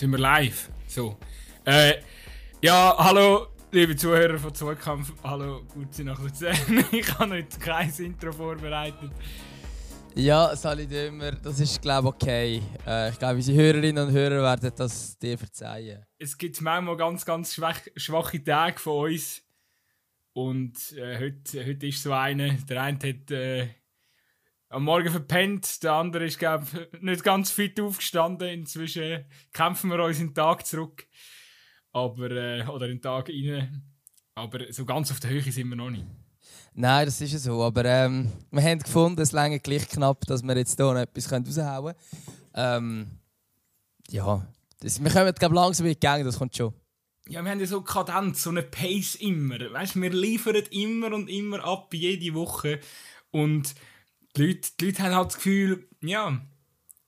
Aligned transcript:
Sind 0.00 0.12
wir 0.12 0.18
live? 0.18 0.70
So. 0.86 1.18
Äh, 1.62 1.96
ja, 2.62 2.96
hallo, 2.96 3.48
liebe 3.70 3.94
Zuhörer 3.94 4.38
von 4.38 4.54
Zweikampf. 4.54 5.12
Hallo, 5.22 5.60
gut 5.74 5.92
Sie 5.92 6.04
nach 6.04 6.18
Luzern. 6.18 6.56
ich 6.90 7.18
habe 7.18 7.34
heute 7.34 7.58
kein 7.58 7.92
Intro 7.98 8.32
vorbereitet. 8.32 9.10
Ja, 10.14 10.56
Sali 10.56 10.86
Dömer, 10.86 11.32
das 11.32 11.60
ist 11.60 11.82
glaube 11.82 12.08
ich 12.08 12.14
okay. 12.14 12.62
Äh, 12.86 13.10
ich 13.10 13.18
glaube, 13.18 13.34
unsere 13.34 13.58
Hörerinnen 13.58 14.08
und 14.08 14.14
Hörer 14.14 14.42
werden 14.42 14.72
das 14.74 15.18
dir 15.18 15.36
verzeihen. 15.36 16.02
Es 16.16 16.38
gibt 16.38 16.58
manchmal 16.62 16.96
ganz, 16.96 17.26
ganz 17.26 17.52
schwach, 17.52 17.80
schwache 17.94 18.42
Tage 18.42 18.78
von 18.78 19.10
uns. 19.10 19.42
Und 20.32 20.92
äh, 20.96 21.18
heute, 21.18 21.66
heute 21.66 21.86
ist 21.86 22.02
so 22.02 22.14
einer. 22.14 22.54
Der 22.54 22.82
eine 22.84 22.98
hat 23.00 23.30
äh, 23.32 23.68
am 24.70 24.84
Morgen 24.84 25.10
verpennt, 25.10 25.82
der 25.82 25.94
andere 25.94 26.24
ist, 26.24 26.38
glaube 26.38 26.64
ich, 26.72 27.00
nicht 27.02 27.24
ganz 27.24 27.50
fit 27.50 27.78
aufgestanden. 27.80 28.48
Inzwischen 28.48 29.24
kämpfen 29.52 29.90
wir 29.90 30.02
uns 30.02 30.20
in 30.20 30.28
den 30.28 30.34
Tag 30.34 30.64
zurück. 30.64 31.06
Aber, 31.92 32.30
äh, 32.30 32.64
oder 32.66 32.86
in 32.86 32.96
den 32.96 33.02
Tag 33.02 33.28
rein. 33.28 33.82
Aber 34.36 34.72
so 34.72 34.84
ganz 34.84 35.10
auf 35.10 35.20
der 35.20 35.30
Höhe 35.30 35.42
sind 35.42 35.68
wir 35.68 35.76
noch 35.76 35.90
nicht. 35.90 36.06
Nein, 36.72 37.04
das 37.04 37.20
ist 37.20 37.32
ja 37.32 37.38
so. 37.40 37.62
Aber 37.64 37.84
ähm, 37.84 38.30
wir 38.52 38.62
haben 38.62 38.78
gefunden, 38.78 39.20
es 39.20 39.32
länger 39.32 39.58
gleich 39.58 39.88
knapp, 39.88 40.24
dass 40.26 40.44
wir 40.44 40.56
jetzt 40.56 40.76
hier 40.76 40.86
noch 40.86 41.00
etwas 41.00 41.30
raushauen 41.32 41.84
können. 41.84 41.96
Ähm, 42.54 43.06
ja, 44.08 44.46
das, 44.78 45.02
wir 45.02 45.10
kommen 45.10 45.34
glaube 45.34 45.54
langsam 45.56 45.86
in 45.86 45.94
die 45.94 46.00
Gang, 46.00 46.24
das 46.24 46.38
kommt 46.38 46.56
schon. 46.56 46.72
Ja, 47.28 47.42
wir 47.42 47.50
haben 47.50 47.60
ja 47.60 47.66
so 47.66 47.82
Kadenz, 47.82 48.44
so 48.44 48.50
eine 48.50 48.62
Pace 48.62 49.16
immer. 49.16 49.58
Weißt, 49.72 50.00
wir 50.00 50.10
liefern 50.10 50.62
immer 50.70 51.12
und 51.12 51.28
immer 51.28 51.64
ab, 51.64 51.92
jede 51.92 52.34
Woche. 52.34 52.80
Und 53.30 53.74
die 54.36 54.46
Leute, 54.46 54.70
die 54.78 54.86
Leute 54.86 55.02
haben 55.02 55.14
halt 55.14 55.26
das 55.28 55.36
Gefühl, 55.36 55.88
ja, 56.02 56.40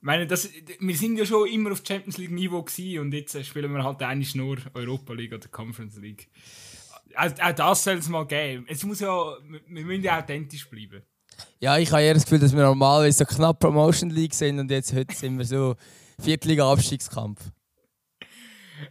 meine, 0.01 0.27
das, 0.27 0.49
wir 0.81 0.97
sind 0.97 1.17
ja 1.17 1.25
schon 1.25 1.49
immer 1.49 1.73
auf 1.73 1.83
Champions 1.87 2.19
League 2.19 2.33
Niveau 2.33 2.63
gewesen 2.63 3.01
und 3.01 3.13
jetzt 3.13 3.45
spielen 3.47 3.73
wir 3.73 3.85
halt 3.85 4.03
eigentlich 4.03 4.35
nur 4.35 4.59
Europa 4.75 5.13
League 5.13 5.33
oder 5.33 5.49
Conference 5.49 5.97
League. 5.97 6.29
Also, 7.15 7.37
auch 7.43 7.53
das 7.53 7.85
soll 7.85 7.99
es 7.99 8.09
mal 8.09 8.27
geben. 8.27 8.65
Es 8.69 8.85
muss 8.85 9.01
ja, 9.01 9.37
wir 9.69 9.85
müssen 9.85 10.03
ja 10.03 10.19
authentisch 10.19 10.69
bleiben. 10.69 11.03
Ja, 11.61 11.79
ich 11.79 11.91
habe 11.93 12.03
eher 12.03 12.15
das 12.15 12.25
Gefühl, 12.25 12.41
dass 12.41 12.55
wir 12.55 12.63
normalerweise 12.63 13.19
so 13.19 13.25
knapp 13.25 13.61
Promotion 13.61 14.11
League 14.11 14.35
sind 14.35 14.59
und 14.59 14.71
jetzt 14.71 14.93
heute 14.93 15.15
sind 15.15 15.39
wir 15.39 15.45
so 15.45 15.77
Viertliga-Abstiegskampf. 16.21 17.51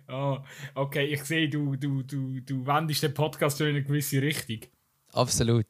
Oh, 0.07 0.37
okay, 0.75 1.05
ich 1.05 1.23
sehe, 1.25 1.49
du, 1.49 1.75
du, 1.75 2.03
du, 2.03 2.39
du 2.39 2.65
wendest 2.65 3.03
den 3.03 3.13
Podcast 3.13 3.59
in 3.61 3.67
eine 3.67 3.83
gewisse 3.83 4.21
Richtung. 4.21 4.61
Absolut. 5.11 5.67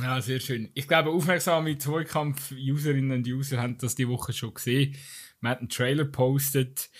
Ja, 0.00 0.20
sehr 0.22 0.40
schön. 0.40 0.70
Ich 0.74 0.88
glaube, 0.88 1.10
aufmerksame 1.10 1.76
Zweikampf-Userinnen 1.76 3.18
und 3.18 3.26
User 3.26 3.60
haben 3.60 3.76
das 3.78 3.94
die 3.94 4.08
Woche 4.08 4.32
schon 4.32 4.54
gesehen. 4.54 4.96
Wir 5.40 5.50
haben 5.50 5.58
einen 5.60 5.68
Trailer 5.68 6.04
postet. 6.04 6.90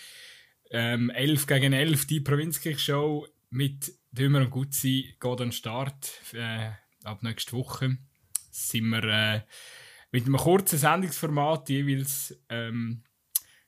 Ähm, 0.70 1.10
11 1.10 1.46
gegen 1.46 1.72
11, 1.72 2.06
die 2.06 2.20
Provinzkirch-Show 2.20 3.26
mit 3.50 3.92
Dömer 4.10 4.40
und 4.40 4.50
Gutzi 4.50 5.16
geht 5.18 5.30
an 5.30 5.36
den 5.36 5.52
Start. 5.52 6.12
Äh, 6.32 6.70
ab 7.04 7.22
nächste 7.22 7.52
Woche 7.52 7.98
sind 8.50 8.88
wir 8.88 9.04
äh, 9.04 9.40
mit 10.10 10.26
einem 10.26 10.36
kurzen 10.36 10.78
Sendungsformat 10.78 11.68
jeweils 11.70 12.38
ähm, 12.48 13.02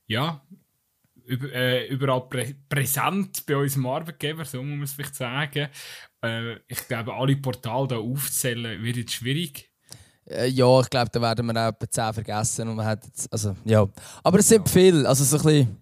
ja, 0.07 0.47
über, 1.25 1.53
äh, 1.53 1.87
überall 1.89 2.29
prä 2.29 2.55
präsent 2.69 3.47
bei 3.47 3.57
unserem 3.57 3.87
Arbeitgeber, 3.87 4.45
so 4.45 4.63
muss 4.63 4.77
man 4.77 4.83
es 4.83 4.93
vielleicht 4.93 5.15
sagen. 5.15 5.69
Äh, 6.25 6.61
ich 6.69 6.89
glaube, 6.89 7.15
alle 7.15 7.37
Portale 7.37 7.89
hier 7.89 7.99
aufzählen 7.99 8.83
wird 8.83 8.97
jetzt 8.97 9.13
schwierig. 9.13 9.71
Äh, 10.27 10.49
ja, 10.49 10.81
ich 10.81 10.89
glaube, 10.89 11.11
da 11.11 11.21
werden 11.21 11.47
wir 11.47 11.61
auch 11.61 11.69
etwa 11.69 11.91
10 11.91 12.15
vergessen. 12.15 12.69
Und 12.69 12.77
man 12.77 12.87
hat 12.87 13.05
jetzt, 13.05 13.31
also, 13.33 13.55
ja. 13.65 13.87
Aber 14.23 14.39
es 14.39 14.49
sind 14.49 14.67
ja. 14.67 14.73
viele. 14.73 15.09
Also 15.09 15.25
so 15.25 15.37
ein 15.37 15.43
bisschen, 15.43 15.77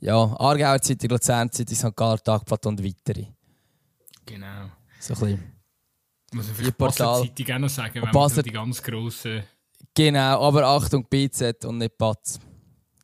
ja, 0.00 0.14
Aargauer 0.14 0.80
Zeitung, 0.80 1.10
Luzern 1.10 1.50
Zeitung, 1.50 1.76
St. 1.76 1.96
Gallen 1.96 2.20
Tagblatt 2.24 2.66
und 2.66 2.84
weitere. 2.84 3.26
Genau. 4.24 4.70
So 5.00 5.14
ein 5.14 5.20
bisschen. 5.20 5.52
Muss 6.32 6.46
man 6.46 6.56
vielleicht 6.56 6.78
Portal. 6.78 7.22
Zeitung 7.22 7.54
auch 7.54 7.58
noch 7.58 7.68
sagen, 7.68 8.02
wenn 8.02 8.10
man 8.10 8.42
die 8.42 8.50
ganz 8.50 8.82
grossen... 8.82 9.42
Genau, 9.94 10.40
aber 10.40 10.66
Achtung, 10.66 11.06
BZ 11.06 11.66
und 11.66 11.78
nicht 11.78 11.98
Batz. 11.98 12.40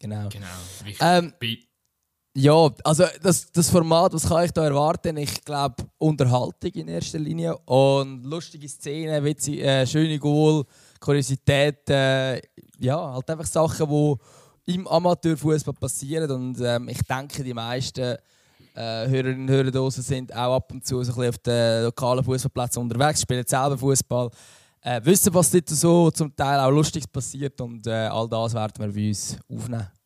Genau. 0.00 0.28
Genau, 0.31 0.47
richtig. 0.84 0.98
Ähm, 1.02 1.34
ja, 2.41 2.71
also 2.84 3.04
das, 3.21 3.50
das 3.50 3.69
Format, 3.69 4.12
was 4.12 4.28
kann 4.28 4.44
ich 4.44 4.53
da 4.53 4.65
erwarten? 4.65 5.16
Ich 5.16 5.44
glaube, 5.44 5.75
Unterhaltung 5.99 6.71
in 6.71 6.87
erster 6.87 7.19
Linie 7.19 7.56
und 7.65 8.22
lustige 8.25 8.69
Szenen, 8.69 9.25
witzig, 9.25 9.60
äh, 9.60 9.84
schöne 9.84 10.21
Goal, 10.21 10.65
Kuriosität, 11.00 11.91
äh, 11.91 12.41
ja, 12.78 13.12
halt 13.12 13.28
einfach 13.28 13.47
Sachen, 13.47 13.88
die 14.65 14.75
im 14.76 14.87
Amateurfußball 14.87 15.75
passieren 15.75 16.31
und 16.31 16.60
ähm, 16.60 16.88
ich 16.88 17.03
denke, 17.03 17.43
die 17.43 17.54
meisten 17.54 18.16
äh, 18.75 19.09
Hörerinnen 19.09 19.43
und 19.43 19.50
Hörer 19.50 19.72
draußen 19.72 20.05
sind 20.05 20.32
auch 20.32 20.56
ab 20.56 20.70
und 20.70 20.87
zu 20.87 21.03
so 21.03 21.10
ein 21.10 21.16
bisschen 21.16 21.31
auf 21.31 21.38
den 21.38 21.84
lokalen 21.87 22.25
Fußballplätzen 22.25 22.82
unterwegs, 22.82 23.22
spielen 23.22 23.44
selber 23.44 23.76
Fußball, 23.76 24.31
äh, 24.82 25.00
wissen, 25.03 25.34
was 25.34 25.50
dort 25.50 25.69
so 25.70 26.10
zum 26.12 26.37
Teil 26.37 26.60
auch 26.60 26.70
Lustiges 26.70 27.09
passiert 27.09 27.60
und 27.60 27.84
äh, 27.88 28.06
all 28.06 28.28
das 28.28 28.55
werden 28.55 28.75
wir 28.78 28.93
bei 28.93 29.09
uns 29.09 29.37
aufnehmen. 29.49 29.97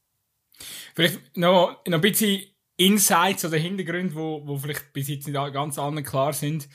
Vielleicht 0.95 1.37
noch, 1.37 1.85
noch 1.87 1.95
ein 1.95 2.01
bisschen 2.01 2.43
Insights 2.77 3.45
oder 3.45 3.59
Hintergründe, 3.59 4.15
wo, 4.15 4.47
wo 4.47 4.57
vielleicht 4.57 4.93
bis 4.93 5.09
jetzt 5.09 5.27
nicht 5.27 5.35
ganz 5.53 5.79
allen 5.79 6.03
klar 6.03 6.33
sind. 6.33 6.69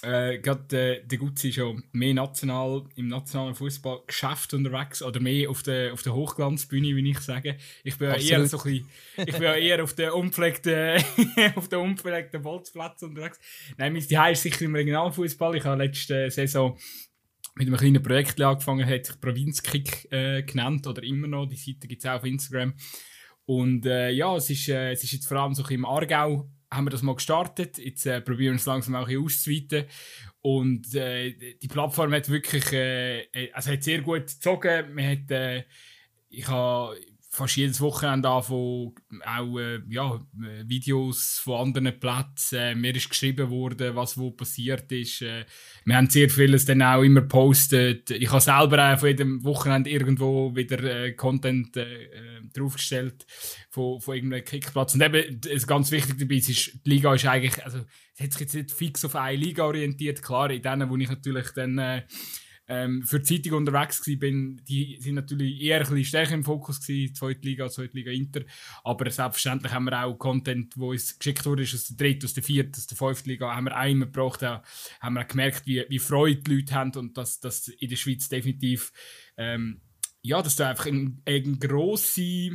Äh, 0.00 0.38
Gerade 0.38 1.00
äh, 1.00 1.04
der 1.04 1.18
Gutzi 1.18 1.48
ist 1.48 1.56
schon 1.56 1.82
mehr 1.90 2.14
national, 2.14 2.84
im 2.94 3.08
nationalen 3.08 3.56
Fußballgeschäft 3.56 4.54
unterwegs 4.54 5.02
oder 5.02 5.18
mehr 5.18 5.50
auf 5.50 5.64
der, 5.64 5.92
auf 5.92 6.02
der 6.02 6.14
Hochglanzbühne, 6.14 6.94
wie 6.94 7.10
ich 7.10 7.18
sage. 7.18 7.56
Ich 7.82 7.98
bin 7.98 8.08
eher 8.08 8.46
so 8.46 8.58
ein 8.58 8.62
bisschen, 8.62 8.88
ich 9.16 9.32
bin 9.36 9.42
eher 9.42 9.82
auf 9.82 9.94
der 9.94 10.14
unpflegten, 10.14 11.02
auf 11.56 11.68
der 11.68 11.80
unpflegten 11.80 12.40
Bolzplatz 12.42 13.02
unterwegs. 13.02 13.40
Nein, 13.76 13.92
mein 13.92 14.02
Zuhause 14.02 14.32
ist 14.32 14.42
sicher 14.42 14.66
im 14.66 14.76
Regionalfußball. 14.76 15.56
Ich 15.56 15.64
habe 15.64 15.82
letzte 15.82 16.30
Saison 16.30 16.78
mit 17.56 17.66
einem 17.66 17.76
kleinen 17.76 18.02
Projekt 18.02 18.40
angefangen, 18.40 18.88
hat 18.88 19.06
sich 19.06 19.20
Provinzkick 19.20 20.12
äh, 20.12 20.44
genannt 20.44 20.86
oder 20.86 21.02
immer 21.02 21.26
noch. 21.26 21.46
Die 21.46 21.56
Seite 21.56 21.88
gibt 21.88 22.04
es 22.04 22.08
auch 22.08 22.18
auf 22.18 22.24
Instagram. 22.24 22.72
Und 23.48 23.86
äh, 23.86 24.10
ja, 24.10 24.36
es 24.36 24.50
ist, 24.50 24.68
äh, 24.68 24.92
es 24.92 25.02
ist 25.02 25.12
jetzt 25.12 25.26
vor 25.26 25.38
allem 25.38 25.54
so 25.54 25.66
im 25.68 25.86
Aargau 25.86 26.50
haben 26.70 26.84
wir 26.84 26.90
das 26.90 27.00
mal 27.00 27.14
gestartet. 27.14 27.78
Jetzt 27.78 28.04
äh, 28.04 28.20
probieren 28.20 28.52
wir 28.52 28.56
es 28.56 28.66
langsam 28.66 28.94
auch 28.94 29.08
ein 29.08 29.16
auszuweiten. 29.16 29.86
Und 30.42 30.94
äh, 30.94 31.56
die 31.56 31.66
Plattform 31.66 32.12
hat 32.12 32.28
wirklich, 32.28 32.70
äh, 32.74 33.20
äh 33.22 33.50
also 33.54 33.72
hat 33.72 33.82
sehr 33.82 34.02
gut 34.02 34.26
gezogen. 34.26 34.92
Man 34.94 35.12
hat, 35.12 35.30
äh, 35.30 35.64
ich 36.28 36.46
habe 36.46 36.94
fast 37.38 37.56
jedes 37.56 37.80
Wochenende 37.80 38.28
von 38.42 38.94
auch 39.24 39.58
äh, 39.58 39.80
ja, 39.88 40.20
Videos 40.64 41.38
von 41.38 41.68
anderen 41.68 41.98
Plätzen. 41.98 42.58
Äh, 42.58 42.74
mir 42.74 42.94
ist 42.94 43.08
geschrieben 43.08 43.48
worden, 43.48 43.94
was 43.94 44.18
wo 44.18 44.32
passiert 44.32 44.90
ist. 44.92 45.22
Äh, 45.22 45.46
wir 45.84 45.96
haben 45.96 46.10
sehr 46.10 46.28
vieles 46.28 46.64
dann 46.64 46.82
auch 46.82 47.02
immer 47.02 47.22
postet. 47.22 48.10
Ich 48.10 48.30
habe 48.30 48.40
selber 48.40 48.92
auch 48.92 48.98
von 48.98 49.08
jedem 49.08 49.44
Wochenende 49.44 49.88
irgendwo 49.88 50.54
wieder 50.54 50.82
äh, 50.82 51.12
Content 51.12 51.76
äh, 51.76 52.04
äh, 52.04 52.40
draufgestellt 52.52 53.24
von, 53.70 54.00
von 54.00 54.16
irgendeinem 54.16 54.44
Kickplatz. 54.44 54.94
Und 54.94 55.02
eben, 55.02 55.40
das 55.40 55.66
ganz 55.66 55.90
wichtig 55.90 56.18
dabei 56.18 56.34
ist, 56.34 56.72
die 56.84 56.90
Liga 56.90 57.14
ist 57.14 57.26
eigentlich, 57.26 57.64
also 57.64 57.78
es 58.14 58.24
hat 58.24 58.32
sich 58.32 58.40
jetzt 58.40 58.54
nicht 58.54 58.72
fix 58.72 59.04
auf 59.04 59.14
eine 59.14 59.36
Liga 59.36 59.64
orientiert. 59.64 60.22
Klar, 60.22 60.50
in 60.50 60.60
denen, 60.60 60.90
wo 60.90 60.96
ich 60.96 61.08
natürlich 61.08 61.50
dann 61.54 61.78
äh, 61.78 62.02
ähm, 62.68 63.02
für 63.02 63.20
die 63.20 63.42
Zeitung 63.42 63.58
unterwegs 63.58 64.02
bin, 64.04 64.60
die 64.68 64.98
sind 65.00 65.14
natürlich 65.14 65.60
eher 65.60 65.78
ein 65.78 65.82
bisschen 65.82 66.04
stärker 66.04 66.34
im 66.34 66.44
Fokus 66.44 66.80
gewesen, 66.80 67.14
zweite 67.14 67.40
Liga, 67.40 67.68
zweite 67.70 67.96
Liga 67.96 68.10
Inter. 68.10 68.42
Aber 68.84 69.10
selbstverständlich 69.10 69.72
haben 69.72 69.84
wir 69.84 70.04
auch 70.04 70.18
Content, 70.18 70.76
wo 70.76 70.90
uns 70.90 71.18
geschickt 71.18 71.46
wurde, 71.46 71.62
aus 71.62 71.86
der 71.86 71.96
dritten, 71.96 72.26
aus 72.26 72.34
der 72.34 72.42
vierten, 72.42 72.74
aus 72.76 72.86
der 72.86 72.98
fünften 72.98 73.30
Liga, 73.30 73.54
haben 73.54 73.64
wir 73.64 73.86
immer 73.86 74.06
gebraucht, 74.06 74.44
auch, 74.44 74.62
haben 75.00 75.14
wir 75.14 75.22
auch 75.22 75.28
gemerkt, 75.28 75.66
wie, 75.66 75.84
wie 75.88 75.98
Freude 75.98 76.42
die 76.42 76.56
Leute 76.56 76.74
haben 76.74 76.92
und 76.92 77.16
dass 77.16 77.40
das 77.40 77.68
in 77.68 77.88
der 77.88 77.96
Schweiz 77.96 78.28
definitiv, 78.28 78.92
ähm, 79.38 79.80
ja, 80.20 80.42
dass 80.42 80.56
da 80.56 80.70
einfach 80.70 80.86
eine, 80.86 81.16
eine 81.24 81.56
grosse 81.56 82.50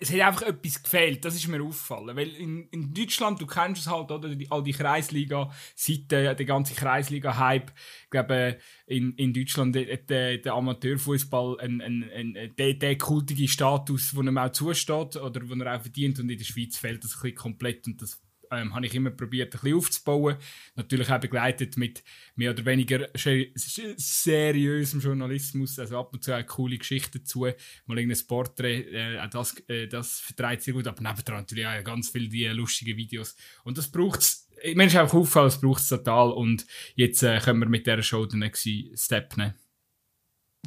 es 0.00 0.12
hat 0.12 0.20
einfach 0.20 0.42
etwas 0.42 0.82
gefehlt, 0.82 1.24
das 1.24 1.34
ist 1.34 1.48
mir 1.48 1.62
aufgefallen. 1.62 2.16
Weil 2.16 2.28
in, 2.28 2.68
in 2.70 2.92
Deutschland, 2.92 3.40
du 3.40 3.46
kennst 3.46 3.82
es 3.82 3.90
halt, 3.90 4.10
oder? 4.10 4.34
Die, 4.34 4.50
all 4.50 4.62
die 4.62 4.72
Kreisliga-Seiten, 4.72 6.08
der 6.08 6.44
ganze 6.44 6.74
Kreisliga-Hype. 6.74 7.72
Ich 8.04 8.10
glaube, 8.10 8.58
in, 8.86 9.14
in 9.14 9.32
Deutschland 9.32 9.76
hat 9.76 10.10
der, 10.10 10.38
der 10.38 10.52
Amateurfußball 10.54 11.60
einen, 11.60 11.80
einen, 11.80 12.10
einen, 12.10 12.56
der, 12.56 12.74
der 12.74 12.98
kultige 12.98 13.48
Status, 13.48 14.14
wo 14.14 14.22
ihm 14.22 14.38
auch 14.38 14.52
zusteht 14.52 15.16
oder 15.16 15.48
wo 15.48 15.54
er 15.54 15.76
auch 15.76 15.82
verdient. 15.82 16.18
Und 16.18 16.30
in 16.30 16.38
der 16.38 16.44
Schweiz 16.44 16.76
fehlt 16.76 17.02
das 17.02 17.16
ein 17.16 17.22
bisschen 17.22 17.36
komplett. 17.36 17.86
Und 17.86 18.02
das 18.02 18.22
ähm, 18.58 18.74
habe 18.74 18.86
ich 18.86 18.94
immer 18.94 19.10
probiert, 19.10 19.54
ein 19.54 19.60
bisschen 19.60 19.76
aufzubauen. 19.76 20.36
Natürlich 20.74 21.10
auch 21.10 21.20
begleitet 21.20 21.76
mit 21.76 22.02
mehr 22.34 22.50
oder 22.50 22.64
weniger 22.64 23.08
seriösem 23.14 25.00
Journalismus, 25.00 25.78
also 25.78 25.98
ab 25.98 26.12
und 26.12 26.22
zu 26.24 26.36
auch 26.36 26.46
coole 26.46 26.78
Geschichten 26.78 27.18
dazu, 27.18 27.46
mal 27.86 27.98
irgendein 27.98 28.26
Porträt, 28.26 28.82
äh, 28.92 29.28
das, 29.28 29.56
äh, 29.68 29.86
das 29.86 30.20
vertreibt 30.20 30.62
sehr 30.62 30.74
gut, 30.74 30.86
aber 30.86 31.02
nebendran 31.02 31.38
natürlich 31.38 31.66
auch 31.66 31.84
ganz 31.84 32.10
viele 32.10 32.28
die 32.28 32.46
lustigen 32.46 32.96
Videos. 32.96 33.36
Und 33.64 33.78
das 33.78 33.90
braucht 33.90 34.20
es, 34.20 34.48
mir 34.74 34.86
ist 34.86 34.96
auch 34.96 35.12
aufgefallen, 35.12 35.48
es 35.48 35.60
braucht 35.60 35.82
es 35.82 35.88
total 35.88 36.32
und 36.32 36.66
jetzt 36.94 37.22
äh, 37.22 37.38
können 37.40 37.60
wir 37.60 37.68
mit 37.68 37.86
dieser 37.86 38.02
Show 38.02 38.26
den 38.26 38.40
nächsten 38.40 38.96
Step 38.96 39.36
nehmen. 39.36 39.65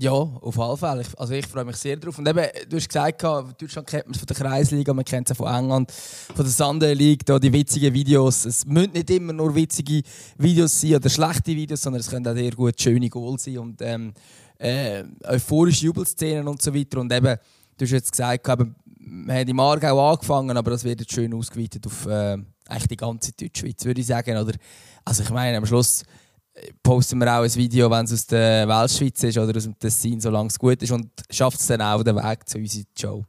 Ja, 0.01 0.11
auf 0.11 0.57
alle 0.57 0.77
Fälle. 0.77 1.01
Ich, 1.01 1.19
also 1.19 1.33
ich 1.33 1.45
freue 1.45 1.65
mich 1.65 1.75
sehr 1.75 1.97
drauf. 1.97 2.17
Und 2.17 2.25
eben, 2.25 2.45
du 2.69 2.77
hast 2.77 2.87
gesagt, 2.87 3.21
Deutschland 3.21 3.85
kennt 3.85 4.05
man 4.05 4.13
es 4.13 4.19
von 4.19 4.27
der 4.27 4.35
Kreisliga, 4.37 4.93
man 4.93 5.03
kennt 5.03 5.29
es 5.29 5.35
von 5.35 5.53
England, 5.53 5.91
von 5.91 6.45
der 6.45 6.53
Sunday 6.53 6.93
League, 6.93 7.25
da 7.25 7.37
die 7.37 7.51
witzigen 7.51 7.93
Videos. 7.93 8.45
Es 8.45 8.65
müssen 8.65 8.93
nicht 8.93 9.09
immer 9.09 9.33
nur 9.33 9.53
witzige 9.53 10.01
Videos 10.37 10.79
sein 10.79 10.95
oder 10.95 11.09
schlechte 11.09 11.53
Videos, 11.53 11.81
sondern 11.81 11.99
es 11.99 12.09
können 12.09 12.25
auch 12.25 12.33
sehr 12.33 12.51
gut 12.51 12.79
schöne 12.79 13.09
Goals 13.09 13.43
sein 13.43 13.57
und 13.57 13.81
ähm, 13.81 14.13
äh, 14.57 15.03
euphorische 15.23 15.87
Jubelszenen 15.87 16.47
und 16.47 16.61
so 16.61 16.73
weiter. 16.73 17.01
Und 17.01 17.11
eben, 17.11 17.35
du 17.77 17.83
hast 17.83 17.91
jetzt 17.91 18.11
gesagt, 18.11 18.47
eben, 18.47 18.75
wir 18.99 19.33
haben 19.33 19.49
im 19.49 19.59
Aargau 19.59 20.11
angefangen, 20.11 20.55
aber 20.55 20.71
das 20.71 20.85
wird 20.85 21.01
jetzt 21.01 21.11
schön 21.11 21.33
ausgeweitet 21.33 21.85
auf 21.85 22.05
äh, 22.05 22.37
eigentlich 22.69 22.87
die 22.87 22.95
ganze 22.95 23.33
Deutschschweiz, 23.33 23.83
würde 23.83 23.99
ich 23.99 24.07
sagen. 24.07 24.37
Oder, 24.37 24.53
also 25.03 25.23
ich 25.23 25.29
meine, 25.29 25.57
am 25.57 25.65
Schluss 25.65 26.03
posten 26.83 27.19
wir 27.19 27.33
auch 27.33 27.43
ein 27.43 27.55
Video, 27.55 27.89
wenn 27.89 28.05
es 28.05 28.13
aus 28.13 28.27
der 28.27 28.67
Weltschweiz 28.67 29.23
ist 29.23 29.37
oder 29.37 29.55
aus 29.55 29.63
dem 29.63 29.77
Tessin, 29.77 30.19
solange 30.19 30.47
es 30.47 30.59
gut 30.59 30.81
ist 30.81 30.91
und 30.91 31.09
schafft 31.29 31.59
es 31.59 31.67
dann 31.67 31.81
auch 31.81 32.03
den 32.03 32.15
Weg 32.15 32.47
zu 32.47 32.57
unserer 32.57 32.83
Show. 32.97 33.25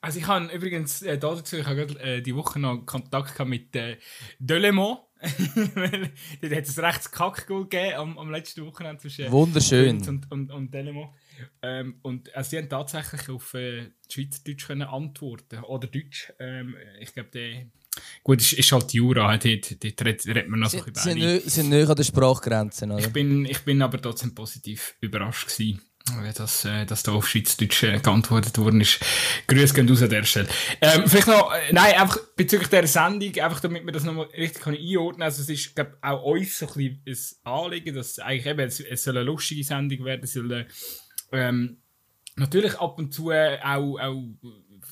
Also 0.00 0.18
ich 0.18 0.26
habe 0.26 0.52
übrigens 0.52 1.00
äh, 1.00 1.16
dazu, 1.16 1.56
ich 1.56 1.66
habe 1.66 1.82
äh, 1.98 2.20
die 2.20 2.36
Woche 2.36 2.58
noch 2.60 2.84
Kontakt 2.84 3.42
mit 3.46 3.74
äh, 3.74 3.96
Delemont. 4.38 4.98
Dort 6.42 6.54
hat 6.54 6.64
es 6.64 6.78
ein 6.78 6.84
rechtes 6.84 7.10
Kackgoal 7.10 7.62
gegeben 7.62 7.96
am, 7.96 8.18
am 8.18 8.30
letzten 8.30 8.66
Wochenende 8.66 9.00
zwischen 9.00 9.32
Wunderschön. 9.32 10.06
und, 10.06 10.30
und, 10.30 10.50
und 10.50 10.74
Delemont. 10.74 11.10
Ähm, 11.62 12.00
und 12.02 12.34
also, 12.36 12.50
sie 12.50 12.58
haben 12.58 12.68
tatsächlich 12.68 13.30
auf 13.30 13.54
äh, 13.54 13.92
Schweizerdeutsch 14.06 14.66
können 14.66 14.82
antworten 14.82 15.64
oder 15.64 15.86
Deutsch. 15.86 16.30
Ähm, 16.38 16.76
ich 17.00 17.14
glaube, 17.14 17.30
der 17.30 17.66
Gut, 18.22 18.40
es 18.40 18.52
ist 18.52 18.72
halt 18.72 18.92
Jura, 18.92 19.36
dort, 19.36 19.84
dort 19.84 20.06
redet 20.06 20.48
man 20.48 20.60
noch 20.60 20.70
so 20.70 20.78
ein 20.78 20.92
bisschen 20.92 21.40
Sie 21.40 21.50
sind 21.50 21.68
nicht 21.68 21.88
an 21.88 21.96
der 21.96 22.04
Sprachgrenze, 22.04 22.86
oder? 22.86 22.98
Ich 22.98 23.12
bin, 23.12 23.44
ich 23.44 23.60
bin 23.60 23.82
aber 23.82 24.00
trotzdem 24.00 24.34
positiv 24.34 24.94
überrascht 25.00 25.48
gewesen, 25.48 25.80
dass, 26.36 26.64
äh, 26.64 26.84
dass 26.86 27.02
da 27.02 27.12
auf 27.12 27.28
Schweizerdeutsch 27.28 27.82
äh, 27.84 27.98
geantwortet 27.98 28.58
worden 28.58 28.80
ist. 28.80 29.00
Grüße 29.46 29.74
gehen 29.74 29.88
raus 29.88 30.02
an 30.02 30.10
der 30.10 30.24
Stelle. 30.24 30.48
Ähm, 30.80 31.04
vielleicht 31.06 31.28
noch, 31.28 31.52
äh, 31.52 31.72
nein, 31.72 31.94
einfach 31.94 32.18
bezüglich 32.36 32.68
dieser 32.68 32.86
Sendung, 32.86 33.34
einfach 33.42 33.60
damit 33.60 33.84
wir 33.84 33.92
das 33.92 34.04
nochmal 34.04 34.26
richtig 34.36 34.66
einordnen 34.66 35.12
können. 35.12 35.22
Also 35.22 35.42
es 35.42 35.48
ist, 35.48 35.74
glaube 35.74 35.96
auch 36.02 36.22
uns 36.22 36.58
so 36.58 36.66
ein 36.66 37.00
bisschen 37.04 37.38
ein 37.44 37.52
Anliegen, 37.52 37.94
dass 37.94 38.18
eigentlich 38.18 38.46
eben, 38.46 38.60
es, 38.60 38.80
es 38.80 39.04
soll 39.04 39.16
eine 39.16 39.26
lustige 39.26 39.64
Sendung 39.64 40.04
werden, 40.04 40.24
es 40.24 40.32
soll, 40.32 40.66
ähm, 41.32 41.78
natürlich 42.36 42.78
ab 42.78 42.98
und 42.98 43.12
zu 43.12 43.30
auch, 43.30 43.98
auch 43.98 44.22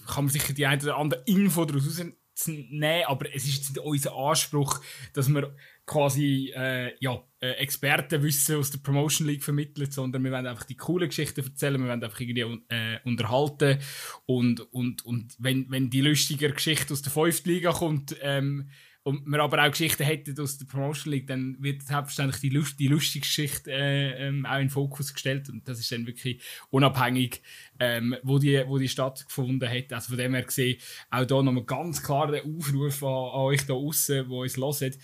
kann 0.06 0.24
man 0.24 0.28
sich 0.28 0.42
die 0.54 0.66
eine 0.66 0.82
oder 0.82 0.96
andere 0.96 1.22
Info 1.26 1.64
daraus 1.64 2.00
nehmen, 2.48 3.04
aber 3.06 3.26
es 3.34 3.44
ist 3.44 3.56
jetzt 3.56 3.78
unser 3.78 4.14
Anspruch, 4.14 4.80
dass 5.12 5.28
wir 5.28 5.54
quasi 5.86 6.52
äh, 6.54 6.92
ja, 7.00 7.22
äh, 7.40 7.52
Expertenwissen 7.52 8.56
aus 8.56 8.70
der 8.70 8.78
Promotion 8.78 9.26
League 9.26 9.42
vermitteln, 9.42 9.90
sondern 9.90 10.22
wir 10.22 10.30
wollen 10.30 10.46
einfach 10.46 10.64
die 10.64 10.76
coolen 10.76 11.08
Geschichten 11.08 11.42
erzählen, 11.42 11.80
wir 11.80 11.88
wollen 11.88 12.02
einfach 12.02 12.20
irgendwie 12.20 12.60
äh, 12.68 12.98
unterhalten 13.04 13.78
und, 14.26 14.60
und, 14.72 15.04
und 15.04 15.34
wenn, 15.38 15.70
wenn 15.70 15.90
die 15.90 16.00
lustige 16.00 16.50
Geschichte 16.52 16.92
aus 16.92 17.02
der 17.02 17.12
5. 17.12 17.44
Liga 17.46 17.72
kommt, 17.72 18.16
ähm, 18.22 18.70
und 19.04 19.26
wir 19.26 19.40
aber 19.40 19.64
auch 19.64 19.70
Geschichten 19.70 20.04
hätten 20.04 20.38
aus 20.40 20.58
der 20.58 20.66
Promotion 20.66 21.12
League, 21.12 21.26
dann 21.26 21.56
wird 21.60 21.82
selbstverständlich 21.82 22.40
die, 22.40 22.50
Lust, 22.50 22.78
die 22.78 22.88
lustige 22.88 23.22
Geschichte 23.22 23.72
äh, 23.72 24.28
ähm, 24.28 24.46
auch 24.46 24.54
in 24.54 24.62
den 24.62 24.70
Fokus 24.70 25.12
gestellt 25.12 25.48
und 25.48 25.66
das 25.66 25.80
ist 25.80 25.90
dann 25.90 26.06
wirklich 26.06 26.40
unabhängig, 26.70 27.42
ähm, 27.80 28.16
wo, 28.22 28.38
die, 28.38 28.62
wo 28.66 28.78
die 28.78 28.88
stattgefunden 28.88 29.68
hat. 29.68 29.92
Also 29.92 30.10
von 30.10 30.18
dem 30.18 30.34
her 30.34 30.44
gesehen, 30.44 30.78
auch 31.10 31.24
da 31.24 31.42
nochmal 31.42 31.64
ganz 31.64 32.02
klar 32.02 32.30
der 32.30 32.44
Aufruf 32.44 33.02
an, 33.02 33.08
an 33.08 33.40
euch 33.40 33.66
da 33.66 33.74
außen, 33.74 34.28
die 34.28 34.34
uns 34.34 34.56
hören, 34.56 34.94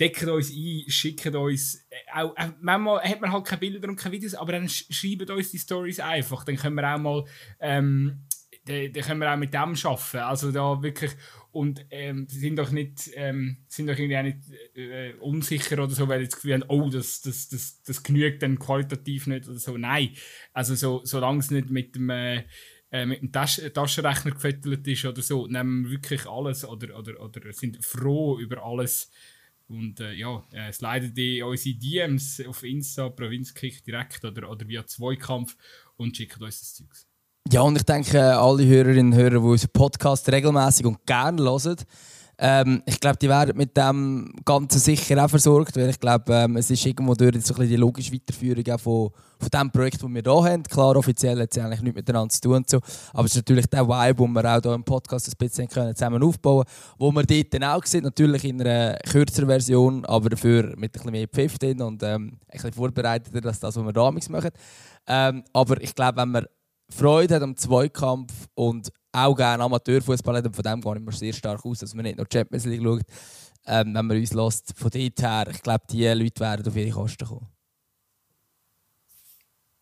deckt 0.00 0.24
uns 0.24 0.50
ein, 0.50 0.84
schickt 0.88 1.26
uns, 1.26 1.86
äh, 1.90 1.96
auch, 2.14 2.36
äh, 2.36 2.50
manchmal 2.60 3.02
hat 3.02 3.20
man 3.20 3.32
halt 3.32 3.44
keine 3.44 3.60
Bilder 3.60 3.88
und 3.88 3.96
keine 3.96 4.14
Videos, 4.14 4.34
aber 4.34 4.52
dann 4.52 4.68
schreibt 4.68 5.30
uns 5.30 5.50
die 5.50 5.58
Stories 5.58 6.00
einfach, 6.00 6.44
dann 6.44 6.56
können 6.56 6.76
wir 6.76 6.94
auch 6.94 6.98
mal, 6.98 7.24
ähm, 7.60 8.24
dann 8.64 8.92
können 8.92 9.20
wir 9.20 9.32
auch 9.32 9.36
mit 9.36 9.52
dem 9.52 9.60
arbeiten. 9.60 10.18
Also 10.18 10.52
da 10.52 10.82
wirklich 10.82 11.12
und 11.52 11.84
ähm, 11.90 12.26
sind 12.28 12.56
doch 12.56 12.70
nicht, 12.70 13.10
ähm, 13.14 13.58
sind 13.68 13.86
doch 13.86 13.98
irgendwie 13.98 14.16
auch 14.16 14.22
nicht 14.22 14.38
äh, 14.74 15.12
unsicher 15.20 15.82
oder 15.84 15.90
so, 15.90 16.08
weil 16.08 16.20
sie 16.20 16.26
das 16.26 16.36
Gefühl 16.36 16.54
haben, 16.54 16.64
oh, 16.68 16.88
das, 16.88 17.20
das, 17.20 17.48
das, 17.50 17.82
das 17.82 18.02
genügt 18.02 18.42
dann 18.42 18.58
qualitativ 18.58 19.26
nicht 19.26 19.46
oder 19.46 19.58
so. 19.58 19.76
Nein, 19.76 20.16
also 20.54 20.74
so, 20.74 21.02
solange 21.04 21.40
es 21.40 21.50
nicht 21.50 21.68
mit 21.68 21.94
dem, 21.94 22.08
äh, 22.08 22.44
äh 22.90 23.04
mit 23.04 23.20
dem 23.20 23.32
Tasch 23.32 23.60
Taschenrechner 23.72 24.30
gefüttert 24.30 24.86
ist 24.86 25.04
oder 25.04 25.20
so, 25.20 25.46
nehmen 25.46 25.84
wir 25.84 25.90
wirklich 25.92 26.26
alles 26.26 26.64
oder, 26.64 26.98
oder, 26.98 27.20
oder 27.20 27.52
sind 27.52 27.84
froh 27.84 28.38
über 28.38 28.64
alles. 28.64 29.10
Und 29.68 30.00
äh, 30.00 30.12
ja, 30.12 30.46
äh, 30.52 30.72
leidet 30.80 31.16
in 31.18 31.44
unsere 31.44 31.76
DMs 31.76 32.42
auf 32.46 32.62
Insta, 32.62 33.10
Provinzkick 33.10 33.84
direkt 33.84 34.24
oder, 34.24 34.50
oder 34.50 34.66
via 34.66 34.86
Zweikampf 34.86 35.56
und 35.96 36.16
schickt 36.16 36.40
uns 36.40 36.60
das 36.60 36.74
Zeugs. 36.74 37.11
Ja, 37.50 37.62
und 37.62 37.76
ich 37.76 37.82
denke, 37.82 38.38
alle 38.38 38.64
Hörerinnen 38.64 39.12
und 39.12 39.18
Hörer, 39.18 39.30
die 39.30 39.36
unseren 39.36 39.70
Podcast 39.72 40.30
regelmäßig 40.30 40.86
und 40.86 41.04
gerne 41.04 41.42
hören, 41.42 41.76
ähm, 42.38 42.82
ich 42.86 42.98
glaube, 42.98 43.18
die 43.18 43.28
werden 43.28 43.56
mit 43.56 43.76
dem 43.76 44.32
Ganzen 44.44 44.80
sicher 44.80 45.22
auch 45.22 45.28
versorgt, 45.28 45.76
weil 45.76 45.90
ich 45.90 46.00
glaube, 46.00 46.34
ähm, 46.34 46.56
es 46.56 46.70
ist 46.70 46.84
irgendwo 46.84 47.14
durch 47.14 47.44
so 47.44 47.54
ein 47.54 47.68
die 47.68 47.76
logische 47.76 48.12
Weiterführung 48.12 48.64
auch 48.68 48.80
von, 48.80 49.10
von 49.38 49.48
dem 49.52 49.70
Projekt, 49.70 50.02
das 50.02 50.10
wir 50.10 50.22
hier 50.22 50.50
haben. 50.50 50.62
Klar, 50.64 50.96
offiziell 50.96 51.40
hat 51.40 51.50
es 51.52 51.62
eigentlich 51.62 51.82
nichts 51.82 51.96
miteinander 51.96 52.30
zu 52.30 52.40
tun 52.40 52.54
und 52.54 52.70
so, 52.70 52.80
aber 53.12 53.26
es 53.26 53.32
ist 53.32 53.36
natürlich 53.36 53.66
der 53.66 53.86
Vibe, 53.86 54.24
den 54.24 54.32
wir 54.32 54.56
auch 54.56 54.62
hier 54.62 54.74
im 54.74 54.82
Podcast 54.82 55.28
ein 55.28 55.34
bisschen 55.38 55.68
können 55.68 55.94
zusammen 55.94 56.22
aufbauen 56.22 56.64
können, 56.64 56.96
wo 56.98 57.12
wir 57.12 57.22
dort 57.22 57.54
dann 57.54 57.64
auch 57.64 57.84
sehen, 57.84 58.02
natürlich 58.02 58.44
in 58.44 58.60
einer 58.60 58.96
kürzeren 59.08 59.48
Version, 59.48 60.04
aber 60.06 60.30
dafür 60.30 60.74
mit 60.76 60.76
ein 60.76 60.90
bisschen 60.90 61.10
mehr 61.12 61.28
Pfiff 61.28 61.58
drin 61.58 61.80
und 61.82 62.02
ähm, 62.02 62.38
ein 62.48 62.50
bisschen 62.50 62.72
vorbereiteter 62.72 63.46
als 63.46 63.60
das, 63.60 63.76
was 63.76 63.84
wir 63.84 63.92
damals 63.92 64.28
machen. 64.28 64.50
Ähm, 65.06 65.44
aber 65.52 65.80
ich 65.80 65.94
glaube, 65.94 66.20
wenn 66.20 66.32
wir 66.32 66.48
Freude 66.92 67.36
hat 67.36 67.42
am 67.42 67.56
Zweikampf 67.56 68.32
und 68.54 68.92
auch 69.12 69.34
gerne 69.34 69.62
Amateurfußball 69.62 70.36
hat. 70.36 70.46
Und 70.46 70.56
von 70.56 70.62
dem 70.62 70.80
gehe 70.80 70.94
ich 70.96 71.00
mir 71.00 71.12
sehr 71.12 71.32
stark 71.32 71.64
aus, 71.64 71.78
dass 71.80 71.94
man 71.94 72.04
nicht 72.04 72.16
nur 72.16 72.26
Champions 72.32 72.64
League 72.66 72.82
schaut. 72.82 73.02
Ähm, 73.66 73.94
wenn 73.94 74.06
man 74.06 74.16
uns 74.16 74.32
lässt, 74.32 74.76
von 74.76 74.90
dort 74.90 75.22
her, 75.22 75.46
ich 75.50 75.62
glaube, 75.62 75.84
die 75.90 76.06
Leute 76.06 76.40
werden 76.40 76.66
auf 76.66 76.76
ihre 76.76 76.90
Kosten 76.90 77.26
kommen. 77.26 77.46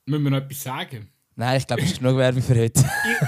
Müssen 0.06 0.24
wir 0.24 0.30
noch 0.30 0.38
etwas 0.38 0.62
sagen? 0.62 1.08
Nein, 1.36 1.56
ich 1.58 1.66
glaube, 1.66 1.82
es 1.82 1.92
ist 1.92 1.98
genug 2.00 2.18
Werbung 2.18 2.42
für 2.42 2.58
heute. 2.58 2.84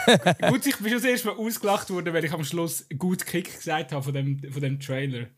ich, 0.07 0.49
gut, 0.49 0.67
ich 0.67 0.77
bin 0.77 0.89
schon 0.89 1.01
das 1.01 1.05
erste 1.05 1.29
Mal 1.29 1.37
ausgelacht 1.37 1.89
worden, 1.89 2.13
weil 2.13 2.25
ich 2.25 2.33
am 2.33 2.45
Schluss 2.45 2.87
gut 2.99 3.25
Kick 3.25 3.57
gesagt 3.57 3.93
habe 3.93 4.03
von 4.03 4.13
dem, 4.13 4.53
von 4.53 4.61
dem 4.61 4.79
Trailer. 4.79 5.29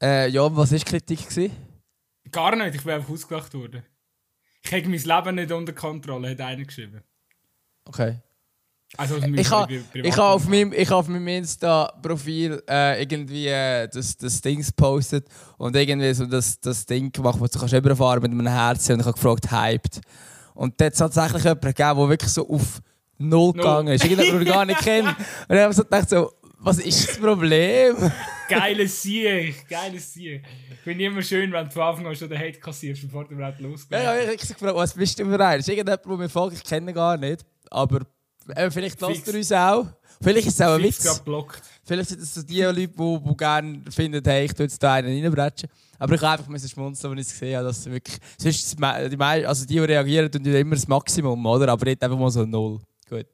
Äh, 0.00 0.28
ja, 0.28 0.54
was 0.54 0.70
war 0.70 0.78
die 0.78 0.84
Kritik? 0.84 1.28
Gewesen? 1.28 1.50
Gar 2.30 2.54
nicht, 2.56 2.76
ich 2.76 2.84
bin 2.84 2.92
einfach 2.92 3.10
ausgelacht 3.10 3.54
worden. 3.54 3.82
Ich 4.62 4.72
habe 4.72 4.88
mein 4.88 5.00
Leben 5.00 5.34
nicht 5.34 5.52
unter 5.52 5.72
Kontrolle, 5.72 6.30
hat 6.30 6.40
einer 6.40 6.64
geschrieben. 6.64 7.02
Okay. 7.84 8.18
Also 8.96 9.16
ich 9.16 9.50
habe 9.50 9.82
ich 9.92 10.16
ha 10.16 10.32
auf 10.32 10.46
meinem, 10.46 10.72
ich 10.72 10.90
auf 10.90 11.08
meinem 11.08 11.26
Insta-Profil 11.26 12.62
äh, 12.68 13.02
irgendwie 13.02 13.48
äh, 13.48 13.88
das, 13.88 14.16
das 14.16 14.40
Ding 14.40 14.64
gepostet 14.64 15.26
und 15.58 15.74
irgendwie 15.74 16.14
so 16.14 16.26
das, 16.26 16.60
das 16.60 16.86
Ding 16.86 17.10
gemacht, 17.10 17.40
wo 17.40 17.46
du 17.46 17.58
kannst 17.58 17.74
überfahren 17.74 18.22
mit 18.22 18.30
einem 18.30 18.46
Herzen 18.46 18.92
und 18.92 19.00
ich 19.00 19.06
habe 19.06 19.14
gefragt, 19.14 19.50
hyped. 19.50 20.00
Und 20.54 20.80
dort 20.80 20.86
hat 20.86 20.92
es 20.92 20.98
tatsächlich 20.98 21.42
jemanden 21.42 21.66
gegeben, 21.66 21.98
der 21.98 22.08
wirklich 22.08 22.30
so 22.30 22.48
auf 22.48 22.80
Null 23.18 23.52
gegangen 23.52 23.94
ist. 23.94 24.04
Ich 24.04 24.44
gar 24.46 24.64
nicht 24.64 24.80
kenne. 24.84 25.16
Und 25.48 25.56
ich 25.56 25.62
habe 25.62 25.74
so 25.74 25.82
gedacht, 25.82 26.08
so, 26.08 26.30
was 26.58 26.78
ist 26.78 27.08
das 27.08 27.18
Problem? 27.18 27.96
Geiles 28.48 29.02
Sieg, 29.02 29.66
geiles 29.68 30.12
Sieg. 30.12 30.42
Ich 30.70 30.78
finde 30.80 31.04
immer 31.04 31.22
schön, 31.22 31.50
wenn 31.50 31.64
du 31.64 31.70
von 31.70 31.82
Anfang 31.82 32.06
an 32.06 32.14
schon 32.14 32.28
den 32.28 32.38
Hate 32.38 32.60
kassierst, 32.60 33.02
bevor 33.02 33.24
du 33.24 33.34
überhaupt 33.34 33.58
losgehst. 33.58 33.90
Ja, 33.90 34.14
ja, 34.14 34.20
ich 34.20 34.26
habe 34.26 34.36
gefragt, 34.36 34.76
was 34.76 34.92
bist 34.92 35.18
du 35.18 35.24
für 35.24 35.34
einer? 35.34 35.56
Ist 35.56 35.68
irgendjemand, 35.68 36.04
der 36.04 36.16
mir 36.16 36.28
folgt, 36.28 36.56
ich 36.56 36.62
kenne 36.62 36.90
ihn 36.90 36.94
gar 36.94 37.16
nicht. 37.16 37.44
Aber 37.70 38.06
äh, 38.48 38.70
vielleicht 38.70 39.00
lasst 39.00 39.26
ihr 39.26 39.34
uns 39.34 39.52
auch. 39.52 39.86
Vielleicht 40.22 40.46
ist 40.46 40.54
es 40.54 40.66
auch 40.66 40.74
ein 40.74 40.82
Witz. 40.82 41.22
Vielleicht 41.84 42.08
sind 42.08 42.20
es 42.20 42.34
so 42.34 42.42
die 42.42 42.62
Leute, 42.62 42.88
die, 42.88 43.20
die 43.28 43.36
gerne 43.36 43.82
finden, 43.90 44.22
hey, 44.24 44.44
ich 44.44 44.54
tue 44.54 44.64
jetzt 44.64 44.82
da 44.82 44.94
einen 44.94 45.22
reinbretschen. 45.22 45.68
Aber 45.98 46.14
ich 46.14 46.20
habe 46.20 46.32
einfach 46.32 46.48
müssen 46.48 46.68
schmunzeln, 46.68 47.16
als 47.16 47.26
ich 47.26 47.32
es 47.32 47.40
gesehen 47.40 47.56
habe, 47.56 47.66
dass 47.66 47.86
wirklich... 47.86 48.18
Sonst 48.38 48.78
die, 48.78 48.84
also 48.84 49.66
die, 49.66 49.74
die 49.74 49.78
reagieren, 49.78 50.30
tun 50.30 50.44
immer 50.46 50.74
das 50.74 50.88
Maximum, 50.88 51.44
oder? 51.46 51.68
Aber 51.68 51.84
nicht 51.84 52.02
einfach 52.02 52.18
mal 52.18 52.30
so 52.30 52.44
null. 52.44 52.80
Gut. 53.08 53.26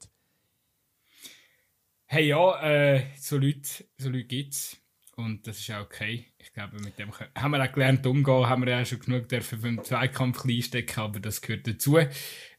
Hey, 2.06 2.26
ja, 2.26 2.60
äh, 2.62 3.04
so 3.18 3.37
Leute, 3.37 3.84
so 3.99 4.08
Leute 4.08 4.25
gibt 4.25 4.54
es. 4.54 4.76
Und 5.16 5.46
das 5.46 5.58
ist 5.58 5.70
auch 5.70 5.82
okay. 5.82 6.26
Ich 6.38 6.52
glaube, 6.52 6.80
mit 6.80 6.99
dem 6.99 7.12
haben 7.37 7.50
wir 7.50 7.62
auch 7.62 7.72
gelernt 7.72 8.06
umgehen, 8.06 8.49
haben 8.49 8.64
wir 8.64 8.70
ja 8.70 8.84
schon 8.84 9.00
genug 9.00 9.28
dürfen 9.28 9.60
für 9.60 9.68
den 9.68 9.84
Zweikampf 9.84 10.44
einstecken, 10.44 11.00
aber 11.00 11.20
das 11.20 11.42
gehört 11.42 11.66
dazu. 11.66 11.99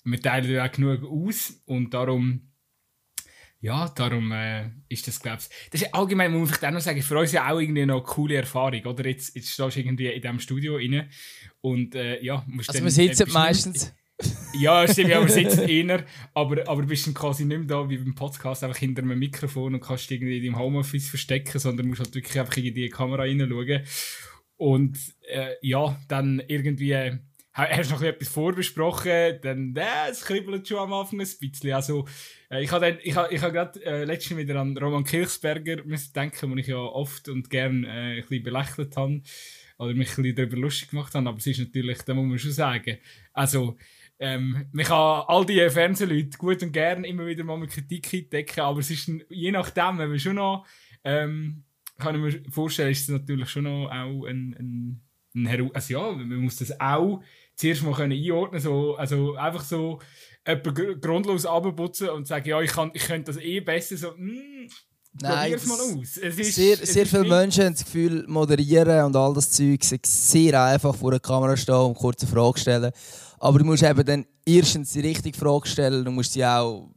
Wir 0.03 0.21
teilen 0.21 0.51
ja 0.51 0.65
auch 0.65 0.71
genug 0.71 1.03
aus 1.03 1.61
und 1.65 1.93
darum, 1.93 2.51
ja, 3.59 3.87
darum 3.89 4.31
äh, 4.31 4.69
ist 4.89 5.07
das, 5.07 5.19
glaube 5.19 5.37
ich, 5.39 5.69
das 5.69 5.81
ist 5.83 5.93
allgemein, 5.93 6.31
muss 6.31 6.49
vielleicht 6.49 6.65
auch 6.65 6.71
noch 6.71 6.81
sagen, 6.81 7.01
für 7.01 7.17
uns 7.17 7.31
ja 7.31 7.51
auch 7.51 7.59
irgendwie 7.59 7.85
noch 7.85 7.97
eine 7.97 8.03
coole 8.03 8.35
Erfahrung, 8.35 8.83
oder? 8.85 9.05
Jetzt, 9.05 9.35
jetzt 9.35 9.51
stehst 9.51 9.75
du 9.75 9.79
irgendwie 9.79 10.07
in 10.07 10.21
diesem 10.21 10.39
Studio 10.39 10.75
rein 10.75 11.09
und 11.61 11.93
äh, 11.93 12.21
ja, 12.23 12.43
musst 12.47 12.69
Also 12.69 12.79
dann, 12.79 12.85
wir 12.85 12.91
sitzen 12.91 13.27
äh, 13.27 13.31
meistens... 13.31 13.93
ja, 14.59 14.87
stimmt, 14.87 15.09
ja, 15.09 15.21
wir 15.21 15.29
sitzen 15.31 15.69
eher, 15.69 16.03
aber, 16.33 16.67
aber 16.67 16.81
bist 16.83 17.05
dann 17.05 17.13
quasi 17.13 17.45
nicht 17.45 17.59
mehr 17.59 17.67
da 17.67 17.87
wie 17.87 17.97
beim 17.97 18.15
Podcast, 18.15 18.63
einfach 18.63 18.77
hinter 18.77 19.03
einem 19.03 19.19
Mikrofon 19.19 19.75
und 19.75 19.81
kannst 19.81 20.09
dich 20.09 20.19
irgendwie 20.19 20.37
in 20.37 20.53
deinem 20.53 20.59
Homeoffice 20.59 21.09
verstecken, 21.09 21.59
sondern 21.59 21.87
musst 21.87 22.01
halt 22.01 22.15
wirklich 22.15 22.39
einfach 22.39 22.57
in 22.57 22.73
die 22.73 22.89
Kamera 22.89 23.21
reinschauen. 23.21 23.83
Und 24.57 24.97
äh, 25.27 25.53
ja, 25.61 25.99
dann 26.07 26.41
irgendwie 26.47 27.19
hast 27.53 27.91
du 27.91 27.95
noch 27.95 28.01
etwas 28.01 28.29
vorbesprochen, 28.29 29.39
dann 29.41 29.75
äh, 29.75 30.09
es 30.09 30.23
kribbelt 30.23 30.67
schon 30.67 30.79
am 30.79 30.93
Anfang 30.93 31.19
ein 31.19 31.27
bisschen. 31.39 31.73
Also, 31.73 32.07
äh, 32.49 32.63
ich 32.63 32.71
habe 32.71 32.99
ich 33.03 33.15
hab, 33.15 33.31
ich 33.31 33.41
hab 33.41 33.51
gerade 33.51 33.83
äh, 33.85 34.03
letztens 34.05 34.39
wieder 34.39 34.59
an 34.59 34.77
Roman 34.77 35.03
Kirchsberger 35.03 35.83
müssen 35.83 36.13
denken, 36.13 36.49
den 36.49 36.57
ich 36.57 36.67
ja 36.67 36.77
oft 36.77 37.27
und 37.29 37.49
gern 37.49 37.83
äh, 37.83 38.15
ein 38.17 38.21
bisschen 38.21 38.43
belächelt 38.43 38.95
habe 38.95 39.21
oder 39.77 39.93
mich 39.93 40.09
ein 40.09 40.23
bisschen 40.23 40.35
darüber 40.35 40.57
lustig 40.57 40.89
gemacht 40.91 41.13
habe, 41.13 41.27
aber 41.27 41.37
es 41.37 41.47
ist 41.47 41.59
natürlich, 41.59 42.01
da 42.03 42.13
muss 42.13 42.25
man 42.25 42.39
schon 42.39 42.51
sagen, 42.51 42.97
also 43.33 43.77
ähm, 44.19 44.67
man 44.71 44.85
kann 44.85 45.23
all 45.27 45.45
die 45.45 45.67
Fernsehleute 45.69 46.37
gut 46.37 46.61
und 46.61 46.71
gern 46.71 47.03
immer 47.03 47.25
wieder 47.25 47.43
mal 47.43 47.57
mit 47.57 47.71
Kritik 47.71 48.13
entdecken, 48.13 48.61
aber 48.61 48.79
es 48.79 48.91
ist 48.91 49.11
je 49.29 49.51
nachdem, 49.51 49.97
wenn 49.97 50.09
man 50.09 50.19
schon 50.19 50.35
noch 50.35 50.65
ähm, 51.03 51.63
kann 51.97 52.15
ich 52.15 52.21
mir 52.21 52.51
vorstellen, 52.51 52.91
ist 52.91 53.01
es 53.01 53.09
natürlich 53.09 53.49
schon 53.49 53.63
noch 53.63 53.89
auch 53.89 54.25
ein, 54.25 54.55
ein 54.59 55.01
also 55.73 55.93
ja, 55.93 56.11
man 56.11 56.37
muss 56.37 56.57
das 56.57 56.79
auch 56.79 57.21
zuerst 57.55 57.83
mal 57.83 57.93
können 57.93 58.11
einordnen 58.11 58.61
so 58.61 58.95
also 58.95 59.35
einfach 59.35 59.63
so 59.63 59.99
jemanden 60.47 61.01
grundlos 61.01 61.45
abputzen 61.45 62.09
und 62.09 62.27
sagen, 62.27 62.49
ja, 62.49 62.61
ich, 62.61 62.71
kann, 62.71 62.91
ich 62.93 63.03
könnte 63.03 63.31
das 63.31 63.41
eh 63.41 63.59
besser, 63.59 63.97
so, 63.97 64.11
mm, 64.11 64.67
Nein, 65.13 65.59
mal 65.67 65.79
aus. 65.79 66.17
Ist, 66.17 66.55
sehr, 66.55 66.77
sehr 66.77 67.05
viele 67.05 67.25
Menschen 67.25 67.65
haben 67.65 67.73
das 67.73 67.83
Gefühl, 67.83 68.25
moderieren 68.27 69.05
und 69.05 69.15
all 69.15 69.33
das 69.33 69.51
Zeug 69.51 69.79
ist 69.81 70.31
sehr 70.31 70.63
einfach 70.63 70.95
vor 70.95 71.11
der 71.11 71.19
Kamera 71.19 71.57
stehen 71.57 71.75
und 71.75 71.95
kurze 71.95 72.25
Frage 72.25 72.59
stellen. 72.59 72.91
Aber 73.39 73.59
du 73.59 73.65
musst 73.65 73.83
eben 73.83 74.05
dann 74.05 74.25
erstens 74.45 74.93
die 74.93 75.01
richtige 75.01 75.37
Frage 75.37 75.67
stellen, 75.67 76.05
du 76.05 76.11
musst 76.11 76.31
sie 76.31 76.45
auch, 76.45 76.89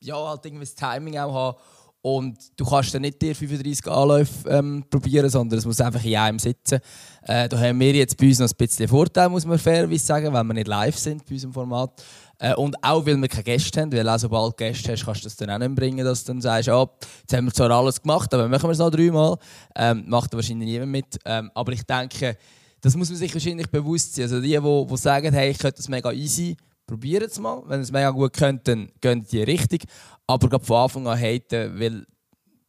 ja, 0.00 0.16
halt 0.16 0.44
irgendwie 0.44 0.64
das 0.64 0.74
Timing 0.74 1.18
auch 1.18 1.32
haben. 1.32 1.58
Und 2.02 2.36
du 2.56 2.64
kannst 2.64 2.92
dann 2.94 3.02
nicht 3.02 3.22
dir 3.22 3.34
35 3.34 3.86
Anläufe 3.86 4.48
ähm, 4.48 4.84
probieren, 4.90 5.30
sondern 5.30 5.60
es 5.60 5.64
muss 5.64 5.80
einfach 5.80 6.04
in 6.04 6.16
einem 6.16 6.38
sitzen. 6.40 6.80
Äh, 7.22 7.48
da 7.48 7.56
haben 7.58 7.78
wir 7.78 7.94
jetzt 7.94 8.16
bei 8.16 8.26
uns 8.26 8.40
noch 8.40 8.48
ein 8.48 8.56
bisschen 8.56 8.88
Vorteil, 8.88 9.28
muss 9.28 9.46
man 9.46 9.56
fairerweise 9.56 10.04
sagen, 10.04 10.32
wenn 10.32 10.46
wir 10.48 10.54
nicht 10.54 10.66
live 10.66 10.98
sind 10.98 11.24
bei 11.24 11.34
unserem 11.34 11.52
Format. 11.52 12.02
Äh, 12.40 12.54
und 12.54 12.76
auch, 12.82 13.06
weil 13.06 13.16
wir 13.16 13.28
keine 13.28 13.44
Gäste 13.44 13.80
haben, 13.80 13.92
weil 13.92 14.08
auch 14.08 14.18
sobald 14.18 14.52
du 14.52 14.64
Gäste 14.64 14.90
hast, 14.90 15.04
kannst 15.04 15.20
du 15.20 15.26
das 15.26 15.36
dann 15.36 15.50
auch 15.50 15.58
nicht 15.58 15.76
bringen, 15.76 16.04
dass 16.04 16.24
du 16.24 16.32
dann 16.32 16.40
sagst, 16.40 16.68
oh, 16.70 16.90
jetzt 17.20 17.32
haben 17.32 17.44
wir 17.44 17.54
zwar 17.54 17.70
alles 17.70 18.02
gemacht, 18.02 18.34
aber 18.34 18.48
machen 18.48 18.64
wir 18.64 18.72
es 18.72 18.78
noch 18.78 18.90
dreimal. 18.90 19.36
Ähm, 19.76 20.02
macht 20.08 20.34
wahrscheinlich 20.34 20.68
niemand 20.68 20.90
mit. 20.90 21.18
Ähm, 21.24 21.52
aber 21.54 21.70
ich 21.70 21.84
denke, 21.84 22.36
das 22.80 22.96
muss 22.96 23.10
man 23.10 23.16
sich 23.16 23.32
wahrscheinlich 23.32 23.70
bewusst 23.70 24.16
sein. 24.16 24.24
Also 24.24 24.40
die, 24.40 24.58
die, 24.58 24.96
sagen, 24.96 25.32
hey, 25.32 25.50
ich 25.52 25.58
könnte 25.58 25.76
das 25.76 25.88
mega 25.88 26.10
easy, 26.10 26.56
probieren 26.84 27.28
es 27.30 27.38
mal. 27.38 27.62
Wenn 27.66 27.80
es 27.80 27.92
mega 27.92 28.10
gut 28.10 28.32
könnt, 28.32 28.66
dann 28.66 28.90
gehen 29.00 29.24
die 29.30 29.42
richtig. 29.44 29.84
Aber 30.26 30.48
gerade 30.48 30.64
von 30.64 30.76
Anfang 30.76 31.06
an 31.06 31.18
haten, 31.18 31.78
weil 31.80 32.06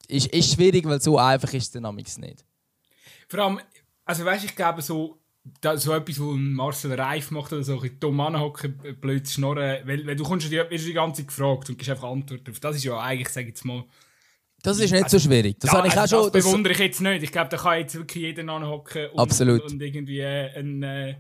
ist, 0.07 0.27
ist 0.27 0.53
schwierig, 0.53 0.86
weil 0.86 1.01
so 1.01 1.17
einfach 1.17 1.53
ist 1.53 1.63
es 1.63 1.72
dann 1.72 1.95
nicht. 1.95 2.45
Vor 3.27 3.39
allem, 3.39 3.60
also 4.05 4.25
weißt, 4.25 4.45
ich 4.45 4.55
glaube 4.55 4.81
so, 4.81 5.19
da, 5.62 5.77
so 5.77 5.93
etwas, 5.93 6.19
wo 6.19 6.33
Marcel 6.33 6.93
Reif 6.93 7.31
macht 7.31 7.51
oder 7.51 7.63
so, 7.63 7.79
ein 7.79 8.00
dumm 8.00 8.19
anhocken, 8.19 8.77
blöd 9.00 9.27
schnorren, 9.27 9.79
weil, 9.86 10.05
weil 10.05 10.15
du 10.15 10.24
kommst 10.24 10.51
die, 10.51 10.57
wirst 10.57 10.88
die 10.88 10.93
ganze 10.93 11.22
Zeit 11.22 11.27
gefragt 11.27 11.69
und 11.69 11.77
gibst 11.77 11.89
einfach 11.89 12.10
Antworten 12.10 12.51
auf. 12.51 12.60
Das 12.60 12.75
ist 12.75 12.83
ja 12.83 13.00
eigentlich, 13.00 13.29
sag 13.29 13.41
ich 13.41 13.50
jetzt 13.50 13.65
mal... 13.65 13.83
Das 14.62 14.79
ist 14.79 14.91
nicht 14.91 15.03
also, 15.03 15.17
so 15.17 15.27
schwierig. 15.27 15.60
Das, 15.60 15.72
ja, 15.72 15.77
habe 15.77 15.88
ich 15.89 15.98
also 15.98 16.17
auch 16.17 16.24
schon, 16.24 16.31
das 16.31 16.45
bewundere 16.45 16.74
ich 16.74 16.79
jetzt 16.79 17.01
nicht. 17.01 17.24
Ich 17.24 17.31
glaube, 17.33 17.50
da 17.50 17.57
kann 17.57 17.79
jetzt 17.79 17.95
wirklich 17.95 18.24
jeder 18.24 18.48
anhocken 18.48 19.10
und, 19.10 19.19
Absolut. 19.19 19.62
und, 19.69 19.81
irgendwie 19.81 20.19
äh, 20.19 20.53
eine 20.55 21.10
äh, 21.10 21.15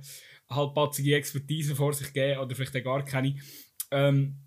halbpatzige 0.49 1.15
Expertise 1.15 1.75
vor 1.75 1.93
sich 1.93 2.13
geben 2.13 2.39
oder 2.39 2.55
vielleicht 2.55 2.77
auch 2.77 2.83
gar 2.83 3.03
keine. 3.03 3.35
Ähm, 3.91 4.42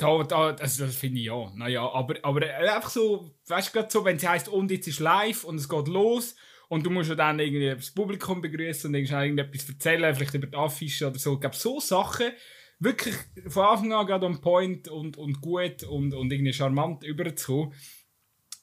da, 0.00 0.22
da, 0.22 0.54
also 0.54 0.86
das 0.86 0.96
finde 0.96 1.20
ich 1.20 1.26
ja. 1.26 1.52
Naja, 1.54 1.82
aber, 1.82 2.14
aber 2.22 2.42
äh, 2.42 2.68
einfach 2.68 2.90
so, 2.90 3.34
weißt 3.46 3.74
du, 3.74 3.84
so, 3.88 4.04
wenn 4.04 4.16
es 4.16 4.26
heisst, 4.26 4.48
und 4.48 4.70
jetzt 4.70 4.88
ist 4.88 5.00
live 5.00 5.44
und 5.44 5.56
es 5.56 5.68
geht 5.68 5.88
los 5.88 6.34
und 6.68 6.86
du 6.86 6.90
musst 6.90 7.10
ja 7.10 7.14
dann 7.14 7.38
irgendwie 7.38 7.68
das 7.68 7.90
Publikum 7.90 8.40
begrüßen 8.40 8.88
und 8.88 8.94
irgendetwas 8.94 9.68
erzählen, 9.68 10.14
vielleicht 10.14 10.34
über 10.34 10.46
die 10.46 10.56
Affische 10.56 11.08
oder 11.08 11.18
so. 11.18 11.34
Ich 11.34 11.40
glaube, 11.40 11.56
so 11.56 11.80
Sachen 11.80 12.32
wirklich 12.78 13.14
von 13.48 13.66
Anfang 13.66 13.92
an 13.92 14.06
gerade 14.06 14.26
on 14.26 14.40
point 14.40 14.88
und, 14.88 15.18
und 15.18 15.40
gut 15.40 15.82
und, 15.82 16.14
und 16.14 16.32
irgendwie 16.32 16.52
charmant 16.52 17.04
überzukommen. 17.04 17.74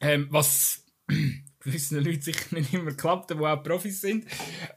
Ähm, 0.01 0.27
was 0.31 0.85
gewissen 1.59 2.03
Leuten 2.03 2.21
sicher 2.21 2.55
nicht 2.55 2.73
immer 2.73 2.93
klappt, 2.93 3.29
die 3.29 3.35
auch 3.35 3.63
Profis 3.63 4.01
sind. 4.01 4.25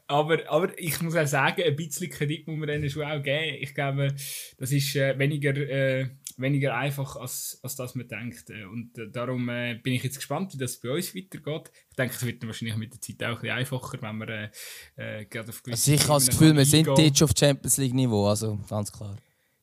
Aber, 0.07 0.39
aber 0.49 0.77
ich 0.77 1.01
muss 1.01 1.15
auch 1.15 1.27
sagen, 1.27 1.63
ein 1.63 1.75
bisschen 1.75 2.09
Kredit 2.09 2.47
muss 2.47 2.57
man 2.57 2.67
denen 2.67 2.89
schon 2.89 3.03
auch 3.03 3.23
geben. 3.23 3.57
Ich 3.61 3.73
glaube, 3.73 4.13
das 4.57 4.71
ist 4.71 4.95
äh, 4.95 5.17
weniger, 5.17 5.55
äh, 5.55 6.09
weniger 6.39 6.75
einfach, 6.75 7.15
als, 7.15 7.59
als 7.63 7.75
das 7.75 7.95
man 7.95 8.07
denkt. 8.07 8.49
Äh, 8.49 8.65
und 8.65 8.97
äh, 8.97 9.09
darum 9.09 9.49
äh, 9.49 9.75
bin 9.75 9.93
ich 9.93 10.03
jetzt 10.03 10.15
gespannt, 10.15 10.53
wie 10.53 10.57
das 10.57 10.79
bei 10.79 10.91
uns 10.91 11.15
weitergeht. 11.15 11.71
Ich 11.89 11.95
denke, 11.95 12.15
es 12.15 12.25
wird 12.25 12.45
wahrscheinlich 12.45 12.77
mit 12.77 12.93
der 12.93 13.01
Zeit 13.01 13.23
auch 13.23 13.35
ein 13.35 13.41
bisschen 13.41 13.57
einfacher, 13.57 14.01
wenn 14.01 14.17
wir 14.17 14.29
äh, 14.29 15.21
äh 15.21 15.25
gerade 15.25 15.49
auf 15.49 15.63
gewisse 15.63 15.91
Also 15.91 16.03
ich 16.03 16.09
habe 16.09 16.19
das 16.19 16.29
Gefühl, 16.29 16.55
wir 16.55 16.65
sind 16.65 16.87
jetzt 16.97 17.23
auf 17.23 17.31
Champions 17.37 17.77
League 17.77 17.93
Niveau, 17.93 18.27
also 18.27 18.59
ganz 18.69 18.91
klar. 18.91 19.15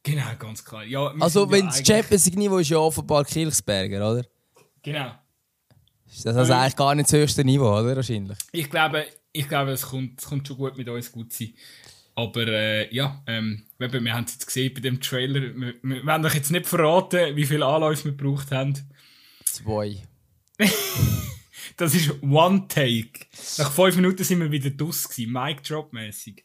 Genau, 0.02 0.36
ganz 0.38 0.64
klar. 0.64 0.84
Ja, 0.84 1.12
also 1.20 1.50
wenn 1.50 1.64
ja 1.64 1.66
das 1.66 1.86
Champions 1.86 2.26
League 2.26 2.38
Niveau 2.38 2.58
ist 2.58 2.70
ja 2.70 2.78
offenbar 2.78 3.24
Kirchsberger, 3.24 4.10
oder? 4.10 4.24
Genau. 4.82 5.12
Ist 6.10 6.24
das 6.24 6.36
also 6.36 6.52
eigentlich 6.54 6.76
gar 6.76 6.94
nicht 6.94 7.12
das 7.12 7.18
höchste 7.18 7.44
Niveau, 7.44 7.78
oder? 7.78 7.96
Wahrscheinlich. 7.96 8.38
Ich 8.52 8.70
glaube, 8.70 9.04
ich 9.32 9.48
glaube 9.48 9.72
es, 9.72 9.82
kommt, 9.82 10.20
es 10.20 10.26
kommt 10.26 10.48
schon 10.48 10.56
gut 10.56 10.78
mit 10.78 10.88
uns 10.88 11.12
gut 11.12 11.32
sein. 11.32 11.52
Aber 12.18 12.48
äh, 12.48 12.92
ja, 12.92 13.22
ähm, 13.28 13.62
wir 13.78 14.12
haben 14.12 14.24
es 14.24 14.32
jetzt 14.32 14.46
gesehen 14.46 14.74
bei 14.74 14.80
dem 14.80 15.00
Trailer. 15.00 15.40
Wir, 15.40 15.74
wir 15.80 16.04
werden 16.04 16.26
euch 16.26 16.34
jetzt 16.34 16.50
nicht 16.50 16.66
verraten, 16.66 17.36
wie 17.36 17.46
viele 17.46 17.64
Anläufe 17.64 18.06
wir 18.06 18.10
gebraucht 18.10 18.50
haben. 18.50 18.74
Zwei. 19.44 20.02
das 21.76 21.94
ist 21.94 22.20
One 22.20 22.66
Take. 22.66 23.20
Nach 23.58 23.70
fünf 23.70 23.94
Minuten 23.94 24.24
sind 24.24 24.40
wir 24.40 24.50
wieder 24.50 24.68
draus 24.70 25.08
Mic 25.16 25.62
Drop 25.62 25.92
mäßig. 25.92 26.44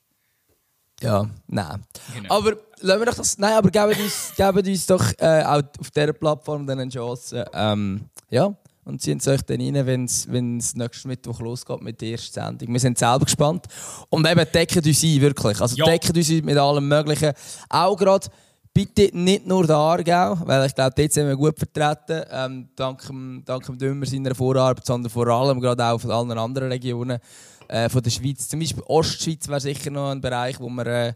Ja, 1.01 1.27
nein. 1.47 1.83
Genau. 2.13 2.37
Aber 2.37 2.55
lassen 2.81 3.01
wir 3.01 3.05
doch 3.07 3.15
das. 3.15 3.39
Nein, 3.39 3.53
aber 3.53 3.71
geben 3.71 3.99
uns, 3.99 4.33
geben 4.37 4.67
uns 4.67 4.85
doch 4.85 5.11
äh, 5.17 5.41
auch 5.41 5.63
auf 5.79 5.89
dieser 5.89 6.13
Plattform 6.13 6.67
dann 6.67 6.81
eine 6.81 6.91
Chance. 6.91 7.45
Ähm, 7.51 8.11
ja, 8.29 8.55
und 8.85 9.01
ziehen 9.01 9.17
es 9.17 9.27
euch 9.27 9.41
dann 9.43 9.61
rein, 9.61 9.85
wenn 9.85 10.57
es 10.57 10.75
nächsten 10.75 11.07
Mittwoch 11.07 11.39
losgeht 11.39 11.81
mit 11.81 12.01
der 12.01 12.11
ersten 12.11 12.33
Sendung. 12.33 12.73
Wir 12.73 12.79
sind 12.79 12.97
selber 12.97 13.25
gespannt. 13.25 13.65
Und 14.09 14.27
eben 14.27 14.45
decken 14.53 14.83
uns 14.85 15.03
ein, 15.03 15.21
wirklich. 15.21 15.61
Also 15.61 15.75
ja. 15.75 15.85
decken 15.85 16.15
uns 16.15 16.29
mit 16.29 16.57
allem 16.57 16.87
Möglichen. 16.87 17.33
Auch 17.69 17.95
gerade 17.95 18.27
bitte 18.73 19.09
nicht 19.13 19.45
nur 19.47 19.67
der 19.67 19.77
Aargau, 19.77 20.37
weil 20.45 20.65
ich 20.65 20.75
glaube, 20.75 20.93
dort 20.95 21.13
sind 21.13 21.27
wir 21.27 21.35
gut 21.35 21.57
vertreten, 21.57 22.25
ähm, 22.31 22.69
dank, 22.75 23.05
dem, 23.07 23.43
dank 23.45 23.65
dem 23.65 23.77
Dümmer 23.77 24.05
seiner 24.05 24.33
Vorarbeit, 24.33 24.85
sondern 24.85 25.11
vor 25.11 25.27
allem 25.27 25.59
gerade 25.61 25.85
auch 25.85 25.99
von 25.99 26.11
allen 26.11 26.37
anderen 26.37 26.69
Regionen 26.69 27.19
äh, 27.67 27.87
von 27.87 28.01
der 28.01 28.09
Schweiz. 28.09 28.47
Zum 28.47 28.59
Beispiel 28.59 28.83
Ostschweiz 28.87 29.47
wäre 29.47 29.61
sicher 29.61 29.91
noch 29.91 30.09
ein 30.09 30.21
Bereich, 30.21 30.59
wo 30.59 30.69
wir... 30.69 30.85
Äh, 30.85 31.13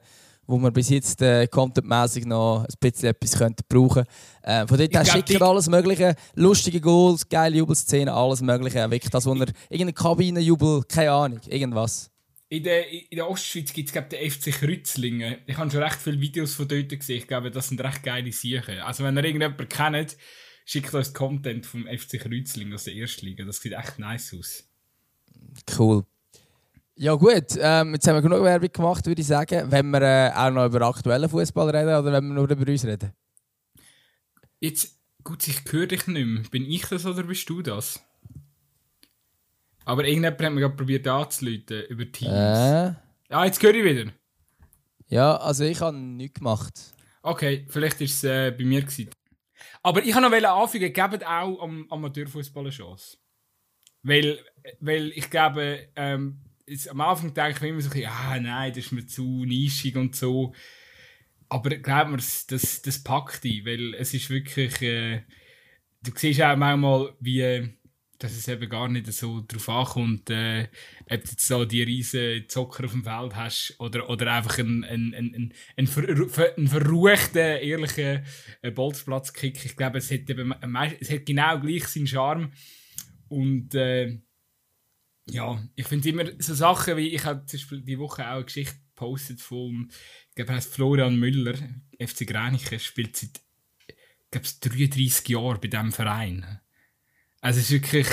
wo 0.48 0.58
wir 0.58 0.72
bis 0.72 0.90
jetzt 0.90 1.22
äh, 1.22 1.48
contentmäßig 1.48 2.26
noch 2.26 2.62
ein 2.62 2.74
bisschen 2.80 3.10
etwas 3.10 3.38
könnten 3.38 3.64
brauchen 3.68 4.06
äh, 4.42 4.66
Von 4.66 4.78
dort 4.78 4.94
her 4.94 5.06
schicken 5.06 5.42
alles 5.44 5.70
Mögliche, 5.70 6.16
lustige 6.36 6.82
Goals, 6.82 7.28
geile 7.28 7.58
Jubelszenen, 7.58 8.10
alles 8.10 8.42
Mögliche. 8.42 8.90
Wirklich 8.90 9.12
das, 9.12 9.26
wo 9.26 9.34
er 9.34 9.48
irgendeine 9.70 9.94
Kabinenjubel, 9.94 10.84
keine 10.88 11.12
Ahnung, 11.12 11.40
irgendwas. 11.48 12.10
In 12.50 12.64
der, 12.64 12.90
in 12.90 13.18
der 13.18 13.30
Ostschweiz 13.30 13.74
gibt 13.74 13.94
es 13.94 14.10
den 14.10 14.32
FC 14.32 14.52
Kreuzlingen. 14.52 15.40
Ich 15.48 15.58
habe 15.58 15.70
schon 15.70 15.84
recht 15.84 15.98
viele 16.02 16.22
Videos 16.22 16.54
von 16.54 16.68
dort 16.68 16.90
gesehen. 16.90 17.18
Ich 17.18 17.28
glaube, 17.28 17.52
das 17.52 17.68
sind 17.68 17.82
recht 17.82 18.04
geile 18.04 18.32
Sachen. 18.32 18.80
Also 18.80 19.04
wenn 19.04 19.18
ihr 19.18 19.26
irgendjemanden 19.26 19.68
kennt, 19.68 20.16
schickt 20.66 20.94
uns 20.94 21.14
Content 21.14 21.66
vom 21.66 21.86
FC 21.86 22.20
Kreuzlingen 22.20 22.74
aus 22.74 22.86
der 22.86 22.94
Erstliga. 22.94 23.44
Das 23.44 23.60
sieht 23.60 23.74
echt 23.74 24.00
nice 24.00 24.34
aus. 24.34 24.64
Cool. 25.78 26.06
Ja 27.00 27.14
gut, 27.14 27.56
ähm, 27.60 27.94
jetzt 27.94 28.08
haben 28.08 28.16
wir 28.16 28.22
genug 28.24 28.44
Werbung 28.44 28.72
gemacht, 28.72 29.06
würde 29.06 29.22
ich 29.22 29.28
sagen. 29.28 29.72
Wenn 29.72 29.92
wir 29.92 30.02
äh, 30.02 30.32
auch 30.34 30.50
noch 30.50 30.66
über 30.66 30.82
aktuellen 30.82 31.30
Fußball 31.30 31.70
reden 31.70 31.90
oder 31.90 32.12
wenn 32.12 32.28
wir 32.28 32.34
nur 32.34 32.50
über 32.50 32.72
uns 32.72 32.86
reden? 32.86 33.14
Jetzt, 34.60 35.00
gut, 35.24 35.48
ich 35.48 35.62
höre 35.72 35.86
dich 35.86 36.08
nicht 36.08 36.26
mehr. 36.26 36.42
Bin 36.50 36.66
ich 36.66 36.88
das 36.88 37.06
oder 37.06 37.22
bist 37.22 37.48
du 37.50 37.62
das? 37.62 38.02
Aber 39.86 40.06
irgendjemand 40.06 40.42
hat 40.42 40.54
mir 40.54 40.62
gerade 40.62 40.76
probiert 40.76 41.08
anzuleiten 41.08 41.84
über 41.84 42.12
Teams. 42.12 42.32
Äh. 42.32 42.94
Ah, 43.30 43.46
jetzt 43.46 43.62
höre 43.62 43.76
ich 43.76 43.86
wieder. 43.86 44.12
Ja, 45.08 45.38
also 45.38 45.66
ich 45.66 45.80
habe 45.80 45.96
nichts 45.96 46.40
gemacht. 46.40 46.74
Okay, 47.22 47.68
vielleicht 47.70 48.00
war 48.00 48.06
es 48.06 48.24
äh, 48.24 48.52
bei 48.58 48.66
mir. 48.66 48.82
Gewesen. 48.82 49.12
Aber 49.84 50.04
ich 50.04 50.16
wollte 50.16 50.42
noch 50.42 50.64
anfügen, 50.64 50.92
gebt 50.92 51.28
auch 51.28 51.62
am 51.62 51.86
Amateurfußball 51.92 52.64
eine 52.64 52.72
Chance. 52.72 53.18
Weil, 54.02 54.40
weil 54.80 55.12
ich 55.12 55.30
glaube, 55.30 55.90
ähm, 55.96 56.42
am 56.90 57.02
Anfang 57.02 57.34
denke 57.34 57.66
ich 57.66 57.72
immer 57.72 57.82
so, 57.82 57.94
ja, 57.98 58.40
nein, 58.40 58.72
das 58.72 58.86
ist 58.86 58.92
mir 58.92 59.06
zu 59.06 59.46
nischig 59.46 59.96
und 59.96 60.16
so. 60.16 60.54
Aber 61.50 61.70
glaub 61.70 62.10
mir, 62.10 62.18
das, 62.18 62.82
das 62.82 63.04
packt 63.04 63.44
dich, 63.44 63.66
weil 63.66 63.94
es 63.94 64.14
ist 64.14 64.30
wirklich, 64.30 64.82
äh, 64.82 65.24
du 66.04 66.12
siehst 66.14 66.42
auch 66.42 66.58
manchmal, 66.58 67.14
wie, 67.22 67.70
dass 68.20 68.34
es 68.34 68.48
eben 68.48 68.70
gar 68.70 68.90
nicht 68.90 69.12
so 69.14 69.44
drauf 69.48 69.70
ankommt, 69.70 70.30
äh, 70.30 70.68
ob 71.10 71.24
du 71.24 71.30
jetzt 71.30 71.40
so 71.40 71.64
die 71.64 71.84
riesen 71.84 72.50
Zocker 72.50 72.86
auf 72.86 72.92
dem 72.92 73.04
Feld 73.04 73.36
hast 73.36 73.76
oder, 73.80 74.10
oder 74.10 74.34
einfach 74.34 74.60
einen, 74.60 74.84
einen, 74.84 75.14
einen, 75.14 75.54
einen, 75.78 75.88
ver 75.88 76.58
einen 76.58 76.68
verruchten, 76.68 77.38
ehrlichen 77.38 78.26
äh, 78.62 78.72
Bolzplatzkick. 78.72 79.64
Ich 79.64 79.78
glaube, 79.78 80.00
es 80.00 80.12
hat, 80.12 80.30
eben, 80.30 80.54
es 81.00 81.12
hat 81.12 81.26
genau 81.26 81.60
gleich 81.60 81.88
seinen 81.88 82.08
Charme. 82.08 82.52
Und 83.30 83.74
äh, 83.76 84.20
ja, 85.30 85.62
ich 85.76 85.88
finde 85.88 86.10
immer 86.10 86.26
so 86.40 86.54
Sachen 86.54 86.98
wie, 86.98 87.10
ich 87.10 87.26
habe 87.26 87.46
zum 87.46 87.60
Beispiel 87.60 87.82
die 87.82 88.00
Woche 88.00 88.28
auch 88.28 88.36
eine 88.36 88.46
Geschichte 88.46 88.76
gepostet 88.90 89.42
von, 89.42 89.90
ich 90.30 90.36
glaube, 90.36 90.54
heißt 90.54 90.74
Florian 90.74 91.18
Müller, 91.18 91.58
FC 92.00 92.26
Grenichen, 92.28 92.80
spielt 92.80 93.16
seit, 93.16 93.42
ich 93.88 93.96
glaube, 94.32 94.48
33 94.62 95.28
Jahren 95.30 95.60
bei 95.62 95.68
diesem 95.68 95.92
Verein. 95.92 96.60
Also 97.42 97.60
es 97.60 97.66
ist 97.66 97.72
wirklich 97.72 98.08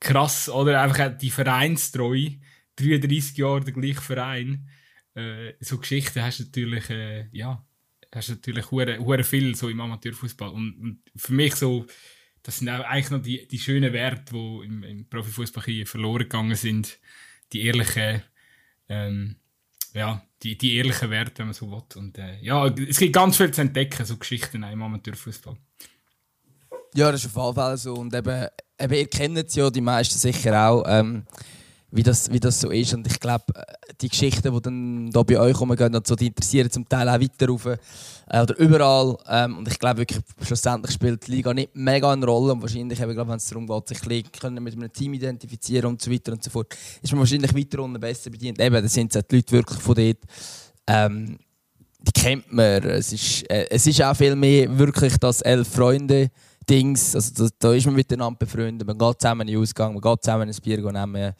krass, 0.00 0.48
oder? 0.48 0.82
Einfach 0.82 1.16
die 1.16 1.30
Vereinstreue, 1.30 2.38
33 2.76 3.36
Jahre 3.36 3.64
der 3.64 3.74
gleiche 3.74 4.00
Verein. 4.00 4.68
Äh, 5.14 5.54
so 5.60 5.78
Geschichten 5.78 6.22
hast 6.22 6.38
du 6.38 6.44
natürlich, 6.44 6.90
äh, 6.90 7.28
ja, 7.32 7.64
hast 8.12 8.28
du 8.28 8.32
natürlich 8.32 8.70
hure, 8.70 8.98
hure 8.98 9.24
viel 9.24 9.54
so 9.54 9.68
im 9.68 9.80
Amateurfußball. 9.80 10.50
Und, 10.50 10.74
und, 10.78 11.02
für 11.16 11.32
mich 11.32 11.54
so, 11.54 11.86
das 12.42 12.58
sind 12.58 12.68
eigentlich 12.68 13.10
noch 13.10 13.22
die, 13.22 13.46
die 13.46 13.58
schönen 13.58 13.92
Werte, 13.92 14.32
die 14.32 14.66
im, 14.66 14.82
im 14.82 15.08
Profifußball 15.08 15.86
verloren 15.86 16.24
gegangen 16.24 16.56
sind. 16.56 16.98
Die 17.52 17.62
ehrlichen, 17.62 18.22
ähm, 18.88 19.36
ja, 19.94 20.24
die, 20.42 20.58
die 20.58 20.76
ehrlichen 20.76 21.10
Werte, 21.10 21.38
wenn 21.38 21.46
man 21.46 21.54
so 21.54 21.70
will. 21.70 21.82
Und 21.96 22.18
äh, 22.18 22.40
ja, 22.40 22.66
es 22.66 22.98
gibt 22.98 23.12
ganz 23.12 23.36
viel 23.36 23.50
zu 23.50 23.60
entdecken, 23.60 24.04
so 24.04 24.16
Geschichten 24.16 24.62
im 24.62 24.82
Amateurfußball. 24.82 25.56
Ja, 26.94 27.12
das 27.12 27.24
ist 27.24 27.36
auf 27.36 27.44
jeden 27.44 27.54
Fall 27.54 27.76
so. 27.76 27.94
Und 27.94 28.14
eben, 28.14 28.48
eben 28.80 28.94
ihr 28.94 29.08
kennt 29.08 29.54
ja 29.54 29.70
die 29.70 29.80
meisten 29.80 30.18
sicher 30.18 30.68
auch. 30.68 30.84
Ähm, 30.86 31.24
wie 31.92 32.02
das, 32.02 32.32
wie 32.32 32.40
das 32.40 32.60
so 32.60 32.70
ist. 32.70 32.94
Und 32.94 33.06
ich 33.06 33.20
glaube, 33.20 33.44
die 34.02 34.08
Geschichten, 34.08 34.52
die 34.52 34.60
dann 34.60 35.10
da 35.10 35.22
bei 35.22 35.38
euch 35.38 35.58
rumgehen, 35.58 35.98
so, 36.04 36.16
die 36.16 36.26
interessieren 36.26 36.70
zum 36.70 36.88
Teil 36.88 37.08
auch 37.08 37.20
weiter 37.20 37.48
rauf, 37.48 37.66
äh, 37.66 38.40
oder 38.40 38.58
überall. 38.58 39.16
Ähm, 39.28 39.58
und 39.58 39.68
ich 39.68 39.78
glaube 39.78 39.98
wirklich, 39.98 40.20
schlussendlich 40.42 40.94
spielt 40.94 41.26
die 41.26 41.32
Liga 41.32 41.54
nicht 41.54 41.70
mega 41.74 42.12
eine 42.12 42.26
Rolle. 42.26 42.52
Und 42.52 42.62
wahrscheinlich, 42.62 42.98
wenn 42.98 43.28
es 43.30 43.48
darum 43.48 43.66
geht, 43.66 43.88
sich 43.88 44.30
können 44.32 44.62
mit 44.62 44.74
einem 44.74 44.92
Team 44.92 45.14
identifizieren 45.14 45.86
und 45.86 46.02
so 46.02 46.10
weiter 46.10 46.32
und 46.32 46.42
so 46.42 46.50
fort, 46.50 46.76
ist 47.00 47.12
man 47.12 47.20
wahrscheinlich 47.20 47.54
weiter 47.54 47.82
unten 47.82 48.00
besser 48.00 48.30
bedient. 48.30 48.60
Eben, 48.60 48.82
da 48.82 48.88
sind 48.88 49.14
die 49.14 49.36
Leute 49.36 49.52
wirklich 49.52 49.80
von 49.80 49.94
dort. 49.94 50.18
Ähm, 50.86 51.38
die 52.00 52.12
kennt 52.12 52.52
man. 52.52 52.82
Es 52.82 53.12
ist, 53.12 53.48
äh, 53.50 53.66
es 53.70 53.86
ist 53.86 54.02
auch 54.02 54.16
viel 54.16 54.34
mehr 54.34 54.76
wirklich 54.76 55.16
das 55.18 55.40
elf 55.42 55.68
Freunde. 55.68 56.30
Dings, 56.68 57.16
also 57.16 57.48
da, 57.48 57.50
da 57.58 57.74
ist 57.74 57.86
man 57.86 57.96
miteinander 57.96 58.38
befreundet, 58.38 58.86
man 58.86 58.96
geht 58.96 59.20
zusammen 59.20 59.48
in 59.48 59.54
den 59.54 59.60
Ausgang, 59.60 59.94
man 59.94 60.00
geht 60.00 60.22
zusammen 60.22 60.48
ein 60.48 60.56
Bier 60.62 60.92
nehmen 60.92 61.34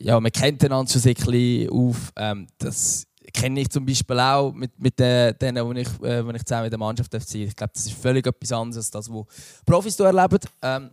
ja, 0.00 0.18
man 0.20 0.32
kennt 0.32 0.64
einander 0.64 0.90
schon 0.90 1.02
ein 1.02 1.14
bisschen 1.14 1.70
auf. 1.70 2.12
Ähm, 2.16 2.46
das 2.58 3.06
kenne 3.32 3.60
ich 3.60 3.70
zum 3.70 3.84
Beispiel 3.84 4.18
auch 4.18 4.52
mit, 4.52 4.78
mit 4.78 4.98
den, 4.98 5.36
denen, 5.38 5.66
wo 5.66 5.72
ich, 5.72 5.88
äh, 6.02 6.24
wo 6.24 6.30
ich 6.30 6.44
zusammen 6.44 6.64
mit 6.64 6.72
der 6.72 6.78
Mannschaft 6.78 7.14
FC. 7.14 7.34
Ich 7.36 7.56
glaube, 7.56 7.72
das 7.74 7.86
ist 7.86 7.94
völlig 7.94 8.26
etwas 8.26 8.52
anderes 8.52 8.76
als 8.76 8.90
das, 8.90 9.10
was 9.12 9.26
Profis 9.64 9.96
hier 9.96 10.06
erleben. 10.06 10.38
Ähm, 10.62 10.90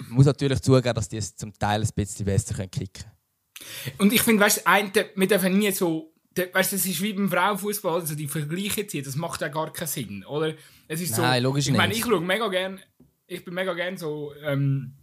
ich 0.00 0.08
muss 0.10 0.26
natürlich 0.26 0.60
zugeben, 0.60 0.94
dass 0.94 1.08
die 1.08 1.16
es 1.16 1.34
zum 1.34 1.52
Teil 1.58 1.82
ein 1.82 1.88
bisschen 1.94 2.24
besser 2.24 2.54
können 2.54 2.70
kicken 2.70 3.04
können. 3.04 3.94
Und 3.98 4.12
ich 4.12 4.22
finde, 4.22 4.44
weißt 4.44 4.64
du, 4.94 5.04
wir 5.16 5.28
dürfen 5.28 5.58
nie 5.58 5.72
so. 5.72 6.12
Weißt, 6.52 6.72
das 6.72 6.86
ist 6.86 7.02
wie 7.02 7.14
beim 7.14 7.28
Frauenfußball, 7.28 7.94
also 7.94 8.14
die 8.14 8.28
Vergleiche 8.28 8.86
ziehen, 8.86 9.02
das 9.02 9.16
macht 9.16 9.40
ja 9.40 9.48
gar 9.48 9.72
keinen 9.72 9.88
Sinn, 9.88 10.24
oder? 10.24 10.54
Es 10.86 11.00
ist 11.00 11.18
Nein, 11.18 11.42
so, 11.42 11.48
logisch 11.48 11.66
ich 11.66 11.72
meine, 11.72 11.88
nicht. 11.88 11.98
ich 11.98 12.04
schaue 12.04 12.20
mega 12.20 12.46
gern, 12.46 12.78
ich 13.26 13.44
bin 13.44 13.54
mega 13.54 13.74
gern 13.74 13.96
so 13.96 14.32
ähm, 14.44 14.94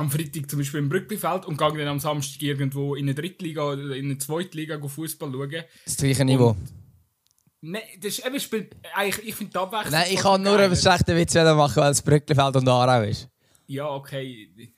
am 0.00 0.10
Freitag 0.10 0.50
zum 0.50 0.58
Beispiel 0.58 0.80
im 0.80 0.88
Brücklifeld 0.88 1.44
und 1.44 1.58
gehe 1.58 1.68
dann 1.76 1.88
am 1.88 2.00
Samstag 2.00 2.42
irgendwo 2.42 2.94
in 2.94 3.04
eine 3.04 3.14
Drittliga 3.14 3.64
oder 3.72 3.94
in 3.94 4.06
eine 4.06 4.18
Zweitliga 4.18 4.80
Fußball 4.80 5.30
schauen. 5.30 5.64
Das 5.84 5.96
gleiche 5.98 6.24
Niveau. 6.24 6.56
Nein, 7.60 7.82
das 8.00 8.18
ist 8.18 8.26
eben, 8.26 8.40
spielt, 8.40 8.74
eigentlich, 8.94 9.28
ich 9.28 9.34
finde 9.34 9.52
die 9.52 9.58
Abwechslung... 9.58 9.92
Nein, 9.92 10.06
ich 10.10 10.20
kann 10.20 10.42
nur 10.42 10.58
einen 10.58 10.74
schlechten 10.74 11.14
Witz 11.14 11.34
machen, 11.34 11.76
weil 11.76 11.92
es 11.92 12.00
Brücklifeld 12.00 12.56
und 12.56 12.68
Aarau 12.68 13.02
ist. 13.02 13.28
Ja, 13.66 13.90
okay. 13.90 14.50
Ich, 14.56 14.72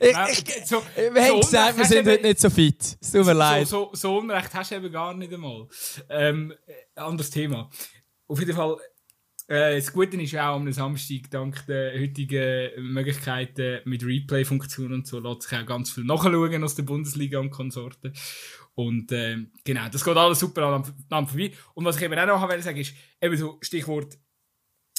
ich, 0.00 0.66
so, 0.66 0.82
wir 0.96 1.22
haben 1.22 1.40
gesagt, 1.40 1.76
wir 1.76 1.84
sind 1.84 2.08
heute 2.08 2.22
nicht 2.22 2.40
so 2.40 2.48
fit. 2.48 2.96
Es 2.98 3.12
tut 3.12 3.26
mir 3.26 3.34
leid. 3.34 3.68
So, 3.68 3.90
so, 3.92 3.94
so 3.94 4.18
Unrecht 4.18 4.54
hast 4.54 4.70
du 4.70 4.76
eben 4.76 4.90
gar 4.90 5.12
nicht 5.12 5.32
einmal. 5.34 5.68
Ähm, 6.08 6.54
anderes 6.94 7.28
Thema. 7.28 7.68
Auf 8.26 8.38
jeden 8.38 8.56
Fall 8.56 8.78
äh, 9.48 9.76
das 9.76 9.92
Gute 9.92 10.20
ist 10.20 10.34
auch 10.34 10.56
am 10.56 10.72
Samstag, 10.72 11.30
dank 11.30 11.66
der 11.66 11.98
heutigen 12.00 12.92
Möglichkeiten 12.92 13.80
mit 13.84 14.04
Replay-Funktion 14.04 14.92
und 14.92 15.06
so, 15.06 15.20
lässt 15.20 15.42
sich 15.42 15.58
auch 15.58 15.66
ganz 15.66 15.92
viel 15.92 16.04
nachschauen 16.04 16.64
aus 16.64 16.74
der 16.74 16.82
Bundesliga 16.82 17.38
und 17.38 17.50
Konsorten. 17.50 18.12
Und 18.74 19.10
äh, 19.12 19.38
genau, 19.64 19.88
das 19.88 20.04
geht 20.04 20.16
alles 20.16 20.40
super 20.40 20.62
aneinander 20.64 21.30
vorbei. 21.30 21.52
Und 21.74 21.84
was 21.84 21.96
ich 21.96 22.02
eben 22.02 22.18
auch 22.18 22.26
noch 22.26 22.62
sagen 22.62 22.78
ist, 22.78 22.94
eben 23.20 23.36
so 23.36 23.58
Stichwort 23.62 24.18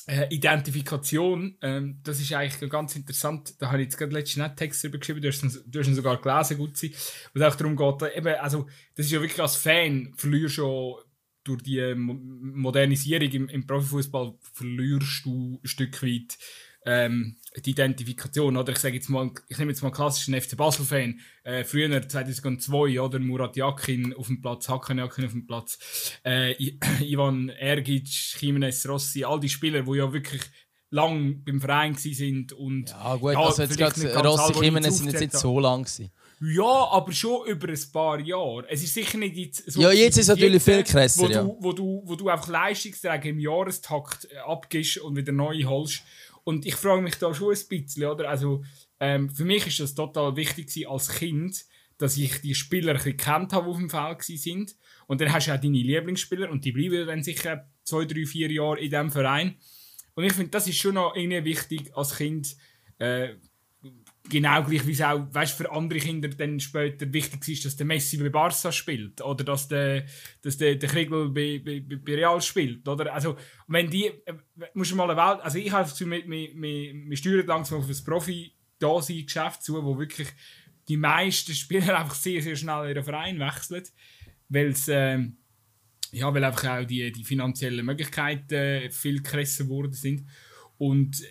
äh, 0.08 0.34
Identifikation, 0.34 1.58
ähm, 1.62 2.00
das 2.02 2.20
ist 2.22 2.32
eigentlich 2.32 2.72
ganz 2.72 2.96
interessant. 2.96 3.62
Da 3.62 3.68
habe 3.68 3.80
ich 3.80 3.88
jetzt 3.88 3.98
gerade 3.98 4.14
letztens 4.14 4.46
einen 4.46 4.56
Text 4.56 4.84
darüber 4.84 5.00
geschrieben, 5.00 5.22
du 5.22 5.28
hast, 5.28 5.44
ihn, 5.44 5.52
du 5.66 5.80
hast 5.80 5.88
ihn 5.88 5.96
sogar 5.96 6.22
gelesen, 6.22 6.58
gut 6.58 6.78
sein. 6.78 6.92
Was 7.34 7.54
auch 7.54 7.58
darum 7.58 7.76
geht, 7.76 8.16
eben, 8.16 8.36
also, 8.36 8.68
das 8.96 9.08
ist 9.08 9.12
ja 9.12 9.20
wirklich 9.22 9.42
als 9.42 9.58
Fan, 9.58 10.14
verlierst 10.16 10.56
schon 10.56 10.96
durch 11.48 11.64
die 11.64 11.80
ähm, 11.80 12.54
Modernisierung 12.56 13.30
im, 13.30 13.50
im 13.50 13.68
Profifußball 13.68 14.34
verlierst 14.54 15.26
du 15.26 15.60
ein 15.64 15.68
Stück 15.68 16.04
weit 16.04 16.38
ähm, 16.86 17.36
die 17.66 17.72
Identifikation. 17.72 18.58
Oder 18.58 18.72
ich 18.72 18.80
sage 18.80 18.96
jetzt 18.96 19.10
mal, 19.10 19.30
ich 19.50 19.58
nehme 19.58 19.72
jetzt 19.72 19.82
mal 19.82 19.92
klassischen 19.92 20.40
FC 20.40 20.56
Basel-Fan. 20.56 21.20
Äh, 21.44 21.64
früher 21.64 22.08
2002 22.08 23.00
oder 23.02 23.20
Murat 23.20 23.56
Yakin 23.58 24.14
auf 24.14 24.28
dem 24.28 24.42
Platz, 24.42 24.70
Hakan 24.70 24.98
Yakin 24.98 25.26
auf 25.26 25.32
dem 25.32 25.46
Platz, 25.46 25.80
äh, 26.24 26.54
Ivan 27.02 27.50
Ergic, 27.50 28.08
Jimenez 28.40 28.88
Rossi, 28.88 29.24
all 29.24 29.40
die 29.40 29.50
Spieler, 29.50 29.84
die 29.84 29.98
ja 29.98 30.12
wirklich 30.12 30.42
lang 30.90 31.44
beim 31.44 31.60
Verein 31.60 31.96
sind 31.96 32.54
und 32.54 32.90
ja 32.90 33.16
gut, 33.18 33.34
ja, 33.34 33.40
also 33.40 33.62
jetzt 33.62 33.78
gerade 33.78 34.28
Rossi, 34.28 34.64
Jimenez 34.64 35.00
sind 35.00 35.12
jetzt 35.12 35.20
nicht 35.20 35.34
so 35.34 35.60
lang 35.60 35.84
gewesen. 35.84 36.12
Ja, 36.40 36.90
aber 36.92 37.12
schon 37.14 37.48
über 37.48 37.68
ein 37.68 37.92
paar 37.92 38.20
Jahre. 38.20 38.66
Es 38.70 38.84
ist 38.84 38.94
sicher 38.94 39.18
nicht 39.18 39.36
jetzt 39.36 39.72
so. 39.72 39.82
Ja, 39.82 39.92
jetzt 39.92 40.18
ist 40.18 40.30
es 40.30 40.36
natürlich 40.36 40.62
viel 40.62 40.84
krasser. 40.84 41.22
Wo, 41.22 41.28
ja. 41.28 41.44
du, 41.44 41.58
wo, 41.60 41.74
du, 41.74 42.02
wo 42.06 42.16
du 42.16 42.30
einfach 42.30 42.48
Leistungsträger 42.48 43.30
im 43.30 43.40
Jahrestakt 43.40 44.28
äh, 44.32 44.38
abgibst 44.38 45.00
und 45.00 45.16
wieder 45.16 45.32
neu 45.32 45.64
holst. 45.64 46.04
Und 46.44 46.66
ich 46.66 46.76
frage 46.76 47.02
mich 47.02 47.16
da 47.16 47.34
schon 47.34 47.54
ein 47.54 47.68
bisschen, 47.68 48.06
oder? 48.06 48.30
Also, 48.30 48.64
ähm, 49.00 49.30
für 49.30 49.46
mich 49.46 49.68
ist 49.68 49.80
das 49.80 49.96
total 49.96 50.36
wichtig 50.36 50.88
als 50.88 51.10
Kind, 51.10 51.66
dass 51.98 52.18
ich 52.18 52.42
die 52.42 52.56
Spieler 52.56 52.92
ein 52.92 52.98
bisschen 52.98 53.18
kennt 53.18 53.54
habe, 53.54 53.66
die 53.66 53.72
auf 53.72 53.78
dem 53.78 53.90
Feld 53.90 54.24
sind. 54.24 54.76
Und 55.08 55.22
dann 55.22 55.34
hast 55.34 55.48
du 55.48 55.54
auch 55.54 55.60
deine 55.60 55.78
Lieblingsspieler 55.78 56.50
und 56.50 56.64
die 56.64 56.72
bleiben 56.72 57.08
dann 57.08 57.24
sicher 57.24 57.68
zwei, 57.84 58.06
drei, 58.06 58.26
vier 58.26 58.52
Jahre 58.52 58.80
in 58.80 58.90
diesem 58.90 59.12
Verein. 59.12 59.58
Und 60.14 60.24
ich 60.24 60.34
finde, 60.34 60.52
das 60.52 60.68
ist 60.68 60.78
schon 60.78 60.96
noch 60.96 61.16
irgendwie 61.16 61.46
wichtig 61.46 61.96
als 61.96 62.16
Kind, 62.16 62.56
äh, 63.00 63.36
genau 64.30 64.64
gleich 64.64 64.86
wie 64.86 64.92
es 64.92 65.02
auch 65.02 65.28
weißt, 65.32 65.58
für 65.58 65.72
andere 65.72 66.00
Kinder 66.00 66.28
dann 66.30 66.60
später 66.60 67.12
wichtig 67.12 67.48
ist, 67.48 67.66
dass 67.66 67.76
der 67.76 67.86
Messi 67.86 68.18
bei 68.18 68.30
Barca 68.30 68.72
spielt 68.72 69.22
oder 69.22 69.44
dass 69.44 69.68
der, 69.68 70.06
dass 70.42 70.58
der, 70.58 70.76
der 70.76 70.90
Kriegel 70.90 71.30
bei, 71.30 71.62
bei, 71.64 71.80
bei 71.80 72.16
Real 72.16 72.42
spielt. 72.42 72.88
Oder? 72.88 73.14
Also, 73.14 73.38
wenn 73.68 73.90
die, 73.90 74.06
äh, 74.06 74.34
musst 74.74 74.92
du 74.92 74.96
mal 74.96 75.10
eine 75.10 75.20
Welt, 75.20 75.42
also 75.42 75.58
ich 75.58 75.72
habe 75.72 75.84
das 75.84 75.98
Gefühl, 75.98 76.24
wir, 76.28 76.50
wir, 76.54 76.94
wir 76.94 77.18
steuern 77.18 77.46
langsam 77.46 77.80
auf 77.80 77.88
das 77.88 78.04
Profi-Dasein-Geschäft 78.04 79.64
zu, 79.64 79.84
wo 79.84 79.98
wirklich 79.98 80.30
die 80.88 80.98
meisten 80.98 81.54
Spieler 81.54 82.00
einfach 82.00 82.16
sehr, 82.16 82.42
sehr 82.42 82.56
schnell 82.56 82.90
ihren 82.90 83.04
Verein 83.04 83.40
wechseln, 83.40 83.84
weil 84.50 84.68
es, 84.68 84.88
äh, 84.88 85.20
ja, 86.12 86.34
weil 86.34 86.44
einfach 86.44 86.82
auch 86.82 86.86
die, 86.86 87.12
die 87.12 87.24
finanziellen 87.24 87.86
Möglichkeiten 87.86 88.54
äh, 88.54 88.90
viel 88.90 89.22
krasser 89.22 89.66
geworden 89.66 89.94
sind. 89.94 90.26
Und 90.78 91.24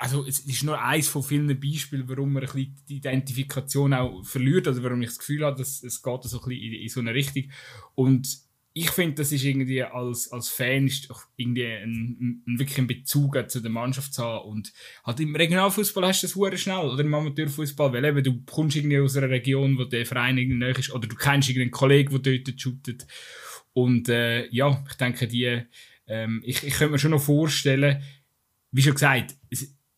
also 0.00 0.24
es 0.26 0.40
ist 0.40 0.62
nur 0.62 0.80
eins 0.80 1.08
von 1.08 1.22
vielen 1.22 1.60
Beispielen, 1.60 2.08
warum 2.08 2.32
man 2.32 2.42
ein 2.42 2.46
bisschen 2.46 2.74
die 2.88 2.96
Identifikation 2.96 3.92
auch 3.92 4.24
verliert, 4.24 4.66
also 4.66 4.82
warum 4.82 5.02
ich 5.02 5.08
das 5.08 5.18
Gefühl 5.18 5.44
habe, 5.44 5.58
dass 5.58 5.82
es 5.82 6.02
geht 6.02 6.22
so 6.22 6.40
ein 6.40 6.48
bisschen 6.48 6.62
in, 6.62 6.72
in 6.72 6.88
so 6.88 7.00
eine 7.00 7.12
Richtung. 7.12 7.50
Und 7.94 8.26
ich 8.72 8.90
finde, 8.92 9.16
das 9.16 9.30
ist 9.30 9.44
irgendwie 9.44 9.82
als, 9.82 10.32
als 10.32 10.48
Fan 10.48 10.86
ist 10.86 11.12
irgendwie 11.36 11.66
ein, 11.66 12.42
ein, 12.46 12.58
wirklich 12.58 12.86
Bezug 12.86 13.36
zu 13.50 13.60
der 13.60 13.70
Mannschaft 13.70 14.14
zu 14.14 14.24
haben. 14.24 14.48
Und 14.48 14.72
halt 15.04 15.20
im 15.20 15.36
Regionalfußball 15.36 16.06
hast 16.06 16.22
du 16.22 16.28
das 16.28 16.34
hure 16.34 16.56
schnell 16.56 16.78
oder 16.78 17.04
im 17.04 17.12
Amateurfußball, 17.12 17.92
weil 17.92 18.04
eben 18.06 18.24
du 18.24 18.42
kommst 18.46 18.76
irgendwie 18.76 19.00
aus 19.00 19.18
einer 19.18 19.28
Region, 19.28 19.76
wo 19.76 19.84
der 19.84 20.06
Verein 20.06 20.38
irgendwie 20.38 20.80
ist 20.80 20.92
oder 20.92 21.08
du 21.08 21.16
kennst 21.16 21.50
irgendeinen 21.50 21.72
Kollegen, 21.72 22.22
der 22.22 22.38
dort 22.38 22.58
shootet. 22.58 23.06
Und 23.74 24.08
äh, 24.08 24.48
ja, 24.48 24.82
ich 24.88 24.96
denke, 24.96 25.28
die, 25.28 25.62
ähm, 26.06 26.40
ich, 26.42 26.64
ich 26.64 26.72
könnte 26.72 26.92
mir 26.92 26.98
schon 26.98 27.10
noch 27.10 27.20
vorstellen, 27.20 28.02
wie 28.72 28.82
schon 28.82 28.94
gesagt, 28.94 29.36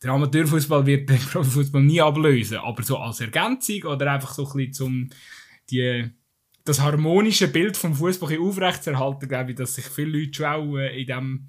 der 0.02 0.12
Amateurfußball 0.12 0.86
wird 0.86 1.08
den 1.08 1.18
Profifußball 1.18 1.82
nie 1.82 2.00
ablösen, 2.00 2.58
aber 2.58 2.82
so 2.82 2.98
als 2.98 3.20
Ergänzung 3.20 3.82
oder 3.84 4.12
einfach 4.12 4.34
so 4.34 4.46
ein 4.46 4.52
bisschen 4.56 4.72
zum 4.72 5.10
die, 5.70 6.10
das 6.64 6.80
harmonische 6.80 7.48
Bild 7.48 7.76
vom 7.76 7.94
Fußball 7.94 8.38
aufrechtzuerhalten, 8.38 9.28
glaube 9.28 9.50
ich, 9.50 9.56
dass 9.56 9.74
sich 9.74 9.84
viele 9.84 10.18
Leute 10.18 10.34
schon 10.34 10.46
auch 10.46 10.76
äh, 10.76 11.00
in 11.00 11.06
dem 11.06 11.46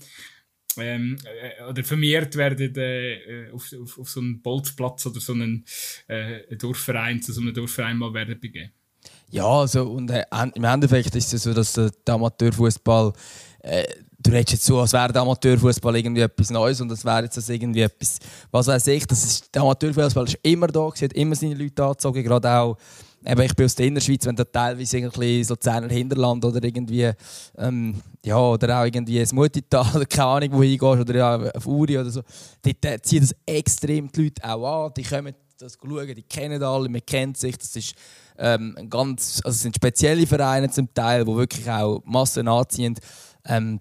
ähm, 0.77 1.17
äh, 1.23 1.63
oder 1.69 1.83
vermehrt 1.83 2.35
werden 2.35 2.75
äh, 2.75 3.49
auf, 3.51 3.71
auf, 3.79 3.99
auf 3.99 4.09
so 4.09 4.19
einen 4.19 4.41
Bolzplatz 4.41 5.05
oder 5.05 5.19
so 5.19 5.33
einen 5.33 5.65
äh, 6.07 6.55
Dorfverein, 6.55 7.21
zu 7.21 7.31
so 7.31 7.41
einem 7.41 7.53
Dorfverein 7.53 7.97
mal 7.97 8.13
werden 8.13 8.39
begeben. 8.39 8.71
Ja, 9.29 9.45
also 9.45 9.83
und 9.89 10.09
äh, 10.09 10.25
im 10.55 10.63
Endeffekt 10.63 11.15
ist 11.15 11.33
es 11.33 11.43
so, 11.43 11.53
dass 11.53 11.73
der 11.73 11.91
Amateurfußball 12.07 13.13
äh, 13.59 13.83
du 14.23 14.31
redest 14.31 14.53
jetzt 14.53 14.65
so, 14.65 14.79
als 14.79 14.93
wäre 14.93 15.11
der 15.11 15.21
Amateurfußball 15.21 15.95
irgendwie 15.95 16.21
etwas 16.21 16.49
Neues 16.49 16.81
und 16.81 16.89
das 16.89 17.03
wäre 17.05 17.23
jetzt 17.23 17.37
das 17.37 17.49
irgendwie 17.49 17.81
etwas, 17.81 18.19
was 18.51 18.67
weiß 18.67 18.87
ich, 18.87 19.05
das 19.05 19.23
ist, 19.23 19.53
der 19.53 19.61
Amateurfußball 19.61 20.25
ist 20.25 20.39
immer 20.43 20.67
da, 20.67 20.89
hat 20.89 21.13
immer 21.13 21.35
seine 21.35 21.55
Leute 21.55 21.83
angezogen, 21.83 22.23
gerade 22.23 22.49
auch 22.49 22.77
eben, 23.25 23.41
ich 23.41 23.55
bin 23.55 23.65
aus 23.65 23.75
der 23.75 23.85
Innerschweiz, 23.87 24.25
wenn 24.25 24.35
da 24.35 24.43
teilweise 24.43 24.97
irgendwie 24.97 25.43
so 25.43 25.55
Zehner 25.55 25.89
Hinterland 25.89 26.43
oder 26.45 26.63
irgendwie, 26.63 27.11
ähm, 27.57 28.01
ja, 28.25 28.37
oder 28.37 28.79
auch 28.79 28.85
irgendwie 28.85 29.19
ein 29.19 29.27
Mutital 29.33 30.05
keine 30.09 30.27
Ahnung, 30.27 30.49
wo 30.53 30.63
hingehst, 30.63 30.83
oder 30.83 31.15
ja, 31.15 31.51
auf 31.51 31.65
Uri 31.65 31.97
oder 31.97 32.09
so, 32.09 32.21
dort 32.61 33.05
ziehen 33.05 33.21
das 33.21 33.35
extrem 33.45 34.11
die 34.11 34.23
Leute 34.23 34.43
auch 34.43 34.85
an. 34.85 34.93
Die 34.95 35.03
kommen 35.03 35.33
das 35.57 35.77
schauen, 35.81 36.15
die 36.15 36.23
kennen 36.23 36.61
alle, 36.61 36.89
man 36.89 37.05
kennt 37.05 37.37
sich, 37.37 37.57
das 37.57 37.75
ist 37.75 37.95
ähm, 38.37 38.75
ganz, 38.89 39.41
also 39.43 39.55
es 39.55 39.61
sind 39.61 39.75
spezielle 39.75 40.27
Vereine 40.27 40.69
zum 40.69 40.93
Teil, 40.93 41.23
die 41.23 41.35
wirklich 41.35 41.69
auch 41.69 42.01
Massen 42.05 42.47
anziehen. 42.47 42.95
Ähm, 43.45 43.79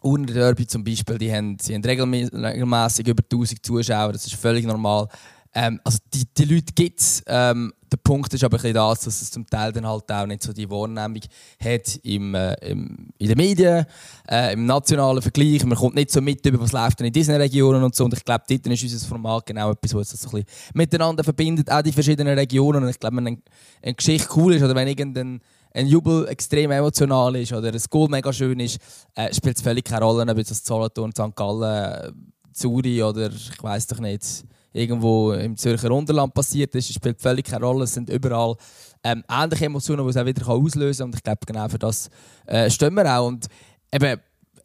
Urner 0.00 0.32
Derby 0.32 0.66
zum 0.66 0.84
Beispiel, 0.84 1.18
die 1.18 1.32
haben, 1.32 1.56
sie 1.60 1.74
haben 1.74 1.84
regelmäßig 1.84 3.06
über 3.06 3.22
1000 3.22 3.64
Zuschauer, 3.64 4.12
das 4.12 4.26
ist 4.26 4.34
völlig 4.34 4.66
normal. 4.66 5.08
Ähm, 5.54 5.80
also 5.82 5.98
die, 6.12 6.24
die 6.36 6.44
Leute 6.44 6.72
gibt 6.74 7.00
es. 7.00 7.22
Ähm, 7.26 7.72
der 7.90 7.96
Punkt 7.96 8.32
ist 8.34 8.44
aber 8.44 8.58
ein 8.58 8.60
bisschen 8.60 8.74
das, 8.74 9.00
dass 9.00 9.22
es 9.22 9.30
zum 9.30 9.46
Teil 9.46 9.72
dann 9.72 9.86
halt 9.86 10.10
auch 10.12 10.26
nicht 10.26 10.42
so 10.42 10.52
die 10.52 10.68
Wahrnehmung 10.68 11.22
hat 11.58 11.98
im, 12.02 12.34
äh, 12.34 12.52
im, 12.68 13.08
in 13.16 13.28
den 13.28 13.36
Medien, 13.36 13.86
äh, 14.30 14.52
im 14.52 14.66
nationalen 14.66 15.22
Vergleich. 15.22 15.64
Man 15.64 15.78
kommt 15.78 15.94
nicht 15.94 16.10
so 16.10 16.20
mit, 16.20 16.44
über 16.44 16.60
was 16.60 16.72
läuft 16.72 17.00
in 17.00 17.12
diesen 17.12 17.34
Regionen 17.36 17.82
und 17.82 17.94
so. 17.94 18.04
Und 18.04 18.12
ich 18.12 18.24
glaube, 18.24 18.44
dort 18.46 18.66
ist 18.66 18.82
unser 18.82 19.08
Format 19.08 19.46
genau 19.46 19.70
etwas, 19.70 19.94
was 19.94 20.10
das 20.10 20.20
so 20.20 20.36
ein 20.36 20.44
miteinander 20.74 21.24
verbindet, 21.24 21.70
auch 21.70 21.82
die 21.82 21.92
verschiedenen 21.92 22.38
Regionen. 22.38 22.82
Und 22.82 22.90
ich 22.90 23.00
glaube, 23.00 23.16
wenn 23.16 23.26
eine, 23.26 23.38
eine 23.82 23.94
Geschichte 23.94 24.28
cool 24.36 24.54
ist 24.54 24.62
oder 24.62 24.74
wenn 24.74 24.88
irgendein 24.88 25.40
ein 25.72 25.86
Jubel 25.86 26.26
extrem 26.28 26.70
emotional 26.70 27.36
ist 27.36 27.52
oder 27.52 27.72
ein 27.72 27.82
Goal 27.90 28.08
mega 28.08 28.32
schön 28.32 28.58
ist, 28.60 28.78
äh, 29.14 29.32
spielt 29.32 29.56
es 29.56 29.62
völlig 29.62 29.84
keine 29.84 30.04
Rolle, 30.04 30.30
ob 30.30 30.38
es 30.38 30.64
Solothurn, 30.64 31.12
St. 31.12 31.34
Gallen, 31.34 32.32
Zürich 32.52 33.02
oder 33.02 33.30
ich 33.30 33.62
weiß 33.62 33.86
doch 33.86 34.00
nicht 34.00 34.44
irgendwo 34.72 35.32
im 35.32 35.56
Zürcher 35.56 35.90
Unterland 35.90 36.34
passiert 36.34 36.74
ist, 36.74 36.92
spielt 36.92 37.20
völlig 37.20 37.46
keine 37.46 37.64
Rolle. 37.64 37.84
Es 37.84 37.94
sind 37.94 38.10
überall 38.10 38.56
ähm, 39.02 39.24
ähnliche 39.28 39.66
Emotionen, 39.66 40.04
die 40.04 40.10
es 40.10 40.16
auch 40.16 40.26
wieder 40.26 40.48
auslösen 40.48 40.98
kann. 40.98 41.08
Und 41.08 41.16
ich 41.16 41.22
glaube, 41.22 41.40
genau 41.46 41.68
für 41.68 41.78
das 41.78 42.10
äh, 42.46 42.70
stehen 42.70 42.94
wir 42.94 43.18
auch. 43.18 43.26
Und 43.26 43.46
eben, 43.92 44.20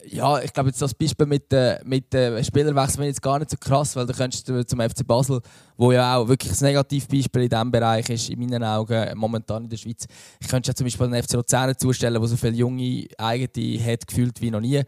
ja, 0.08 0.40
ich 0.40 0.52
glaube, 0.52 0.68
jetzt 0.70 0.80
das 0.80 0.94
Beispiel 0.94 1.26
mit, 1.26 1.52
äh, 1.52 1.80
mit 1.84 2.14
äh, 2.14 2.42
Spielerwechsel 2.42 3.02
ist 3.02 3.06
jetzt 3.06 3.22
gar 3.22 3.38
nicht 3.38 3.50
so 3.50 3.56
krass, 3.56 3.94
weil 3.96 4.06
da 4.06 4.12
könntest 4.12 4.46
zum 4.46 4.80
FC 4.80 5.06
Basel, 5.06 5.40
wo 5.76 5.92
ja 5.92 6.16
auch 6.16 6.28
wirklich 6.28 6.52
ein 6.52 6.64
Negativbeispiel 6.64 7.42
in 7.42 7.48
diesem 7.48 7.70
Bereich 7.70 8.08
ist, 8.10 8.30
in 8.30 8.38
meinen 8.38 8.62
Augen, 8.62 9.16
momentan 9.16 9.64
in 9.64 9.70
der 9.70 9.76
Schweiz. 9.76 10.06
Ich 10.40 10.48
könnte 10.48 10.70
ja 10.70 10.74
zum 10.74 10.84
Beispiel 10.84 11.08
den 11.08 11.22
FC 11.22 11.34
Luzern 11.34 11.76
zustellen, 11.76 12.20
wo 12.20 12.26
so 12.26 12.36
viele 12.36 12.54
junge 12.54 13.06
eigene 13.18 13.84
hat, 13.84 14.06
gefühlt 14.06 14.40
wie 14.40 14.50
noch 14.50 14.60
nie. 14.60 14.82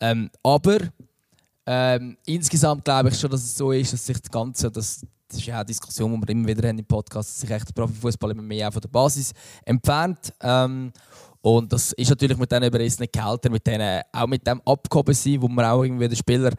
Ähm, 0.00 0.30
aber 0.42 0.78
ähm, 1.66 2.16
insgesamt 2.26 2.84
glaube 2.84 3.10
ich 3.10 3.18
schon, 3.18 3.30
dass 3.30 3.42
es 3.42 3.56
so 3.56 3.72
ist, 3.72 3.92
dass 3.92 4.04
sich 4.04 4.20
das 4.20 4.30
Ganze, 4.30 4.70
das, 4.70 5.06
das 5.28 5.38
ist 5.38 5.46
ja 5.46 5.56
eine 5.56 5.64
Diskussion, 5.64 6.20
die 6.20 6.26
wir 6.26 6.32
immer 6.32 6.48
wieder 6.48 6.68
haben 6.68 6.78
im 6.78 6.84
Podcast, 6.84 7.30
dass 7.30 7.40
sich 7.40 7.50
echt 7.50 7.68
der 7.68 7.72
Profifußball 7.72 8.32
immer 8.32 8.42
mehr 8.42 8.70
von 8.72 8.80
der 8.80 8.88
Basis 8.88 9.32
entfernt. 9.64 10.32
Ähm, 10.40 10.92
und 11.42 11.72
das 11.72 11.92
ist 11.92 12.08
natürlich 12.08 12.38
mit 12.38 12.50
diesen 12.50 12.64
überrissenen 12.64 13.08
Gehältern, 13.12 13.52
mit 13.52 13.66
denen, 13.66 14.02
auch 14.12 14.26
mit 14.26 14.46
dem 14.46 14.60
Abgehoben 14.64 15.12
sein, 15.12 15.42
wo 15.42 15.48
man 15.48 15.64
auch 15.64 15.82
irgendwie 15.82 16.08
den 16.08 16.16
Spieler 16.16 16.52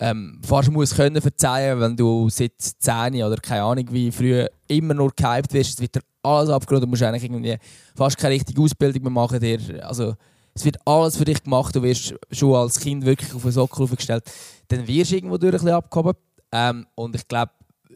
ähm, 0.00 0.40
fast 0.44 0.70
muss 0.70 0.94
können 0.94 1.20
verzeihen, 1.22 1.80
wenn 1.80 1.96
du 1.96 2.28
seit 2.28 2.60
10 2.60 3.22
oder 3.22 3.36
keine 3.36 3.62
Ahnung 3.62 3.86
wie 3.90 4.10
früher 4.10 4.50
immer 4.66 4.94
nur 4.94 5.12
gehypt 5.14 5.52
wirst, 5.52 5.74
es 5.74 5.80
wird 5.80 5.98
alles 6.22 6.50
abgeholt, 6.50 6.82
du 6.82 6.88
musst 6.88 7.02
eigentlich 7.02 7.24
irgendwie 7.24 7.56
fast 7.94 8.18
keine 8.18 8.34
richtige 8.34 8.60
Ausbildung 8.60 9.02
mehr 9.02 9.12
machen. 9.12 9.38
Dir, 9.38 9.60
also, 9.86 10.14
es 10.52 10.64
wird 10.64 10.78
alles 10.84 11.16
für 11.16 11.24
dich 11.24 11.42
gemacht, 11.42 11.74
du 11.76 11.82
wirst 11.82 12.14
schon 12.30 12.54
als 12.54 12.80
Kind 12.80 13.04
wirklich 13.04 13.32
auf 13.34 13.42
den 13.42 13.52
Sockel 13.52 13.84
aufgestellt, 13.84 14.24
dann 14.68 14.86
wirst 14.86 15.12
du 15.12 15.16
irgendwo 15.16 15.38
durch 15.38 15.62
ein 15.62 15.68
abgehoben. 15.68 16.14
Ähm, 16.50 16.86
und 16.94 17.14
ich 17.14 17.26
glaube, 17.28 17.52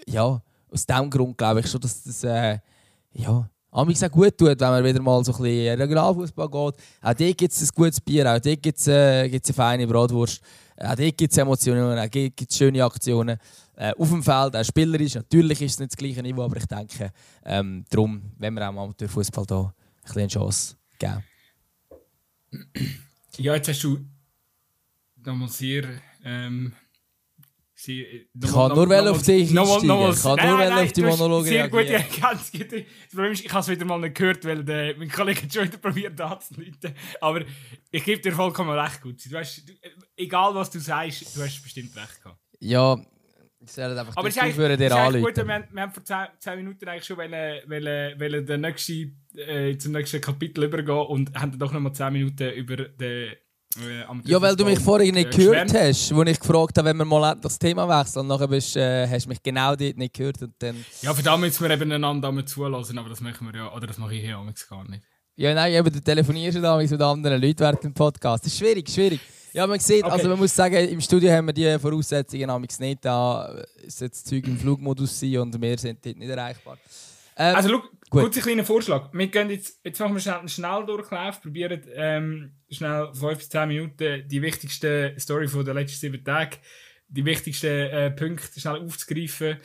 ja, 0.07 0.40
aus 0.70 0.87
diesem 0.87 1.11
Grund 1.11 1.38
glaube 1.38 1.61
ich 1.61 1.70
schon, 1.70 1.81
dass 1.81 2.03
das 2.03 2.22
äh, 2.24 2.59
ja, 3.12 3.48
amigs 3.71 4.03
auch 4.03 4.11
gut 4.11 4.37
tut, 4.37 4.61
wenn 4.61 4.71
man 4.71 4.85
wieder 4.85 5.01
mal 5.03 5.25
so 5.25 5.33
ein 5.33 5.43
bisschen 5.43 5.81
Regionalfußball 5.81 6.49
geht. 6.49 6.75
Auch 7.03 7.15
dort 7.15 7.39
gibt 7.39 7.53
es 7.53 7.63
ein 7.63 7.69
gutes 7.75 8.01
Bier, 8.01 8.27
auch 8.27 8.41
dort 8.41 8.63
gibt 8.63 8.79
es 8.79 8.87
äh, 8.89 9.31
eine 9.31 9.41
feine 9.55 9.87
Bratwurst, 9.87 10.41
auch 10.77 10.95
dort 10.95 11.17
gibt 11.17 11.33
es 11.33 11.39
Emotionen, 11.39 11.99
auch 11.99 12.09
dort 12.09 12.13
gibt 12.13 12.51
es 12.51 12.57
schöne 12.57 12.85
Aktionen. 12.85 13.39
Äh, 13.77 13.93
auf 13.97 14.09
dem 14.09 14.23
Feld, 14.23 14.57
auch 14.57 14.65
spielerisch, 14.65 15.15
natürlich 15.15 15.63
ist 15.63 15.75
es 15.75 15.79
nicht 15.79 15.93
das 15.93 15.97
gleiche 15.97 16.23
Niveau, 16.23 16.43
aber 16.43 16.57
ich 16.57 16.67
denke, 16.67 17.13
ähm, 17.45 17.85
darum, 17.91 18.23
wenn 18.37 18.55
wir 18.55 18.67
auch 18.67 18.73
im 18.73 18.79
Amateurfußball 18.79 19.45
hier 19.49 19.57
ein 19.57 19.73
bisschen 20.03 20.21
eine 20.21 20.29
Chance 20.29 20.77
geben. 20.99 21.25
Ja, 23.37 23.55
jetzt 23.55 23.69
hast 23.69 23.85
du 23.85 23.99
nochmal 25.25 25.49
sehr. 25.49 25.85
Ähm, 26.25 26.73
sehr 27.79 28.07
ich 28.07 28.27
kann 28.53 28.75
nur 28.75 28.87
noch, 28.87 29.07
auf 29.07 29.23
dich 29.23 29.53
noch, 29.53 29.83
noch, 29.85 30.12
Ich 30.12 30.23
kann 30.23 30.37
nur 30.37 30.59
nein, 30.59 30.85
auf 30.85 30.93
die 30.93 31.03
Monologe 31.03 31.49
Sehr 31.49 31.69
gut, 31.69 31.85
ja, 31.85 32.01
ganz 32.21 32.51
gut. 32.51 32.73
Das 32.73 32.83
Problem 33.11 33.33
ist, 33.33 33.45
ich 33.45 33.53
habe 33.53 33.61
es 33.61 33.69
wieder 33.69 33.85
mal 33.85 34.01
nicht 34.01 34.17
gehört, 34.17 34.45
weil 34.45 34.64
der, 34.64 34.97
mein 34.97 35.09
Kollege 35.09 35.43
hat 35.43 35.53
schon 35.53 35.64
wieder 35.67 35.79
probiert 35.79 36.21
anzuleiten. 36.21 36.93
Aber 37.21 37.45
ich 37.93 38.03
gebe 38.05 38.21
dir 38.21 38.33
vollkommen 38.33 38.77
recht 38.77 39.01
gut. 39.01 39.25
Du 39.31 39.38
hast, 39.38 39.62
egal 40.17 40.57
was 40.57 40.71
du 40.71 40.81
sagst, 40.81 41.37
du 41.37 41.41
hast 41.41 41.62
bestimmt 41.62 41.97
recht 41.97 42.21
gehabt. 42.21 42.41
Ja, 42.59 43.01
ich 43.61 43.71
soll 43.71 43.97
einfach 43.97 44.17
Aber 44.17 44.29
es 44.29 44.37
ist 44.37 44.43
dir 44.43 44.51
ist 44.51 44.57
gut, 44.57 45.37
wir, 45.37 45.55
haben, 45.55 45.64
wir 45.71 45.83
haben 45.83 45.93
vor 45.93 46.05
10, 46.05 46.27
10 46.41 46.57
Minuten 46.57 46.88
eigentlich 46.88 47.05
schon 47.05 47.17
wollen, 47.17 47.62
wollen, 47.69 48.21
wollen 48.21 48.47
den 48.47 48.61
nächsten, 48.61 49.25
äh, 49.37 49.79
zum 49.79 49.93
nächsten 49.93 50.21
Kapitel 50.21 50.64
übergehen 50.64 51.07
und 51.07 51.33
haben 51.38 51.53
dann 51.53 51.61
doch 51.61 51.73
noch 51.73 51.81
mal 51.81 51.93
10 51.93 52.12
Minuten 52.12 52.51
über 52.55 52.77
den 52.77 53.31
äh, 53.31 53.37
ja, 54.25 54.41
weil 54.41 54.57
du 54.57 54.64
mich 54.64 54.79
vorhin 54.79 55.14
nicht 55.14 55.35
äh, 55.35 55.37
gehört 55.37 55.75
hast, 55.75 56.14
wo 56.14 56.23
ich 56.23 56.38
gefragt 56.38 56.77
habe, 56.79 56.88
wenn 56.88 56.97
wir 56.97 57.05
mal 57.05 57.37
das 57.41 57.59
Thema 57.59 57.88
wechseln. 57.88 58.23
Und 58.23 58.29
nachher 58.29 58.49
bist, 58.49 58.77
äh, 58.77 59.07
hast 59.09 59.27
du 59.27 59.31
mich 59.31 59.43
genau 59.43 59.75
dort 59.77 59.97
nicht 59.97 60.14
gehört. 60.14 60.43
Und 60.43 60.55
dann 60.59 60.85
ja, 61.03 61.14
für 61.14 61.23
das 61.23 61.38
müssen 61.38 61.62
wir 61.62 61.71
eben 61.71 61.93
einander 61.93 62.47
zulassen, 62.47 62.99
aber 62.99 63.09
das 63.09 63.21
machen 63.21 63.53
wir 63.53 63.59
ja, 63.59 63.73
oder 63.73 63.87
das 63.87 63.99
mache 63.99 64.14
ich 64.14 64.23
hier 64.23 64.38
gar 64.69 64.88
nicht. 64.88 65.03
Ja, 65.37 65.55
nein, 65.55 65.73
eben, 65.73 65.93
du 65.93 66.01
telefonierst 66.01 66.59
ja 66.59 66.77
mit 66.77 67.01
anderen 67.01 67.41
Leuten 67.41 67.61
während 67.61 67.85
dem 67.85 67.95
Podcast. 67.95 68.45
Das 68.45 68.53
ist 68.53 68.59
schwierig, 68.59 68.88
schwierig. 68.88 69.21
Ja, 69.53 69.67
man 69.67 69.79
sieht, 69.79 70.05
okay. 70.05 70.12
also 70.12 70.29
man 70.29 70.38
muss 70.38 70.55
sagen, 70.55 70.77
im 70.88 71.01
Studio 71.01 71.31
haben 71.31 71.47
wir 71.47 71.53
die 71.53 71.79
Voraussetzungen 71.79 72.67
nicht 72.81 73.05
da. 73.05 73.55
Es 73.87 73.99
das 73.99 74.25
Zeug 74.25 74.47
im 74.47 74.59
Flugmodus 74.59 75.19
sein 75.19 75.38
und 75.38 75.61
wir 75.61 75.79
sind 75.79 76.05
dort 76.05 76.17
nicht 76.17 76.29
erreichbar. 76.29 76.77
Ähm, 77.38 77.55
also, 77.55 77.68
schau, 77.68 77.83
kurz 78.11 78.37
ein 78.37 78.42
kleiner 78.42 78.64
Vorschlag. 78.64 79.11
Wir 79.12 79.29
gehen 79.29 79.48
jetzt, 79.48 79.81
jetzt 79.85 80.01
machen 80.01 80.14
wir 80.14 80.20
schnell 80.20 80.35
einen 80.35 80.48
Schnelldurchlauf, 80.48 81.40
probieren 81.40 81.81
ähm, 81.94 82.53
schnell 82.68 83.11
5 83.14 83.38
bis 83.38 83.48
10 83.48 83.68
Minuten 83.68 84.29
die 84.29 84.42
wichtigste 84.42 85.14
Story 85.18 85.46
von 85.46 85.64
der 85.64 85.74
letzten 85.74 86.01
sieben 86.01 86.24
Tage, 86.24 86.57
die 87.07 87.24
wichtigsten 87.24 87.66
äh, 87.66 88.11
Punkte 88.11 88.61
schnell 88.61 88.81
aufzugreifen. 88.81 89.59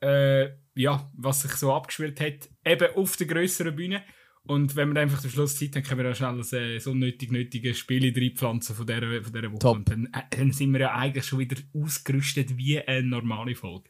Äh, 0.00 0.50
ja, 0.74 1.10
was 1.16 1.42
sich 1.42 1.52
so 1.52 1.72
abgespielt 1.72 2.20
hat, 2.20 2.50
eben 2.64 2.94
auf 2.96 3.16
der 3.16 3.28
größeren 3.28 3.76
Bühne. 3.76 4.02
Und 4.46 4.76
wenn 4.76 4.92
wir 4.92 5.00
einfach 5.00 5.20
zum 5.20 5.30
Schluss 5.30 5.56
Zeit 5.56 5.74
haben, 5.74 5.84
können 5.84 6.04
wir 6.04 6.10
auch 6.10 6.16
schnell 6.16 6.74
äh, 6.74 6.78
so 6.78 6.92
nötig 6.92 7.30
nötige 7.30 7.74
Spiele 7.74 8.12
reinpflanzen 8.14 8.74
von 8.74 8.86
dieser, 8.86 9.22
von 9.22 9.32
dieser 9.32 9.52
Woche. 9.52 9.58
Top. 9.60 9.76
Und 9.76 9.88
dann, 9.88 10.06
äh, 10.06 10.22
dann 10.30 10.52
sind 10.52 10.72
wir 10.72 10.80
ja 10.80 10.94
eigentlich 10.94 11.24
schon 11.24 11.38
wieder 11.38 11.56
ausgerüstet 11.72 12.56
wie 12.56 12.80
eine 12.80 13.04
normale 13.04 13.54
Folge. 13.54 13.88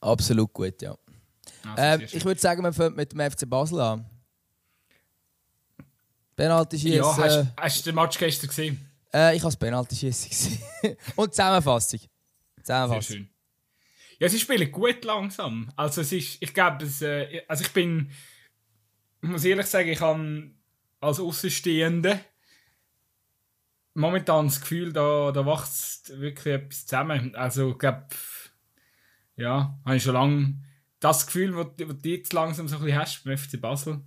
Absolut 0.00 0.52
gut, 0.52 0.80
ja. 0.80 0.96
Also, 1.76 2.04
äh, 2.04 2.04
ich 2.04 2.24
würde 2.24 2.40
sagen, 2.40 2.62
wir 2.62 2.72
fangen 2.72 2.94
mit 2.94 3.12
dem 3.12 3.30
FC 3.30 3.48
Basel 3.48 3.80
an. 3.80 4.06
Penalty 6.36 6.78
schießen. 6.78 6.98
Ja, 6.98 7.16
hast, 7.16 7.46
hast, 7.56 7.86
du 7.86 7.90
den 7.90 7.94
Match 7.94 8.18
gestern 8.18 8.48
gesehen? 8.48 8.90
Äh, 9.12 9.36
ich 9.36 9.42
habe 9.42 9.48
das 9.48 9.56
Penalty 9.56 9.96
schießen 9.96 10.30
gesehen. 10.30 10.96
Und 11.16 11.34
Zusammenfassung. 11.34 12.00
Zusammenfassung. 12.62 13.00
Sehr 13.02 13.16
schön. 13.16 13.30
Ja, 14.18 14.28
sie 14.28 14.38
spielen 14.38 14.70
gut 14.70 15.04
langsam. 15.04 15.70
Also 15.76 16.00
es 16.00 16.12
ist, 16.12 16.38
ich 16.40 16.54
glaube, 16.54 16.84
es, 16.84 17.02
äh, 17.02 17.42
also 17.48 17.64
ich 17.64 17.72
bin, 17.72 18.10
ich 19.22 19.28
muss 19.28 19.44
ehrlich 19.44 19.66
sagen, 19.66 19.88
ich 19.88 20.00
habe 20.00 20.50
als 21.00 21.20
Außenstehende 21.20 22.20
momentan 23.94 24.46
das 24.46 24.60
Gefühl, 24.60 24.92
da, 24.92 25.32
da 25.32 25.44
wächst 25.46 26.18
wirklich 26.20 26.54
etwas 26.54 26.86
zusammen. 26.86 27.34
Also 27.34 27.70
ich 27.70 27.78
glaube, 27.78 28.06
ja, 29.36 29.78
habe 29.84 29.96
ich 29.96 30.02
schon 30.02 30.14
lange 30.14 30.54
das 31.08 31.26
Gefühl, 31.26 31.52
das 31.76 31.86
du 32.02 32.08
jetzt 32.08 32.32
langsam 32.32 32.68
so 32.68 32.76
ein 32.76 32.82
bisschen 32.82 32.98
hast 32.98 33.24
beim 33.24 33.36
FC 33.36 33.60
Basel, 33.60 34.00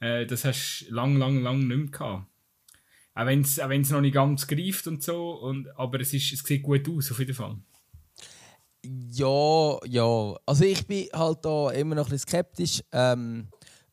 äh, 0.00 0.26
das 0.26 0.44
hast 0.44 0.86
du 0.88 0.94
lang, 0.94 1.16
lang, 1.16 1.42
lang 1.42 1.66
nicht 1.66 1.76
mehr 1.76 1.86
gehabt. 1.86 2.26
Auch 3.14 3.26
wenn 3.26 3.40
es 3.42 3.90
noch 3.90 4.00
nicht 4.00 4.14
ganz 4.14 4.46
greift 4.46 4.86
und 4.86 5.02
so, 5.02 5.32
und, 5.32 5.68
aber 5.76 6.00
es, 6.00 6.14
ist, 6.14 6.32
es 6.32 6.40
sieht 6.40 6.62
gut 6.62 6.88
aus, 6.88 7.10
auf 7.10 7.18
jeden 7.18 7.34
Fall. 7.34 7.56
Ja, 8.84 9.78
ja. 9.86 10.36
Also 10.46 10.64
ich 10.64 10.86
bin 10.86 11.08
halt 11.12 11.44
da 11.44 11.70
immer 11.72 11.96
noch 11.96 12.06
ein 12.06 12.10
bisschen 12.10 12.28
skeptisch. 12.28 12.82
Ähm, 12.92 13.48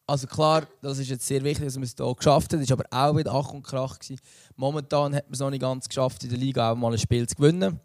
also 0.08 0.28
klar, 0.28 0.68
das 0.82 1.00
ist 1.00 1.10
jetzt 1.10 1.26
sehr 1.26 1.44
wichtig, 1.44 1.66
dass 1.66 1.76
man 1.76 1.84
es 1.84 1.96
hier 1.98 2.16
geschafft 2.16 2.54
hat. 2.54 2.60
Es 2.60 2.70
war 2.70 2.78
aber 2.80 2.86
auch 2.92 3.18
wieder 3.18 3.34
Ach 3.34 3.52
und 3.52 3.64
Krach. 3.64 3.98
Gewesen. 3.98 4.22
Momentan 4.56 5.16
hat 5.16 5.26
man 5.26 5.34
es 5.34 5.40
noch 5.40 5.50
nicht 5.50 5.62
ganz 5.62 5.90
geschafft, 5.90 6.24
in 6.24 6.30
der 6.30 6.38
Liga 6.38 6.72
auch 6.72 6.76
mal 6.76 6.94
ein 6.94 7.00
Spiel 7.00 7.28
zu 7.28 7.36
gewinnen. 7.36 7.80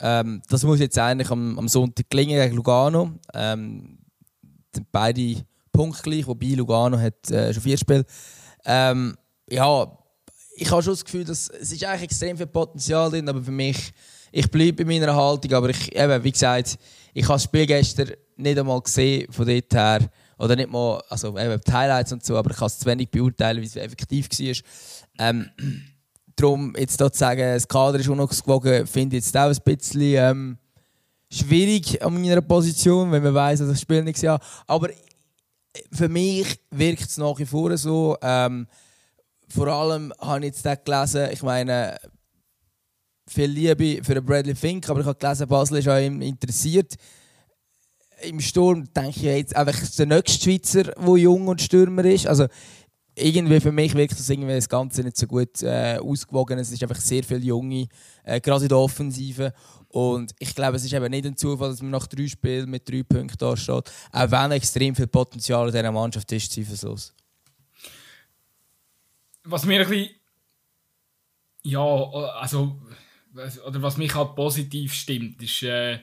Ähm, 0.00 0.40
das 0.48 0.64
muss 0.64 0.80
jetzt 0.80 0.98
eigentlich 0.98 1.30
am, 1.30 1.58
am 1.58 1.68
Sonntag 1.68 2.08
gelingen 2.08 2.40
gegen 2.40 2.56
Lugano. 2.56 3.12
Ähm, 3.34 3.98
beide 4.92 5.44
punktgleich, 5.72 6.26
wobei 6.26 6.54
Lugano 6.54 6.98
hat 6.98 7.30
äh, 7.30 7.52
schon 7.52 7.62
vier 7.62 7.78
Spiele. 7.78 8.04
Ähm, 8.64 9.16
ja, 9.48 9.98
ich 10.56 10.70
habe 10.70 10.82
schon 10.82 10.92
das 10.92 11.04
Gefühl, 11.04 11.24
dass 11.24 11.48
es 11.48 11.72
ist 11.72 11.84
eigentlich 11.84 12.02
extrem 12.02 12.36
viel 12.36 12.46
Potenzial 12.46 13.10
drin, 13.10 13.28
aber 13.28 13.42
für 13.42 13.50
mich, 13.50 13.92
ich 14.32 14.50
bleibe 14.50 14.84
bei 14.84 14.98
meiner 14.98 15.14
Haltung, 15.14 15.52
aber 15.54 15.70
ich, 15.70 15.94
eben, 15.94 16.24
wie 16.24 16.32
gesagt, 16.32 16.78
ich 17.14 17.24
habe 17.24 17.34
das 17.34 17.44
Spiel 17.44 17.66
gestern 17.66 18.12
nicht 18.36 18.58
einmal 18.58 18.80
gesehen 18.80 19.30
von 19.32 19.46
dort 19.46 19.72
her 19.72 20.10
oder 20.38 20.56
nicht 20.56 20.70
mal, 20.70 21.02
also 21.08 21.36
eben 21.38 21.60
die 21.66 21.72
Highlights 21.72 22.12
und 22.12 22.24
so, 22.24 22.36
aber 22.36 22.50
ich 22.50 22.56
kann 22.56 22.66
es 22.66 22.78
zu 22.78 22.86
wenig 22.86 23.10
beurteilen, 23.10 23.60
wie 23.60 23.66
es 23.66 23.76
effektiv 23.76 24.28
war. 24.28 25.26
Ähm, 25.26 25.50
darum, 26.36 26.74
jetzt 26.76 26.98
hier 26.98 27.12
zu 27.12 27.18
sagen, 27.18 27.40
das 27.40 27.68
Kader 27.68 27.98
ist 27.98 28.08
unausgewogen, 28.08 28.86
finde 28.86 29.16
ich 29.16 29.24
jetzt 29.24 29.36
auch 29.36 29.50
ein 29.50 29.56
bisschen 29.64 30.00
ähm, 30.00 30.58
schwierig 31.30 32.02
an 32.02 32.20
meiner 32.20 32.40
Position, 32.40 33.12
wenn 33.12 33.22
man 33.22 33.34
weiß, 33.34 33.60
dass 33.60 33.68
ich 33.68 33.74
das 33.74 33.80
Spiel 33.80 34.02
nicht 34.02 34.22
habe. 34.24 34.44
Aber 34.66 34.90
für 35.92 36.08
mich 36.08 36.60
wirkt 36.70 37.02
es 37.02 37.16
nach 37.16 37.38
wie 37.38 37.46
vor 37.46 37.76
so. 37.76 38.16
Ähm, 38.22 38.66
vor 39.48 39.68
allem 39.68 40.12
habe 40.20 40.46
ich 40.46 40.54
jetzt 40.54 40.84
gelesen, 40.84 41.28
ich 41.32 41.42
meine, 41.42 41.98
viel 43.28 43.50
Liebe 43.50 44.02
für 44.02 44.20
Bradley 44.20 44.54
Fink, 44.54 44.88
aber 44.88 45.00
ich 45.00 45.06
habe 45.06 45.18
gelesen, 45.18 45.48
Basel 45.48 45.78
ist 45.78 45.86
ihm 45.86 46.20
interessiert. 46.20 46.94
Im 48.22 48.40
Sturm 48.40 48.92
denke 48.92 49.10
ich 49.10 49.22
jetzt 49.22 49.56
einfach 49.56 49.78
der 49.96 50.06
nächste 50.06 50.42
Schweizer, 50.42 50.82
der 50.82 51.16
jung 51.16 51.48
und 51.48 51.62
Stürmer 51.62 52.04
ist. 52.04 52.26
Also 52.26 52.46
irgendwie 53.14 53.60
für 53.60 53.72
mich 53.72 53.94
wirkt 53.94 54.18
das 54.18 54.28
irgendwie 54.28 54.54
das 54.54 54.68
Ganze 54.68 55.02
nicht 55.02 55.16
so 55.16 55.26
gut 55.26 55.62
äh, 55.62 55.98
ausgewogen. 55.98 56.58
Es 56.58 56.70
ist 56.70 56.82
einfach 56.82 57.00
sehr 57.00 57.22
viele 57.22 57.40
Junge, 57.40 57.86
äh, 58.24 58.40
gerade 58.40 58.64
in 58.64 58.68
der 58.68 58.78
Offensive. 58.78 59.52
Und 59.92 60.32
ich 60.38 60.54
glaube, 60.54 60.76
es 60.76 60.84
ist 60.84 60.92
eben 60.92 61.10
nicht 61.10 61.26
ein 61.26 61.36
Zufall, 61.36 61.70
dass 61.70 61.82
man 61.82 61.90
nach 61.90 62.06
drei 62.06 62.28
Spielen 62.28 62.70
mit 62.70 62.88
drei 62.88 63.02
Punkten 63.02 63.36
da. 63.38 63.48
Auch 63.48 63.84
wenn 64.12 64.52
extrem 64.52 64.94
viel 64.94 65.08
Potenzial 65.08 65.66
in 65.66 65.72
dieser 65.72 65.90
Mannschaft 65.90 66.30
ist, 66.32 66.52
zweifellos. 66.52 67.12
Was 69.44 69.64
mir 69.64 69.80
ein 69.80 69.88
bisschen. 69.88 70.14
Ja, 71.62 71.80
also 71.80 72.80
oder 73.66 73.82
was 73.82 73.96
mich 73.96 74.14
halt 74.14 74.34
positiv 74.34 74.94
stimmt, 74.94 75.42
ist, 75.42 75.62
äh, 75.62 76.00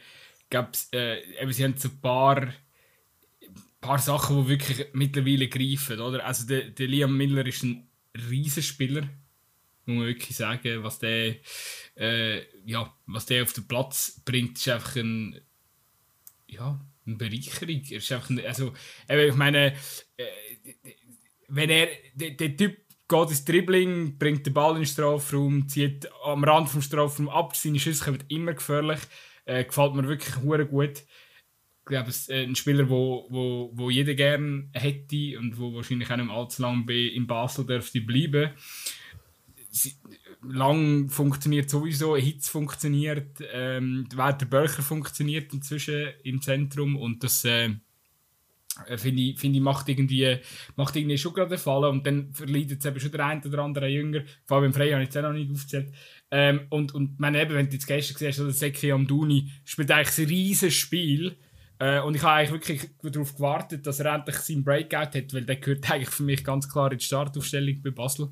gab's, 0.49 0.89
äh, 0.93 1.19
eben, 1.41 1.51
sie 1.51 1.63
haben 1.63 1.77
so 1.77 1.89
ein 1.89 1.99
paar, 2.01 2.53
paar 3.81 3.99
Sachen, 3.99 4.43
die 4.43 4.49
wirklich 4.49 4.87
mittlerweile 4.93 5.47
greifen. 5.47 5.99
Oder? 5.99 6.25
Also 6.25 6.47
der, 6.47 6.69
der 6.69 6.87
Liam 6.87 7.15
Miller 7.15 7.45
ist 7.45 7.63
ein 7.63 7.87
Riesenspieler, 8.29 9.01
muss 9.85 9.97
man 9.97 10.05
wirklich 10.05 10.35
sagen. 10.35 10.83
Was 10.83 10.99
der, 10.99 11.35
äh, 11.95 12.41
ja, 12.67 12.93
was 13.05 13.25
der 13.25 13.43
auf 13.43 13.53
den 13.53 13.67
Platz 13.67 14.21
bringt, 14.25 14.57
ist 14.57 14.67
einfach 14.67 14.97
ein, 14.97 15.39
ja, 16.47 16.79
eine 17.05 17.15
Bereicherung. 17.15 17.81
Er 17.89 17.97
ist 17.97 18.11
einfach 18.11 18.29
ein, 18.29 18.45
also, 18.45 18.73
ich 19.07 19.35
meine, 19.35 19.73
äh, 20.17 20.25
wenn 21.47 21.69
er, 21.69 21.87
der, 22.13 22.57
Typ 22.57 22.77
geht 23.07 23.29
ins 23.29 23.45
Dribbling, 23.45 24.17
bringt 24.17 24.45
den 24.45 24.53
Ball 24.53 24.73
in 24.73 24.81
den 24.81 24.85
Strafraum, 24.85 25.69
zieht 25.69 26.09
am 26.25 26.43
Rand 26.43 26.67
vom 26.67 26.81
Strafraum 26.81 27.29
ab. 27.29 27.55
Seine 27.55 27.79
Schüsse 27.79 28.03
kommen 28.03 28.23
immer 28.27 28.53
gefährlich. 28.53 28.99
Äh, 29.45 29.63
gefällt 29.63 29.93
mir 29.93 30.05
wirklich 30.05 30.35
hure 30.35 30.65
gut. 30.65 31.05
Ich 31.79 31.85
glaube, 31.85 32.09
es 32.09 32.23
ist 32.23 32.31
ein 32.31 32.55
Spieler, 32.57 32.89
wo, 32.89 33.27
wo, 33.29 33.71
wo 33.73 33.89
jeder 33.89 34.13
gerne 34.13 34.69
hätte 34.73 35.39
und 35.39 35.57
wo 35.57 35.73
wahrscheinlich 35.73 36.11
auch 36.11 36.17
nicht 36.17 36.29
allzu 36.29 36.63
lange 36.63 37.07
in 37.07 37.27
Basel 37.27 37.65
dürfte 37.65 38.01
bleiben. 38.01 38.51
Sie, 39.69 39.95
lang 40.49 41.09
funktioniert 41.09 41.69
sowieso, 41.69 42.15
Hitz 42.17 42.49
funktioniert, 42.49 43.43
ähm, 43.51 44.07
Werder 44.15 44.45
Bölcher 44.45 44.81
funktioniert 44.81 45.53
inzwischen 45.53 46.07
im 46.23 46.41
Zentrum 46.41 46.95
und 46.95 47.23
das 47.23 47.45
äh, 47.45 48.97
finde 48.97 49.21
ich, 49.21 49.39
find 49.39 49.55
ich, 49.55 49.61
macht 49.61 49.89
irgendwie, 49.89 50.37
macht 50.75 50.95
irgendwie 50.95 51.17
schon 51.17 51.33
gerade 51.33 51.49
den 51.49 51.57
Fall. 51.57 51.85
Und 51.85 52.05
dann 52.05 52.33
verleidet 52.33 52.79
es 52.79 52.85
eben 52.85 52.99
schon 52.99 53.11
der 53.11 53.25
eine 53.25 53.41
oder 53.41 53.63
andere 53.63 53.87
Jünger. 53.87 54.21
Vor 54.45 54.57
allem 54.57 54.67
im 54.67 54.73
Frey 54.73 54.91
habe 54.91 55.03
ich 55.03 55.07
jetzt 55.07 55.17
auch 55.17 55.23
noch 55.23 55.33
nicht 55.33 55.51
aufgezählt. 55.51 55.93
Ähm, 56.29 56.61
und, 56.69 56.93
und 56.93 57.19
meine, 57.19 57.41
eben, 57.41 57.55
wenn 57.55 57.67
du 57.67 57.73
jetzt 57.73 57.87
gestern 57.87 58.17
siehst, 58.17 58.39
der 58.39 58.51
Seki 58.51 58.91
Amduni 58.91 59.51
spielt 59.65 59.91
eigentlich 59.91 60.17
ein 60.17 60.25
riesiges 60.25 60.75
Spiel. 60.75 61.37
Äh, 61.79 62.01
und 62.01 62.15
ich 62.15 62.23
habe 62.23 62.33
eigentlich 62.33 62.51
wirklich 62.51 63.13
darauf 63.13 63.35
gewartet, 63.35 63.85
dass 63.85 63.99
er 63.99 64.13
endlich 64.13 64.37
seinen 64.37 64.63
Breakout 64.63 65.17
hat, 65.17 65.33
weil 65.33 65.45
der 65.45 65.55
gehört 65.57 65.89
eigentlich 65.91 66.09
für 66.09 66.23
mich 66.23 66.43
ganz 66.43 66.69
klar 66.69 66.91
in 66.91 66.97
die 66.97 67.05
Startaufstellung 67.05 67.81
bei 67.81 67.91
Basel. 67.91 68.29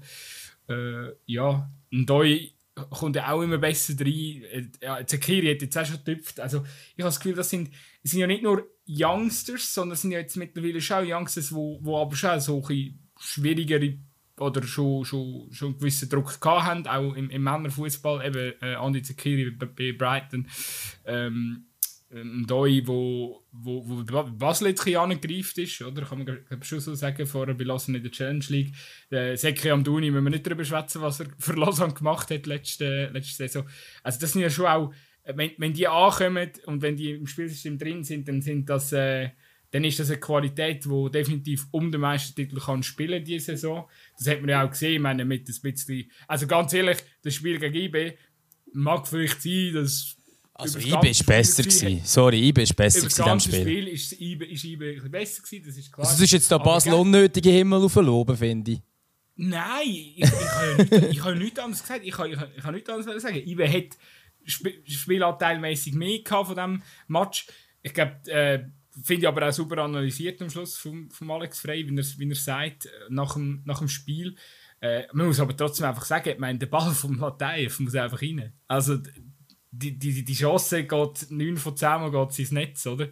Äh, 0.67 1.13
ja, 1.25 1.69
und 1.91 2.09
da 2.09 2.21
kommt 2.89 3.15
er 3.15 3.31
auch 3.31 3.41
immer 3.41 3.57
besser 3.57 3.93
rein. 3.99 4.43
Äh, 4.43 4.67
ja, 4.81 5.05
Zekiri 5.05 5.53
hat 5.53 5.61
jetzt 5.61 5.77
auch 5.77 5.85
schon 5.85 5.97
getüpft. 6.03 6.39
Also 6.39 6.59
ich 6.95 7.03
habe 7.03 7.09
das 7.09 7.19
Gefühl, 7.19 7.35
das 7.35 7.49
sind, 7.49 7.71
das 8.03 8.11
sind 8.11 8.19
ja 8.19 8.27
nicht 8.27 8.43
nur 8.43 8.67
Youngsters, 8.87 9.73
sondern 9.73 9.97
sind 9.97 10.11
ja 10.11 10.19
jetzt 10.19 10.35
mittlerweile 10.35 10.81
schon 10.81 11.09
Youngsters, 11.09 11.53
wo, 11.53 11.79
wo 11.81 11.97
aber 11.99 12.15
schon 12.15 12.39
so 12.39 12.63
ein 12.67 12.99
schwierigere 13.19 13.97
oder 14.37 14.63
schon, 14.63 15.05
schon, 15.05 15.47
schon 15.51 15.69
einen 15.69 15.77
gewissen 15.79 16.09
Druck 16.09 16.37
haben, 16.43 16.85
auch 16.87 17.13
im, 17.13 17.29
im 17.29 17.43
Männerfußball, 17.43 18.25
eben 18.25 18.53
äh, 18.61 18.75
Andi 18.75 19.01
Zekiri 19.01 19.51
bei 19.51 19.93
Brighton, 19.93 20.47
ähm, 21.05 21.67
ein 22.11 22.45
Doi, 22.45 22.83
wo, 22.85 23.43
wo, 23.51 23.83
wo 23.87 24.03
Basel 24.03 24.67
jetzt 24.67 24.85
ein 24.87 24.95
angegreift 24.95 25.57
ist, 25.57 25.81
oder? 25.81 26.03
Kann 26.03 26.23
man 26.23 26.63
schon 26.63 26.79
so 26.79 26.93
sagen, 26.93 27.25
vorher 27.25 27.55
bei 27.55 27.63
Lausanne 27.63 27.97
in 27.97 28.03
der 28.03 28.11
Challenge 28.11 28.45
League. 28.49 28.75
Der 29.11 29.35
Seki 29.37 29.71
Amdouni, 29.71 30.11
müssen 30.11 30.23
wir 30.23 30.29
nicht 30.31 30.45
darüber 30.45 30.63
schwätzen, 30.63 31.01
was 31.01 31.19
er 31.19 31.27
für 31.39 31.53
Lausanne 31.53 31.93
gemacht 31.93 32.29
hat 32.29 32.45
letzte, 32.45 33.07
letzte 33.07 33.35
Saison. 33.35 33.67
Also 34.03 34.19
das 34.19 34.33
sind 34.33 34.43
ja 34.43 34.49
schon 34.49 34.65
auch 34.67 34.93
wenn, 35.25 35.51
wenn 35.57 35.73
die 35.73 35.87
ankommen 35.87 36.51
und 36.65 36.81
wenn 36.81 36.95
die 36.95 37.11
im 37.11 37.27
Spielsystem 37.27 37.77
drin 37.77 38.03
sind, 38.03 38.27
dann 38.27 38.41
sind 38.41 38.69
das 38.69 38.93
äh, 38.93 39.29
dann 39.71 39.83
ist 39.83 39.99
das 39.99 40.09
eine 40.09 40.19
Qualität, 40.19 40.85
die 40.85 41.11
definitiv 41.11 41.67
um 41.71 41.91
den 41.91 41.99
Meistertitel 41.99 42.59
kann 42.59 42.83
spielen 42.83 43.25
diese 43.25 43.57
Saison. 43.57 43.89
Das 44.17 44.27
hat 44.27 44.39
man 44.39 44.49
ja 44.49 44.63
auch 44.63 44.69
gesehen, 44.69 44.93
ich 44.93 45.01
meine, 45.01 45.25
mit 45.25 45.49
ein 45.49 45.61
bisschen, 45.61 46.09
also 46.27 46.47
ganz 46.47 46.71
ehrlich, 46.71 46.99
das 47.23 47.33
Spiel 47.33 47.59
gegen 47.59 47.75
IB 47.75 48.17
mag 48.71 49.05
vielleicht 49.07 49.41
sein, 49.41 49.73
dass 49.73 50.14
also 50.57 50.79
IB 50.79 51.09
ist 51.09 51.25
besser 51.25 51.63
gewesen. 51.63 52.01
Sorry, 52.05 52.47
IB 52.47 52.63
ist 52.63 52.75
besser 52.75 53.01
gewesen 53.01 53.21
in 53.21 53.37
diesem 53.37 53.39
Spiel. 53.39 53.61
Spiel 53.61 53.87
ist 53.89 54.11
IB, 54.13 54.45
ist 54.45 54.63
IB 54.63 55.09
besser 55.09 55.43
gewesen, 55.43 55.65
das 55.65 55.77
ist 55.77 55.91
klar. 55.91 56.07
Also 56.07 56.17
du 56.17 56.23
hast 56.23 56.31
jetzt 56.31 56.49
da 56.49 56.57
Basel 56.57 56.93
unnötige 56.93 57.49
Himmel 57.49 57.83
aufgeloben, 57.83 58.37
finde 58.37 58.71
ich. 58.71 58.81
Nein, 59.35 59.81
ich, 59.85 60.23
ich, 60.23 60.23
ich 60.23 60.31
habe 60.31 60.77
nichts, 60.77 61.11
ich 61.11 61.35
nichts 61.35 61.59
anderes 61.59 61.81
gesagt. 61.81 62.05
Ich 62.05 62.17
habe, 62.17 62.29
ich, 62.29 62.37
ich 62.57 62.63
habe 62.63 62.73
nichts 62.73 62.89
anderes 62.89 63.21
sagen. 63.21 63.35
IB 63.35 63.67
hat 63.67 63.97
Sp 64.47 64.79
Spielanteilmäßig 64.85 65.93
mehr 65.93 66.19
von 66.25 66.47
diesem 66.47 66.83
Match. 67.07 67.47
Ich 67.81 67.93
glaube, 67.93 68.15
äh, 68.31 68.63
finde 69.03 69.23
ich 69.23 69.27
aber 69.27 69.49
auch 69.49 69.53
super 69.53 69.83
analysiert 69.83 70.41
am 70.41 70.49
Schluss 70.49 70.77
von, 70.77 71.09
von 71.11 71.31
Alex 71.31 71.59
Frey, 71.59 71.85
wie 71.85 71.97
er, 71.97 72.05
wie 72.17 72.29
er 72.29 72.35
sagt, 72.35 72.87
nach 73.09 73.33
dem, 73.33 73.61
nach 73.65 73.79
dem 73.79 73.89
Spiel. 73.89 74.35
Äh, 74.79 75.03
man 75.11 75.27
muss 75.27 75.39
aber 75.39 75.55
trotzdem 75.57 75.85
einfach 75.85 76.05
sagen, 76.05 76.29
ich 76.29 76.39
meine, 76.39 76.59
der 76.59 76.67
Ball 76.67 76.91
vom 76.93 77.19
Latayev 77.19 77.79
muss 77.81 77.95
einfach 77.95 78.21
rein. 78.21 78.53
Also 78.67 78.99
die, 79.77 79.97
die, 79.97 80.23
die 80.23 80.33
Chance 80.33 80.83
geht 80.83 81.27
9 81.29 81.57
von 81.57 81.75
10 81.75 81.89
Mal 81.89 82.11
geht 82.11 82.39
ins 82.39 82.51
Netz, 82.51 82.85
oder? 82.85 83.09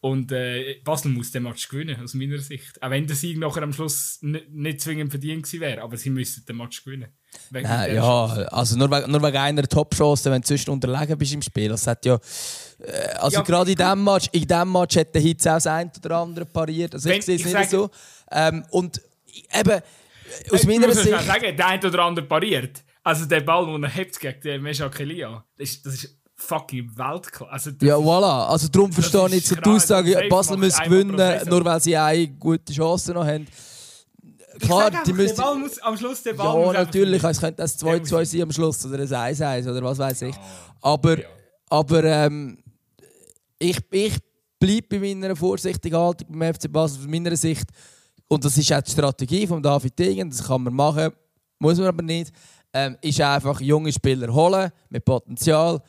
Und 0.00 0.30
äh, 0.30 0.76
Basel 0.84 1.10
muss 1.10 1.32
den 1.32 1.42
Match 1.42 1.68
gewinnen, 1.68 2.00
aus 2.00 2.14
meiner 2.14 2.38
Sicht. 2.38 2.80
Auch 2.80 2.90
wenn 2.90 3.08
der 3.08 3.16
Sieg 3.16 3.36
nachher 3.36 3.64
am 3.64 3.72
Schluss 3.72 4.18
nicht 4.22 4.80
zwingend 4.80 5.10
verdient 5.10 5.42
gewesen 5.42 5.60
wäre, 5.60 5.82
aber 5.82 5.96
sie 5.96 6.10
müssen 6.10 6.44
den 6.44 6.56
Match 6.56 6.84
gewinnen. 6.84 7.08
Nein, 7.50 7.96
ja, 7.96 8.24
also 8.26 8.76
nur 8.76 8.88
wegen, 8.92 9.10
nur 9.10 9.20
wegen 9.20 9.36
einer 9.36 9.66
Top-Chance, 9.66 10.30
wenn 10.30 10.40
du 10.40 10.46
sonst 10.46 10.68
unterlegen 10.68 11.18
bist 11.18 11.34
im 11.34 11.42
Spiel. 11.42 11.70
Das 11.70 11.88
hat 11.88 12.06
ja, 12.06 12.14
äh, 12.78 13.08
also 13.16 13.38
ja, 13.38 13.42
gerade 13.42 13.72
in 13.72 13.76
diesem 13.76 14.04
Match, 14.04 14.28
in 14.30 14.46
diesem 14.46 14.72
Match 14.72 14.96
hat 14.96 15.12
der 15.12 15.20
Hitz 15.20 15.46
auch 15.48 15.54
das 15.54 15.66
eine 15.66 15.90
oder 16.04 16.16
andere 16.16 16.46
pariert. 16.46 16.94
Also 16.94 17.10
ich 17.10 17.24
sehe 17.24 17.34
es 17.34 17.44
nicht 17.44 17.52
sage, 17.52 17.68
so. 17.68 17.90
Ähm, 18.30 18.64
und 18.70 19.02
eben, 19.52 19.80
aus 20.52 20.64
meiner 20.64 20.86
muss 20.86 21.02
Sicht... 21.02 21.26
sagen, 21.26 21.56
der 21.56 21.66
eine 21.66 21.86
oder 21.88 22.04
andere 22.04 22.24
pariert. 22.24 22.84
Also 23.08 23.24
der 23.24 23.40
Ball, 23.40 23.64
den 23.64 23.82
er 23.84 23.88
hebt 23.88 24.20
gegen 24.20 24.38
den 24.42 24.62
Mesha 24.62 24.86
Kelia, 24.90 25.42
das 25.56 25.70
ist, 25.70 25.86
das 25.86 25.94
ist 25.94 26.18
fucking 26.36 26.90
Weltklasse. 26.94 27.50
Also, 27.50 27.70
ja, 27.80 27.96
voilà. 27.96 28.48
Also 28.48 28.68
darum 28.68 28.92
verstehe 28.92 29.28
ich 29.28 29.48
jetzt 29.48 29.56
die 29.64 29.70
Aussage, 29.70 30.26
Basel 30.28 30.58
muss 30.58 30.78
gewinnen, 30.78 31.16
nur 31.48 31.64
weil 31.64 31.80
sie 31.80 31.96
eine 31.96 32.28
gute 32.28 32.70
Chance 32.70 33.14
noch 33.14 33.24
haben. 33.24 33.46
Klar, 34.60 34.90
die 35.06 35.14
müssen... 35.14 35.36
Der 35.36 35.42
Ball 35.42 35.58
muss 35.58 35.78
am 35.78 35.96
Schluss 35.96 36.22
der 36.22 36.34
Ball 36.34 36.66
Ja, 36.66 36.72
natürlich. 36.84 37.24
Es 37.24 37.40
könnte 37.40 37.62
das 37.62 37.82
2-2 37.82 38.24
sein 38.26 38.42
am 38.42 38.52
Schluss 38.52 38.84
oder 38.84 38.98
ein 38.98 39.34
1-1 39.34 39.70
oder 39.70 39.82
was 39.84 39.96
weiß 39.96 40.22
ich. 40.22 40.36
Aber, 40.82 41.18
ja. 41.18 41.28
aber 41.70 42.04
ähm, 42.04 42.58
ich, 43.58 43.78
ich 43.90 44.18
bleibe 44.58 44.86
bei 44.86 45.14
meiner 45.14 45.34
vorsichtigen 45.34 45.96
Haltung 45.96 46.28
beim 46.30 46.52
FC 46.52 46.70
Basel, 46.70 47.00
aus 47.00 47.06
meiner 47.06 47.34
Sicht. 47.36 47.70
Und 48.28 48.44
das 48.44 48.58
ist 48.58 48.70
auch 48.70 48.82
die 48.82 48.90
Strategie 48.90 49.46
von 49.46 49.62
David 49.62 49.98
Degen, 49.98 50.28
das 50.28 50.46
kann 50.46 50.62
man 50.62 50.74
machen, 50.74 51.10
muss 51.58 51.78
man 51.78 51.86
aber 51.86 52.02
nicht. 52.02 52.32
Ähm, 52.72 52.96
ist 53.00 53.20
einfach 53.20 53.60
junge 53.60 53.92
Spieler 53.92 54.32
holen 54.32 54.70
mit 54.90 55.04
Potenzial 55.04 55.80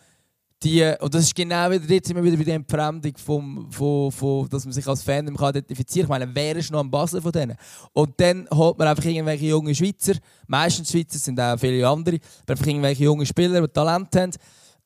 die, 0.64 0.94
und 1.00 1.14
das 1.14 1.24
ist 1.24 1.36
genau 1.36 1.72
wieder, 1.72 1.86
jetzt 1.86 2.10
immer 2.10 2.24
wieder 2.24 2.36
bei 2.36 2.44
der 2.44 2.56
Entfremdung, 2.56 3.14
vom, 3.18 3.72
vom, 3.72 4.12
vom, 4.12 4.50
dass 4.50 4.66
man 4.66 4.74
sich 4.74 4.86
als 4.86 5.04
Fan 5.04 5.28
identifizieren 5.28 6.08
kann. 6.08 6.22
Ich 6.22 6.28
meine, 6.28 6.36
wer 6.36 6.56
ist 6.58 6.72
noch 6.72 6.80
am 6.80 6.92
Basel 6.92 7.22
von 7.22 7.32
denen? 7.32 7.56
Und 7.94 8.20
dann 8.20 8.48
holt 8.52 8.78
man 8.78 8.88
einfach 8.88 9.06
irgendwelche 9.06 9.46
jungen 9.46 9.74
Schweizer, 9.74 10.14
meistens 10.48 10.92
Schweizer, 10.92 11.18
sind 11.18 11.40
auch 11.40 11.58
viele 11.58 11.88
andere, 11.88 12.20
aber 12.44 12.54
einfach 12.54 12.68
irgendwelche 12.68 13.06
jungen 13.06 13.26
Spieler, 13.26 13.62
die 13.62 13.68
Talent 13.70 14.16
haben. 14.16 14.32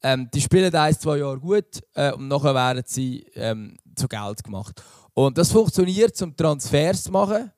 Ähm, 0.03 0.29
die 0.33 0.41
spielen 0.41 0.73
ein, 0.73 0.99
zwei 0.99 1.17
Jahre 1.17 1.39
gut 1.39 1.81
äh, 1.95 2.11
und 2.11 2.27
nachher 2.27 2.53
werden 2.53 2.83
sie 2.85 3.25
ähm, 3.35 3.77
zu 3.95 4.07
Geld 4.07 4.43
gemacht. 4.43 4.83
Und 5.13 5.37
das 5.37 5.51
funktioniert, 5.51 6.21
um 6.21 6.35
Transfers 6.35 7.03
zu 7.03 7.11
machen 7.11 7.51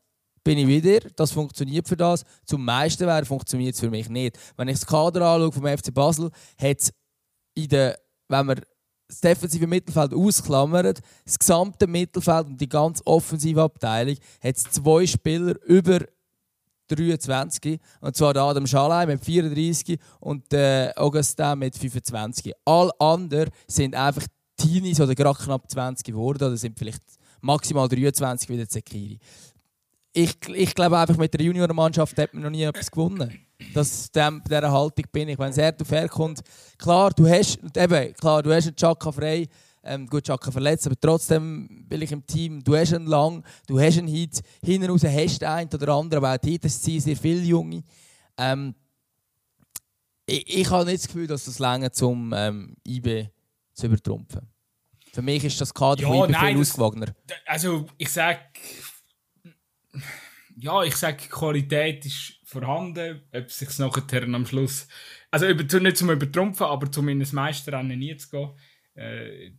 bin 0.45 0.57
ich 0.59 0.67
wieder. 0.67 1.01
Das 1.17 1.33
funktioniert 1.33 1.89
für 1.89 1.97
das. 1.97 2.23
Zum 2.45 2.63
meisten 2.63 3.05
wäre 3.05 3.25
funktioniert 3.25 3.73
es 3.73 3.81
für 3.81 3.89
mich 3.89 4.07
nicht. 4.07 4.37
Wenn 4.55 4.69
ich 4.69 4.79
das 4.79 4.85
Kader 4.85 5.25
anschaue 5.25 5.51
vom 5.51 5.67
FC 5.67 5.93
Basel, 5.93 6.31
hat 6.57 6.79
es 6.79 6.93
in 7.55 7.67
der 7.67 7.99
wenn 8.27 8.45
man 8.45 8.61
das 9.07 9.19
defensive 9.19 9.67
Mittelfeld 9.67 10.13
ausklammert, 10.13 10.99
das 11.25 11.37
gesamte 11.37 11.87
Mittelfeld 11.87 12.47
und 12.47 12.59
die 12.59 12.69
ganze 12.69 13.05
offensive 13.05 13.61
Abteilung 13.61 14.17
hat 14.41 14.57
zwei 14.57 15.05
Spieler 15.05 15.55
über 15.65 15.99
23. 16.87 17.79
Und 18.01 18.15
zwar 18.15 18.35
Adam 18.35 18.65
Schalay 18.65 19.05
mit 19.05 19.23
34 19.23 19.99
und 20.19 20.51
der 20.51 20.93
Augustin 20.95 21.59
mit 21.59 21.75
25. 21.75 22.53
Alle 22.65 22.91
anderen 22.99 23.51
sind 23.67 23.95
einfach 23.95 24.25
Teenies 24.57 24.99
oder 24.99 25.15
gerade 25.15 25.37
knapp 25.37 25.69
20 25.69 26.05
geworden 26.05 26.43
oder 26.43 26.57
sind 26.57 26.77
vielleicht 26.77 27.03
maximal 27.41 27.87
23 27.87 28.49
wie 28.49 28.57
der 28.57 28.69
Zekiri. 28.69 29.19
Ich, 30.17 30.37
ich 30.47 30.73
glaube 30.73 30.97
einfach, 30.97 31.17
mit 31.17 31.33
der 31.33 31.41
Juniormannschaft 31.41 32.17
hat 32.17 32.33
man 32.33 32.43
noch 32.43 32.49
nie 32.49 32.63
etwas 32.63 32.89
gewonnen. 32.89 33.37
Dass 33.73 34.09
dem, 34.11 34.41
dieser 34.47 34.71
Haltung 34.71 35.05
bin 35.11 35.27
ich. 35.27 35.37
Wenn 35.37 35.49
es 35.49 35.57
hart 35.57 35.81
auf 35.81 35.91
hart 35.91 36.09
kommt, 36.09 36.41
klar, 36.77 37.11
du 37.11 37.27
hast, 37.27 37.59
eben, 37.75 38.13
klar, 38.13 38.41
du 38.41 38.53
hast 38.53 38.67
einen 38.67 38.75
Chaka 38.77 39.11
frei, 39.11 39.47
ähm, 39.83 40.07
gut, 40.07 40.23
Chaka 40.23 40.51
verletzt, 40.51 40.85
aber 40.87 40.95
trotzdem 40.99 41.85
will 41.89 42.01
ich 42.03 42.11
im 42.13 42.25
Team, 42.25 42.63
du 42.63 42.75
hast 42.77 42.93
einen 42.93 43.07
Lang, 43.07 43.43
du 43.67 43.77
hast 43.77 43.97
einen 43.97 44.07
Hit, 44.07 44.41
hinten 44.63 44.89
raus 44.89 45.03
hast 45.03 45.41
du 45.41 45.49
einen 45.49 45.69
oder 45.73 45.89
anderen, 45.89 46.23
aber 46.23 46.33
auch 46.35 46.37
dort 46.41 46.63
sind 46.71 47.01
sehr 47.01 47.17
viele 47.17 47.41
Junge. 47.41 47.83
Ähm, 48.37 48.73
ich, 50.25 50.61
ich 50.61 50.69
habe 50.71 50.85
nicht 50.85 50.99
das 51.03 51.07
Gefühl, 51.07 51.27
dass 51.27 51.43
das 51.45 51.59
länger 51.59 51.91
zum 51.91 52.33
ähm, 52.35 52.75
IB 52.87 53.27
zu 53.73 53.87
übertrumpfen. 53.87 54.47
Für 55.13 55.21
mich 55.21 55.43
ist 55.43 55.59
das 55.61 55.73
Kader 55.73 56.01
Ja, 56.03 56.07
von 56.07 56.17
IB 56.29 56.31
nein, 56.31 56.45
viel 56.47 56.59
das- 56.59 56.69
ausgewogener. 56.71 57.15
Also, 57.45 57.85
ich 57.97 58.09
sag. 58.11 58.39
Ja, 60.57 60.83
ich 60.83 60.95
sag, 60.95 61.21
die 61.21 61.27
Qualität 61.27 62.05
ist 62.05 62.39
vorhanden. 62.45 63.21
Ob 63.33 63.45
es 63.45 63.59
sich 63.59 63.77
nachher 63.77 64.23
am 64.23 64.45
Schluss. 64.45 64.87
Also, 65.31 65.47
nicht 65.47 65.97
zum 65.97 66.11
Übertrumpfen, 66.11 66.65
aber 66.67 66.91
zumindest 66.91 67.33
Meisterrennen 67.33 67.99
nie 67.99 68.15
zu 68.15 68.29
gehen. 68.29 68.51
Äh, 68.95 69.51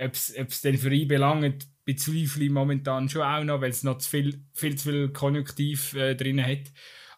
ob 0.00 0.12
es 0.12 0.60
denn 0.60 0.78
für 0.78 0.92
ihn 0.92 1.08
belangt, 1.08 1.66
bezweifle 1.84 2.44
ich 2.44 2.50
momentan 2.50 3.08
schon 3.08 3.22
auch 3.22 3.42
noch, 3.42 3.60
weil 3.60 3.70
es 3.70 3.82
noch 3.82 3.98
zu 3.98 4.08
viel, 4.08 4.44
viel 4.52 4.76
zu 4.76 4.90
viel 4.90 5.08
Konjunktiv 5.08 5.94
äh, 5.94 6.14
drin 6.14 6.44
hat. 6.44 6.72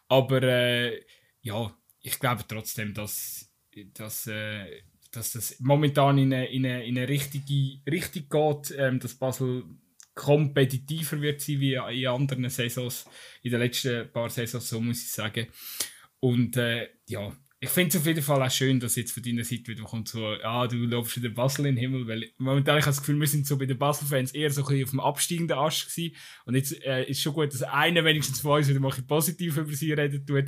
Aber 0.07 0.41
äh, 0.41 0.99
ja, 1.41 1.71
ich 2.01 2.19
glaube 2.19 2.43
trotzdem, 2.47 2.95
dass, 2.95 3.53
dass, 3.93 4.25
äh, 4.25 4.81
dass 5.11 5.33
das 5.33 5.59
momentan 5.59 6.17
in 6.17 6.33
eine, 6.33 6.47
in 6.47 6.65
eine, 6.65 6.85
in 6.85 6.97
eine 6.97 7.07
richtige 7.07 7.81
Richtung 7.89 8.29
geht, 8.29 8.75
ähm, 8.77 8.99
dass 8.99 9.13
Basel 9.13 9.65
kompetitiver 10.19 11.21
wird 11.21 11.39
sein 11.39 11.61
wie 11.61 11.75
in 11.75 12.07
anderen 12.07 12.49
Saisons, 12.49 13.05
in 13.41 13.51
den 13.51 13.61
letzten 13.61 14.11
paar 14.11 14.29
Saisons, 14.29 14.67
so 14.67 14.81
muss 14.81 15.01
ich 15.01 15.11
sagen. 15.11 15.47
Und 16.19 16.57
äh, 16.57 16.89
ja, 17.07 17.31
ich 17.61 17.69
finde 17.69 17.89
es 17.89 17.97
auf 17.97 18.05
jeden 18.05 18.21
Fall 18.21 18.41
auch 18.41 18.51
schön, 18.51 18.81
dass 18.81 18.97
jetzt 18.97 19.13
von 19.13 19.23
deiner 19.23 19.45
Seite 19.45 19.67
wieder 19.67 19.83
kommt 19.83 20.09
so, 20.09 20.25
ah, 20.43 20.67
du 20.67 20.75
läufst 20.77 21.17
wieder 21.17 21.29
Basel 21.29 21.65
in 21.67 21.75
den 21.75 21.81
Himmel, 21.81 22.07
weil 22.07 22.29
momentan 22.37 22.77
ich 22.77 22.83
habe 22.83 22.91
das 22.91 22.99
Gefühl, 22.99 23.19
wir 23.19 23.27
sind 23.27 23.47
so 23.47 23.57
bei 23.57 23.65
den 23.65 23.77
Basel-Fans 23.77 24.31
eher 24.31 24.49
so 24.49 24.61
ein 24.61 24.67
bisschen 24.67 24.83
auf 24.83 24.89
dem 24.89 24.99
absteigenden 24.99 25.57
Ast 25.57 25.89
gewesen. 25.89 26.15
Und 26.45 26.55
jetzt 26.55 26.83
äh, 26.85 27.03
ist 27.05 27.21
schon 27.21 27.33
gut, 27.33 27.53
dass 27.53 27.63
einer 27.63 28.03
wenigstens 28.03 28.41
von 28.41 28.57
uns 28.57 28.67
wieder 28.67 28.79
mal 28.79 28.91
positiv 29.07 29.57
über 29.57 29.73
sie 29.73 29.93
reden 29.93 30.25
tut. 30.25 30.45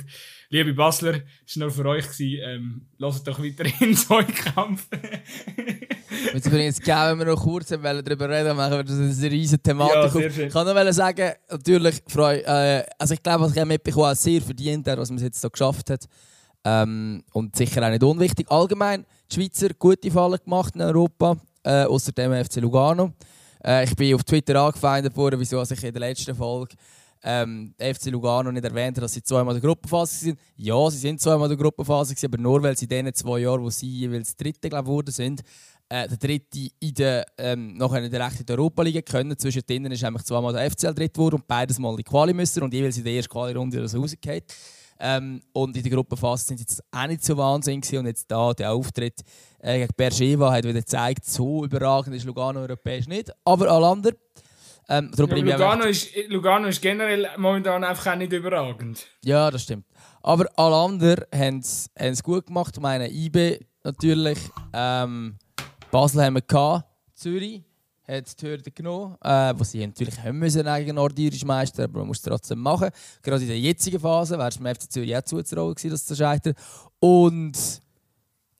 Liebe 0.50 0.74
Basler, 0.74 1.22
es 1.46 1.58
war 1.58 1.66
nur 1.66 1.70
für 1.70 1.86
euch 1.86 2.04
gewesen, 2.04 2.40
ähm, 2.44 2.86
lasst 2.98 3.26
doch 3.26 3.42
weiterhin 3.42 3.94
so 3.94 4.16
einen 4.16 4.34
Kampf. 4.34 4.86
Jetzt 6.34 6.46
übrigens 6.46 6.80
gerne, 6.80 7.12
wenn 7.12 7.26
wir 7.26 7.34
noch 7.34 7.42
kurz 7.42 7.68
darüber 7.68 8.28
reden 8.28 8.56
machen 8.56 8.72
wir 8.72 8.84
das 8.84 8.96
eine 8.98 9.30
riesige 9.30 9.60
Ja, 9.68 9.72
Thematik. 9.72 10.32
schön. 10.32 10.46
ich 10.46 10.52
kann 10.52 10.66
nur 10.66 10.92
sagen, 10.92 11.32
natürlich, 11.50 12.02
freu, 12.08 12.36
äh, 12.36 12.84
also 12.98 13.14
ich 13.14 13.22
glaube, 13.22 13.44
was 13.44 13.52
ich 13.56 13.60
auch 13.62 13.66
mitbekommen 13.66 14.06
habe, 14.06 14.16
sehr 14.16 14.40
verdient, 14.42 14.86
er, 14.86 14.98
was 14.98 15.10
man 15.10 15.18
jetzt 15.18 15.40
so 15.40 15.50
geschafft 15.50 15.90
hat. 15.90 16.04
Ähm, 16.64 17.24
und 17.32 17.56
sicher 17.56 17.84
auch 17.84 17.90
nicht 17.90 18.02
unwichtig. 18.04 18.50
Allgemein, 18.50 19.04
die 19.30 19.34
Schweizer 19.34 19.70
gute 19.78 20.10
Fallen 20.10 20.38
gemacht 20.44 20.74
in 20.76 20.82
Europa, 20.82 21.36
äh, 21.64 21.84
außer 21.84 22.12
dem 22.12 22.32
FC 22.44 22.56
Lugano. 22.56 23.12
Äh, 23.64 23.84
ich 23.84 23.96
bin 23.96 24.14
auf 24.14 24.22
Twitter 24.24 24.60
angefeindet 24.60 25.16
worden, 25.16 25.40
wieso 25.40 25.60
ich 25.62 25.84
in 25.84 25.92
der 25.92 26.00
letzten 26.00 26.34
Folge 26.34 26.76
ähm, 27.24 27.74
FC 27.78 28.06
Lugano 28.06 28.50
nicht 28.50 28.64
erwähnt 28.64 28.96
hat, 28.96 29.04
dass 29.04 29.12
sie 29.12 29.22
zweimal 29.22 29.54
in 29.54 29.60
der 29.60 29.68
Gruppenphase 29.68 30.16
sind. 30.16 30.38
Ja, 30.56 30.90
sie 30.90 30.98
sind 30.98 31.20
zweimal 31.20 31.50
in 31.50 31.56
der 31.56 31.62
Gruppenphase, 31.64 32.14
aber 32.24 32.38
nur 32.38 32.62
weil 32.62 32.76
sie 32.76 32.84
in 32.86 32.88
den 33.06 33.14
zwei 33.14 33.38
Jahren, 33.40 33.62
wo 33.62 33.70
sie 33.70 33.88
jeweils 33.88 34.36
Dritte 34.36 34.68
glaub, 34.68 34.84
geworden 34.84 35.10
sind, 35.12 35.42
äh, 35.92 36.08
der 36.08 36.16
Dritte 36.16 36.70
in 36.80 36.94
der, 36.94 37.26
ähm, 37.36 37.76
nachher 37.76 38.02
in 38.02 38.10
der 38.10 38.24
rechten 38.26 38.50
Europa-Liga 38.50 39.02
können. 39.02 39.38
Zwischen 39.38 39.60
denen 39.68 39.92
ist 39.92 40.02
nämlich 40.02 40.24
zweimal 40.24 40.54
der 40.54 40.70
FCL 40.70 40.94
dritt 40.94 41.12
geworden 41.12 41.34
und 41.36 41.46
beides 41.46 41.78
mal 41.78 41.90
in 41.90 41.98
die 41.98 42.02
Quali 42.02 42.32
müssen 42.32 42.62
und 42.62 42.72
jeweils 42.72 42.96
in 42.96 43.04
der 43.04 43.12
ersten 43.12 43.30
Quali-Runde 43.30 43.78
oder 43.78 43.88
so 43.88 44.00
rausgefallen. 44.00 44.42
Ähm, 44.98 45.42
und 45.52 45.76
in 45.76 45.82
der 45.82 45.92
Gruppenphase 45.92 46.46
sind 46.46 46.56
sie 46.58 46.62
jetzt 46.62 46.82
auch 46.90 47.06
nicht 47.06 47.22
so 47.22 47.36
wahnsinnig 47.36 47.82
gewesen. 47.82 47.98
und 47.98 48.06
jetzt 48.06 48.30
da 48.30 48.54
der 48.54 48.72
Auftritt 48.72 49.20
äh, 49.58 49.80
gegen 49.80 49.92
Bergeva 49.94 50.52
hat 50.52 50.64
wieder 50.64 50.80
gezeigt, 50.80 51.26
so 51.26 51.64
überragend 51.64 52.16
ist 52.16 52.24
Lugano 52.24 52.60
europäisch 52.60 53.06
nicht, 53.06 53.30
aber 53.44 53.70
alle 53.70 53.88
anderen. 53.88 54.16
Ähm, 54.88 55.10
Ja, 55.14 55.24
Lugano, 55.26 55.84
ist, 55.84 56.08
Lugano 56.28 56.68
ist 56.68 56.80
generell 56.80 57.28
momentan 57.36 57.84
einfach 57.84 58.12
auch 58.12 58.16
nicht 58.16 58.32
überragend. 58.32 59.06
Ja, 59.24 59.50
das 59.50 59.64
stimmt. 59.64 59.84
Aber 60.22 60.46
alle 60.56 60.76
anderen 60.76 61.24
haben 61.34 61.58
es 61.58 62.22
gut 62.22 62.46
gemacht. 62.46 62.74
Ich 62.76 62.82
meine, 62.82 63.10
IB 63.10 63.58
natürlich. 63.84 64.38
Ähm, 64.72 65.38
Basel 65.92 66.24
haben 66.24 66.34
wir 66.36 66.40
gehabt. 66.42 66.86
Zürich 67.14 67.62
hat 68.08 68.40
die 68.40 68.46
Hürde 68.46 68.70
genommen, 68.70 69.14
äh, 69.22 69.52
wo 69.56 69.62
sie 69.62 69.86
natürlich 69.86 70.18
haben 70.18 70.38
müssen 70.38 70.64
gegen 70.64 70.94
nordirischen 70.96 71.46
Meister, 71.46 71.84
aber 71.84 71.98
man 71.98 72.08
muss 72.08 72.16
es 72.16 72.22
trotzdem 72.22 72.58
machen. 72.60 72.88
Gerade 73.22 73.42
in 73.42 73.48
der 73.48 73.60
jetzigen 73.60 74.00
Phase 74.00 74.38
wäre 74.38 74.48
es 74.48 74.56
dem 74.56 74.66
FC 74.66 74.90
Zürich 74.90 75.14
auch 75.16 75.22
zuzutrauen 75.22 75.74
gewesen, 75.74 75.90
dass 75.90 76.06
das 76.06 76.16
scheitert. 76.18 76.56
Und 76.98 77.52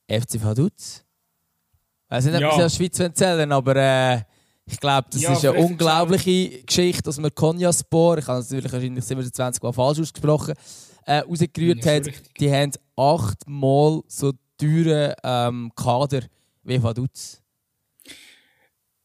FC 0.06 0.42
Vaduz. 0.44 1.02
Ich 2.04 2.10
weiß 2.10 2.24
nicht, 2.26 2.34
ob 2.34 2.40
Ja. 2.42 2.50
wir 2.50 2.62
der 2.64 2.68
Schweiz 2.68 2.98
erzählen 3.00 3.50
aber 3.50 3.76
äh, 3.76 4.20
ich 4.66 4.78
glaube, 4.78 5.08
das 5.10 5.22
Ja, 5.22 5.32
ist 5.32 5.44
eine 5.46 5.58
unglaubliche 5.58 6.62
Geschichte, 6.64 7.02
dass 7.02 7.18
man 7.18 7.34
Konyaspor, 7.34 8.18
ich 8.18 8.26
habe 8.28 8.40
es 8.40 8.50
natürlich 8.50 8.72
wahrscheinlich 8.72 9.04
27 9.04 9.62
Mal 9.62 9.72
falsch 9.72 10.00
ausgesprochen, 10.00 10.54
äh, 11.06 11.18
rausgerührt 11.20 11.84
hat. 11.86 12.02
Die 12.38 12.52
haben 12.52 12.72
achtmal 12.94 14.02
so 14.06 14.32
teuren 14.58 15.14
ähm, 15.24 15.72
Kader 15.74 16.20
wie 16.62 16.82
Vaduz. 16.82 17.42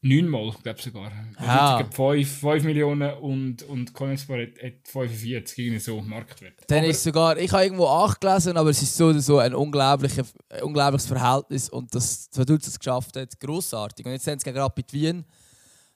Neunmal, 0.01 0.51
glaube 0.61 0.77
ich 0.77 0.85
sogar. 0.85 1.11
Ah. 1.37 1.79
Ah. 1.79 1.83
5, 1.91 2.39
5 2.39 2.63
Millionen 2.63 3.13
und, 3.15 3.63
und 3.63 3.93
Konyaspor 3.93 4.37
hat, 4.37 4.61
hat 4.63 4.73
45, 4.87 5.57
irgendwie 5.57 5.79
so 5.79 5.99
Marktwert. 6.01 6.53
Dann 6.67 6.79
Aber- 6.79 6.87
ist 6.87 7.03
sogar, 7.03 7.37
ich 7.37 7.51
habe 7.51 7.63
irgendwo 7.63 7.87
8 7.87 8.21
gelesen, 8.21 8.57
aber 8.57 8.69
es 8.69 8.81
ist 8.81 8.95
so 8.95 9.11
so 9.19 9.39
ein, 9.39 9.55
unglaublicher, 9.55 10.23
ein 10.49 10.61
unglaubliches 10.61 11.07
Verhältnis 11.07 11.67
und 11.69 11.93
dass 11.95 12.29
Vaduz 12.33 12.67
es 12.67 12.77
geschafft 12.77 13.17
hat, 13.17 13.39
grossartig. 13.39 14.05
Und 14.05 14.11
jetzt 14.11 14.27
haben 14.27 14.37
sie 14.37 14.45
gegen 14.45 14.59
Rapid 14.59 14.93
Wien. 14.93 15.25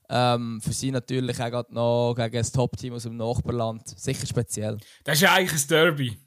Ähm, 0.10 0.60
für 0.62 0.74
sie 0.74 0.92
natürlich 0.92 1.40
auch 1.40 1.50
gerade 1.52 1.74
noch 1.74 2.16
gegen 2.16 2.34
das 2.38 2.52
Top-Team 2.52 2.94
aus 2.94 3.04
dem 3.04 3.16
Nachbarland. 3.16 3.88
Sicher 3.98 4.26
speziell. 4.28 4.78
Das 5.06 5.16
ist 5.16 5.22
ja 5.22 5.34
eigentlich 5.34 5.62
ein 5.62 5.68
Derby. 5.70 6.18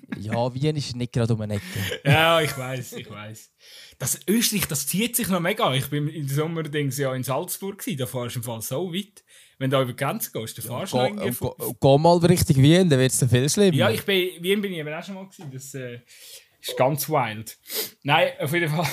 Ja, 0.18 0.54
Wien 0.54 0.76
ist 0.76 0.94
nicht 0.94 1.12
gerade 1.12 1.34
um 1.34 1.40
eine 1.40 1.54
Ecke. 1.54 1.64
Ja, 2.04 2.40
ich 2.40 2.56
weiß, 2.56 2.92
ich 2.92 3.10
weiß. 3.10 3.50
Das 3.98 4.20
Österreich, 4.28 4.66
das 4.68 4.86
zieht 4.86 5.16
sich 5.16 5.28
noch 5.28 5.40
mega. 5.40 5.74
Ich 5.74 5.88
bin 5.90 6.06
im 6.08 6.28
Sommer 6.28 6.62
ja 6.72 7.14
in 7.14 7.22
Salzburg 7.24 7.78
gewesen, 7.78 7.98
da 7.98 8.06
fahrst 8.06 8.36
du 8.36 8.40
im 8.40 8.44
Fall 8.44 8.62
so 8.62 8.92
weit. 8.92 9.24
Wenn 9.58 9.70
du 9.70 9.76
über 9.80 9.92
die 9.92 9.96
Grenze 9.96 10.30
gehst, 10.32 10.58
dann 10.58 10.64
fahrst 10.64 10.92
du 10.92 10.98
irgendwie 10.98 11.28
äh, 11.28 11.32
von- 11.32 11.54
geh, 11.58 11.72
geh 11.80 11.98
mal 11.98 12.16
Richtung 12.18 12.56
Wien, 12.56 12.88
dann 12.88 12.98
wird 12.98 13.12
es 13.12 13.24
viel 13.28 13.48
schlimmer. 13.48 13.76
Ja, 13.76 13.90
ich 13.90 14.04
bin, 14.04 14.42
Wien 14.42 14.60
bin 14.60 14.72
ich 14.72 14.78
eben 14.78 14.92
auch 14.92 15.04
schon 15.04 15.14
mal 15.14 15.24
gewesen. 15.28 15.50
Das 15.52 15.74
äh, 15.74 16.00
ist 16.60 16.76
ganz 16.76 17.08
wild. 17.08 17.58
Nein, 18.02 18.30
auf 18.40 18.52
jeden 18.52 18.68
Fall. 18.68 18.86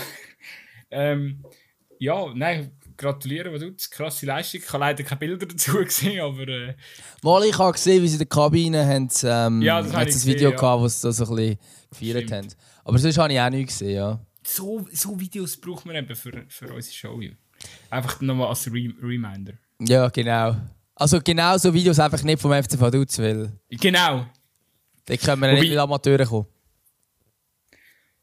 ähm, 0.92 1.44
ja, 2.00 2.32
nein, 2.34 2.72
gratuliere, 3.00 3.52
was 3.52 3.62
du 3.62 3.72
krasse 3.90 4.26
Leistung. 4.26 4.62
Ich 4.62 4.68
habe 4.72 4.80
leider 4.80 5.04
keine 5.04 5.20
Bilder 5.20 5.46
dazu 5.48 5.74
gesehen, 5.84 6.22
aber 6.22 6.48
äh, 6.48 6.76
Mal, 7.24 7.44
ich 7.46 7.58
habe 7.58 7.72
gesehen, 7.72 8.04
wie 8.04 8.08
sie 8.08 8.14
in 8.16 8.20
der 8.20 8.28
Kabine 8.28 8.86
haben, 8.86 9.10
ähm, 9.24 9.62
Ja, 9.62 9.82
das 9.82 9.92
das 9.92 10.26
Video 10.26 10.34
gesehen, 10.34 10.52
ja. 10.52 10.58
gehabt, 10.58 10.82
wo 10.82 10.88
sie 10.88 11.08
das 11.08 11.18
so 11.18 11.26
ein 11.26 11.36
bisschen 11.36 11.58
gefeiert 11.90 12.18
Stimmt. 12.28 12.32
haben. 12.34 12.48
Aber 12.86 12.98
sonst 13.00 13.18
habe 13.18 13.34
ich 13.34 13.40
auch 13.40 13.50
nichts 13.50 13.80
gesehen, 13.80 13.95
ja. 13.95 14.20
so, 14.43 14.88
so 14.91 15.20
Videos 15.20 15.58
braucht 15.58 15.86
man 15.86 15.95
eben 15.95 16.16
für, 16.16 16.43
für 16.47 16.74
unsere 16.74 16.93
Show. 16.93 17.20
Ja. 17.22 17.32
Einfach 17.89 18.22
nochmal 18.22 18.47
als 18.47 18.68
Re 18.68 18.93
Reminder. 19.02 19.54
Ja, 19.82 20.08
genau. 20.10 20.56
Also 20.95 21.20
genau 21.22 21.58
so 21.58 21.74
Videos 21.74 21.97
einfach 22.00 22.22
nicht 22.24 22.41
vom 22.41 22.52
FC 22.52 22.80
Vaduz, 22.80 23.18
weil 23.20 23.52
Genau. 23.70 24.26
da 25.06 25.16
können 25.18 25.41
wir 25.41 25.47
Wobei- 25.50 25.60
nicht 25.62 25.70
mit 25.70 25.78
Amateuren 25.80 26.28
kommen. 26.28 26.47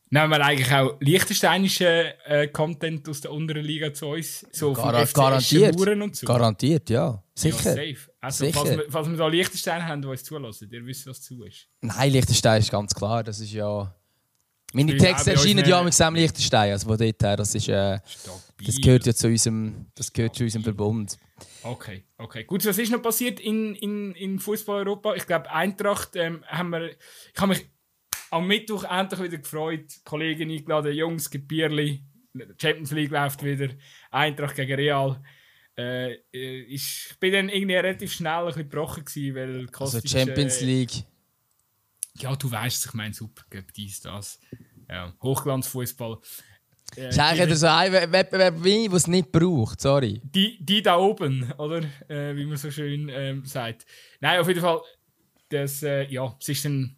Nehmen 0.09 0.31
wir 0.31 0.45
eigentlich 0.45 0.73
auch 0.73 0.97
liechtensteinischen 1.01 2.13
äh, 2.27 2.47
Content 2.49 3.09
aus 3.09 3.23
der 3.23 3.33
unteren 3.33 3.65
Liga 3.65 3.93
zu 3.93 4.07
uns? 4.07 4.47
So 4.53 4.73
Gar 4.73 5.05
FC 5.05 5.15
garantiert. 5.15 5.77
So? 6.15 6.27
Garantiert, 6.27 6.91
ja. 6.91 7.07
Ja, 7.07 7.23
Sicher. 7.35 7.59
safe. 7.59 7.97
Also, 8.21 8.45
Sicher. 8.45 8.61
Falls, 8.61 8.71
wir, 8.77 8.85
falls 8.89 9.09
wir 9.09 9.17
da 9.17 9.27
Liechtenstein 9.27 9.87
haben, 9.87 10.03
die 10.03 10.09
uns 10.09 10.23
zulassen, 10.23 10.69
ihr 10.71 10.87
wisst, 10.87 11.07
was 11.09 11.21
zu 11.23 11.43
ist. 11.45 11.67
Nein, 11.81 12.13
Liechtenstein 12.13 12.61
ist 12.61 12.71
ganz 12.71 12.95
klar. 12.95 13.25
Das 13.25 13.41
ist 13.41 13.53
ja... 13.53 13.93
Meine 14.73 14.95
ist 14.95 15.03
Texte 15.03 15.33
erscheinen 15.33 15.65
ja 15.67 15.83
mit 15.83 15.95
Sam 15.95 16.15
Liechtenstein. 16.15 16.71
Also 16.71 16.87
von 16.87 16.99
dort 16.99 17.23
her, 17.23 17.37
das 17.37 17.55
ist... 17.55 17.69
Äh, 17.69 17.99
das 18.65 18.77
gehört 18.77 19.07
ja 19.07 19.15
zu 19.15 19.27
unserem, 19.27 19.87
das 19.95 20.13
gehört 20.13 20.37
zu 20.37 20.45
unserem 20.45 20.65
Verbund. 20.65 21.19
Okay, 21.63 22.05
okay. 22.17 22.45
Gut, 22.45 22.65
was 22.65 22.79
ist 22.79 22.91
noch 22.91 23.03
passiert 23.03 23.39
in, 23.41 23.75
in, 23.75 24.15
in 24.15 24.39
Fußball-Europa? 24.39 25.15
Ich 25.15 25.27
glaube, 25.27 25.51
Eintracht 25.51 26.17
ähm, 26.17 26.43
haben 26.47 26.71
wir. 26.71 26.91
Ich 26.91 26.99
habe 27.37 27.49
mich 27.49 27.69
am 28.31 28.47
Mittwoch 28.47 28.85
endlich 28.85 29.21
wieder 29.21 29.39
gefreut. 29.39 29.87
Kollegen 30.05 30.51
eingeladen, 30.51 30.93
Jungs, 30.93 31.31
gibt 31.31 31.49
Bierli. 31.49 32.05
Champions 32.61 32.93
League 32.93 33.11
läuft 33.11 33.43
wieder, 33.43 33.69
Eintracht 34.11 34.57
gegen 34.57 34.75
Real. 34.75 35.23
Äh, 35.77 36.15
äh 36.33 36.61
ich 36.63 37.15
bin 37.21 37.33
dann 37.33 37.49
irgendwie 37.49 37.77
relativ 37.77 38.13
schnell 38.13 38.41
ein 38.41 38.47
bisschen 38.47 38.69
gebrochen 38.69 39.05
gewesen, 39.05 39.35
weil 39.35 39.67
Kostic, 39.69 40.05
Also 40.05 40.19
Champions 40.19 40.61
äh, 40.61 40.65
League. 40.65 41.05
Ja, 42.19 42.35
du 42.35 42.51
weißt, 42.51 42.87
ich 42.87 42.95
meine 42.95 43.15
Supercup, 43.15 43.73
dies, 43.75 44.01
das. 44.01 44.39
Ja, 44.89 45.13
Hochglanzfußball. 45.23 46.19
Äh, 46.97 47.09
ist 47.09 47.19
eigentlich 47.19 47.59
so 47.59 47.67
ein 47.67 47.93
Wettbewerb 47.93 48.63
wie, 48.63 48.91
was 48.91 49.03
es 49.03 49.09
nicht 49.09 49.33
braucht, 49.33 49.81
sorry. 49.81 50.21
Die, 50.25 50.65
die 50.65 50.83
da 50.83 50.97
oben, 50.97 51.53
oder? 51.59 51.83
Äh, 52.09 52.37
wie 52.37 52.47
man 52.47 52.57
so 52.57 52.71
schön 52.71 53.09
ähm, 53.11 53.45
sagt. 53.45 53.85
Nein, 54.21 54.41
auf 54.41 54.49
jeden 54.49 54.61
Fall, 54.61 54.81
das, 55.49 55.83
äh, 55.83 56.05
ja, 56.05 56.35
es 56.41 56.49
ist 56.49 56.65
dann 56.65 56.96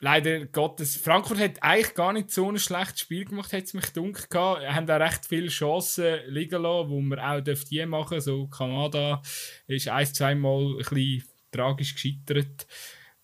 leider 0.00 0.46
Gottes. 0.46 0.96
Frankfurt 0.96 1.38
hat 1.38 1.62
eigentlich 1.62 1.94
gar 1.94 2.12
nicht 2.12 2.30
so 2.30 2.50
ein 2.50 2.58
schlechtes 2.58 3.00
Spiel 3.00 3.24
gemacht, 3.24 3.52
hat 3.52 3.64
es 3.64 3.74
mich 3.74 3.86
dunkel 3.92 4.26
gehabt. 4.28 4.62
Wir 4.62 4.74
haben 4.74 4.86
da 4.86 4.96
recht 4.96 5.26
viele 5.26 5.48
Chancen 5.48 6.18
liegen 6.28 6.62
lassen, 6.62 6.90
wo 6.90 7.00
man 7.00 7.18
auch 7.18 7.40
die 7.40 7.86
machen 7.86 8.20
So 8.20 8.46
Kamada 8.46 9.22
ist 9.66 9.88
ein, 9.88 10.06
zweimal 10.06 10.72
ein 10.72 10.78
bisschen 10.78 11.24
tragisch 11.50 11.94
gescheitert. 11.94 12.66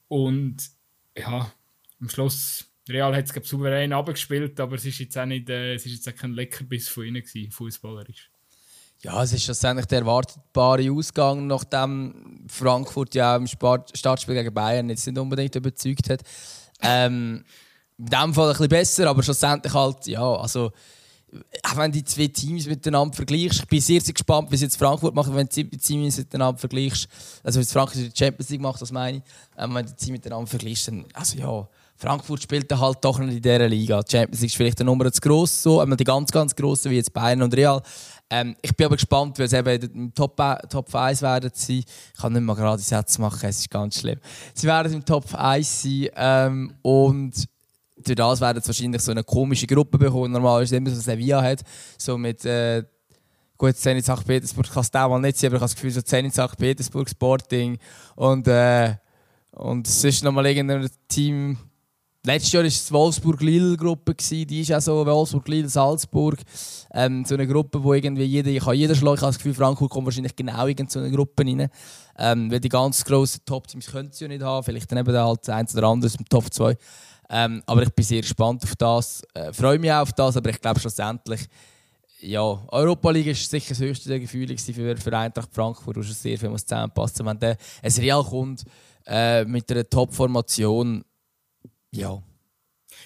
Und 0.08 0.56
ja, 1.16 1.52
am 2.00 2.08
Schluss 2.08 2.70
Real 2.88 3.14
hat 3.14 3.30
es 3.30 3.48
souverän 3.48 3.92
abgespielt, 3.92 4.58
aber 4.58 4.76
es 4.76 4.84
ist 4.84 4.98
jetzt 4.98 5.16
auch 5.16 5.26
nicht, 5.26 5.48
äh, 5.48 5.74
es 5.74 5.86
ist 5.86 5.92
jetzt 5.92 6.08
auch 6.08 6.20
kein 6.20 6.32
Leckerbiss 6.32 6.88
von 6.88 7.04
ihnen 7.04 7.22
gewesen, 7.22 7.50
fußballerisch. 7.52 8.30
Ja, 9.02 9.22
es 9.22 9.32
ist 9.32 9.44
schlussendlich 9.44 9.86
der 9.86 10.00
erwartbare 10.00 10.90
Ausgang, 10.90 11.46
nachdem 11.46 12.44
Frankfurt 12.48 13.14
ja 13.14 13.36
im 13.36 13.46
Startspiel 13.46 14.34
gegen 14.34 14.52
Bayern 14.52 14.90
jetzt 14.90 15.06
nicht 15.06 15.18
unbedingt 15.18 15.54
überzeugt 15.54 16.10
hat. 16.10 16.22
Ähm, 16.82 17.44
in 17.98 18.06
dem 18.06 18.34
Fall 18.34 18.48
ein 18.48 18.52
bisschen 18.52 18.68
besser, 18.68 19.10
aber 19.10 19.22
schlussendlich 19.22 19.74
halt, 19.74 20.06
ja, 20.06 20.34
also 20.36 20.72
auch 21.62 21.76
wenn 21.76 21.92
die 21.92 22.04
zwei 22.04 22.26
Teams 22.26 22.66
miteinander 22.66 23.14
vergleichst, 23.14 23.60
ich 23.60 23.68
bin 23.68 23.80
sehr, 23.80 24.00
sehr 24.00 24.14
gespannt, 24.14 24.50
wie 24.50 24.56
es 24.56 24.62
jetzt 24.62 24.76
Frankfurt 24.76 25.14
macht, 25.14 25.32
wenn 25.34 25.48
die 25.48 25.68
Teams 25.68 26.18
miteinander 26.18 26.58
vergleichst. 26.58 27.08
Also, 27.42 27.60
wenn 27.60 27.66
Frankfurt 27.66 28.02
die 28.02 28.18
Champions 28.18 28.50
League 28.50 28.60
macht, 28.60 28.82
das 28.82 28.90
meine 28.90 29.18
ich. 29.18 29.22
Ähm, 29.56 29.74
wenn 29.74 29.86
die 29.86 29.94
Teams 29.94 30.10
miteinander 30.10 30.46
vergleichst, 30.46 30.88
dann, 30.88 31.04
also 31.14 31.38
ja, 31.38 31.68
Frankfurt 32.00 32.42
spielt 32.42 32.72
halt 32.80 32.98
doch 33.02 33.18
nicht 33.18 33.36
in 33.36 33.42
dieser 33.42 33.68
Liga. 33.68 34.02
Die 34.02 34.10
Champions 34.10 34.40
League 34.40 34.50
ist 34.50 34.56
vielleicht 34.56 34.80
eine 34.80 34.86
Nummer 34.86 35.12
zu 35.12 35.20
gross, 35.20 35.62
so, 35.62 35.84
die 35.84 36.04
ganz, 36.04 36.32
ganz 36.32 36.56
grossen 36.56 36.90
wie 36.90 36.96
jetzt 36.96 37.12
Bayern 37.12 37.42
und 37.42 37.54
Real. 37.54 37.82
Ähm, 38.30 38.56
ich 38.62 38.74
bin 38.74 38.86
aber 38.86 38.96
gespannt, 38.96 39.38
weil 39.38 39.48
sie 39.48 39.58
eben 39.58 39.94
im 39.94 40.14
Top, 40.14 40.40
Top 40.70 40.94
1 40.94 41.20
werden 41.20 41.50
sein. 41.52 41.76
Ich 41.76 41.84
kann 42.18 42.32
nicht 42.32 42.42
mal 42.42 42.54
gerade 42.54 42.80
Sätze 42.80 43.20
machen, 43.20 43.46
es 43.46 43.58
ist 43.58 43.70
ganz 43.70 44.00
schlimm. 44.00 44.18
Sie 44.54 44.66
werden 44.66 44.94
im 44.94 45.04
Top 45.04 45.26
1 45.34 45.82
sein 45.82 46.08
ähm, 46.16 46.74
und 46.80 47.46
durch 47.98 48.16
das 48.16 48.40
werden 48.40 48.62
sie 48.62 48.68
wahrscheinlich 48.68 49.02
so 49.02 49.10
eine 49.10 49.22
komische 49.22 49.66
Gruppe 49.66 49.98
bekommen. 49.98 50.32
Normal 50.32 50.62
ist 50.62 50.72
es 50.72 50.78
immer 50.78 50.88
so, 50.88 51.00
Sevilla 51.02 51.42
hat, 51.42 51.60
so 51.98 52.16
mit 52.16 52.42
äh, 52.46 52.82
gut, 53.58 53.76
Zenit 53.76 54.06
St. 54.06 54.26
Petersburg 54.26 54.72
kann 54.72 54.82
es 54.82 54.92
mal 54.92 55.20
nicht 55.20 55.36
sein, 55.36 55.48
aber 55.48 55.56
ich 55.56 55.60
habe 55.60 55.68
das 55.70 55.74
Gefühl, 55.74 55.90
so 55.90 56.00
Zenit 56.00 56.32
St. 56.32 56.56
Petersburg, 56.56 57.10
Sporting 57.10 57.76
und, 58.16 58.48
äh, 58.48 58.94
und 59.50 59.86
sonst 59.86 60.24
nochmal 60.24 60.46
irgendein 60.46 60.88
Team 61.06 61.58
Letztes 62.22 62.52
Jahr 62.52 62.62
war 62.62 62.68
es 62.68 62.84
die 62.84 62.92
Wolfsburg-Lille-Gruppe, 62.92 64.14
die 64.14 64.60
ist 64.60 64.70
auch 64.74 64.80
so 64.80 65.06
Wolfsburg-Lille-Salzburg. 65.06 66.38
Ähm, 66.92 67.24
so 67.24 67.34
eine 67.34 67.46
Gruppe, 67.46 67.82
wo 67.82 67.94
irgendwie 67.94 68.24
jeder, 68.24 68.50
ich 68.50 68.60
habe 68.60 68.74
jeder 68.74 68.94
schlagen. 68.94 69.14
Ich 69.14 69.22
habe 69.22 69.30
das 69.30 69.38
Gefühl, 69.38 69.54
Frankfurt 69.54 69.88
kommt 69.88 70.04
wahrscheinlich 70.04 70.36
genau 70.36 70.66
in 70.66 70.86
so 70.86 70.98
eine 70.98 71.10
Gruppe 71.10 71.46
rein. 71.46 71.70
Ähm, 72.18 72.50
weil 72.50 72.60
die 72.60 72.68
ganz 72.68 73.02
grossen 73.06 73.40
Top-Teams 73.46 73.86
können 73.86 74.12
sie 74.12 74.24
ja 74.24 74.28
nicht 74.28 74.42
haben. 74.42 74.62
Vielleicht 74.62 74.92
dann 74.92 74.98
eben 74.98 75.16
halt 75.16 75.48
eins 75.48 75.74
oder 75.74 75.86
anderes 75.86 76.14
im 76.16 76.26
Top 76.26 76.52
2. 76.52 76.76
Ähm, 77.30 77.62
aber 77.64 77.84
ich 77.84 77.90
bin 77.94 78.04
sehr 78.04 78.20
gespannt 78.20 78.64
auf 78.64 78.76
das. 78.76 79.22
Äh, 79.32 79.54
freue 79.54 79.78
mich 79.78 79.90
auch 79.90 80.02
auf 80.02 80.12
das, 80.12 80.36
aber 80.36 80.50
ich 80.50 80.60
glaube 80.60 80.78
schlussendlich, 80.78 81.46
ja, 82.20 82.42
Europa 82.68 83.10
League 83.12 83.28
ist 83.28 83.48
sicher 83.48 83.70
das 83.70 83.80
höchste 83.80 84.20
Gefühl 84.20 84.58
für, 84.58 84.96
für 84.98 85.16
Eintracht 85.16 85.54
Frankfurt, 85.54 85.96
wo 85.96 86.02
schon 86.02 86.12
sehr 86.12 86.36
viel 86.36 86.54
zusammenpassen 86.54 87.24
muss. 87.24 87.32
Wenn 87.32 87.38
der 87.38 87.56
ein 87.82 87.92
Real 87.92 88.22
kommt 88.22 88.64
äh, 89.06 89.46
mit 89.46 89.70
einer 89.72 89.88
Top-Formation, 89.88 91.02
ja. 91.92 92.22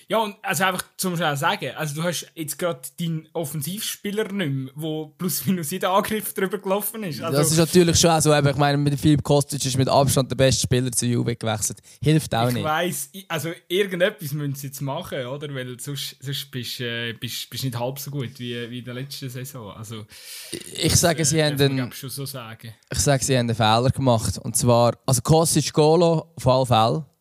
Ja, 0.09 0.19
und 0.19 0.37
also 0.43 0.65
einfach 0.65 0.85
zum 0.97 1.17
schnell 1.17 1.37
sagen, 1.37 1.71
also 1.77 1.95
du 1.95 2.03
hast 2.03 2.31
jetzt 2.35 2.59
gerade 2.59 2.81
deinen 2.99 3.29
Offensivspieler 3.33 4.31
nicht 4.33 4.51
mehr, 4.51 4.73
der 4.77 5.11
plus 5.17 5.47
minus 5.47 5.71
jeden 5.71 5.87
Angriff 5.87 6.35
drüber 6.35 6.59
gelaufen 6.59 7.03
ist. 7.05 7.23
Also, 7.23 7.39
das 7.39 7.51
ist 7.51 7.59
natürlich 7.59 7.99
schon 7.99 8.21
so, 8.21 8.35
ich 8.35 8.57
meine, 8.57 8.79
mit 8.79 8.99
Philipp 9.01 9.23
Kostic 9.23 9.65
ist 9.65 9.79
mit 9.79 9.89
Abstand 9.89 10.31
der 10.31 10.37
beste 10.37 10.63
Spieler 10.63 10.93
zu 10.93 11.07
Juve 11.07 11.37
gewechselt. 11.37 11.79
Hilft 12.03 12.35
auch 12.35 12.49
ich 12.49 12.55
nicht. 12.55 12.63
Ich 12.63 12.69
weiss, 12.69 13.11
also 13.29 13.51
irgendetwas 13.69 14.33
müssen 14.33 14.55
sie 14.55 14.67
jetzt 14.69 14.81
machen, 14.81 15.27
oder? 15.27 15.55
Weil 15.55 15.79
sonst, 15.81 16.17
sonst 16.21 16.51
bist 16.51 16.81
du 16.81 16.85
äh, 16.85 17.13
bist, 17.15 17.49
bist 17.49 17.65
nicht 17.65 17.79
halb 17.79 17.99
so 17.99 18.11
gut 18.11 18.39
wie, 18.39 18.71
wie 18.71 18.79
in 18.81 18.85
der 18.85 18.95
letzten 18.95 19.31
Saison. 19.31 19.73
Also, 19.73 20.05
ich 20.51 20.97
sage, 20.97 21.25
sie 21.25 21.39
äh, 21.39 21.51
haben 21.51 21.61
einen, 21.61 21.93
schon 21.93 22.11
so 22.11 22.27
sagen. 22.27 22.75
Ich 22.91 22.99
sage, 22.99 23.25
sie 23.25 23.37
haben 23.39 23.49
einen 23.49 23.57
Fehler 23.57 23.91
gemacht. 23.91 24.39
Und 24.39 24.57
zwar, 24.57 24.99
also 25.07 25.23
Kostic, 25.23 25.73
Golo, 25.73 26.33
auf 26.37 26.47
alle 26.47 26.67
Fälle. 26.67 27.14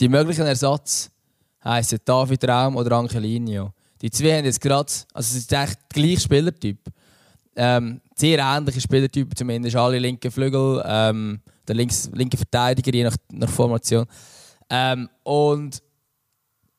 Die 0.00 0.08
möglichen 0.08 0.46
Ersatz 0.46 1.10
heissen 1.62 1.98
David 2.06 2.48
Raum 2.48 2.76
oder 2.76 2.96
Angelino. 2.96 3.74
Die 4.00 4.10
zwei 4.10 4.38
haben 4.38 4.46
jetzt 4.46 4.60
gerade, 4.62 4.90
also 5.12 5.36
es 5.36 5.42
ist 5.42 5.52
echt 5.52 5.78
der 5.94 6.02
gleiche 6.02 6.20
Spielertyp. 6.20 6.78
Ähm, 7.54 8.00
sehr 8.14 8.38
ähnliche 8.38 8.80
Spielertypen, 8.80 9.36
zumindest 9.36 9.76
alle 9.76 9.98
linken 9.98 10.30
Flügel, 10.30 10.82
ähm, 10.86 11.42
der 11.68 11.74
links, 11.74 12.08
linke 12.14 12.38
Verteidiger, 12.38 12.94
je 12.94 13.04
nach, 13.04 13.16
nach 13.30 13.50
Formation. 13.50 14.06
Ähm, 14.70 15.10
und 15.22 15.82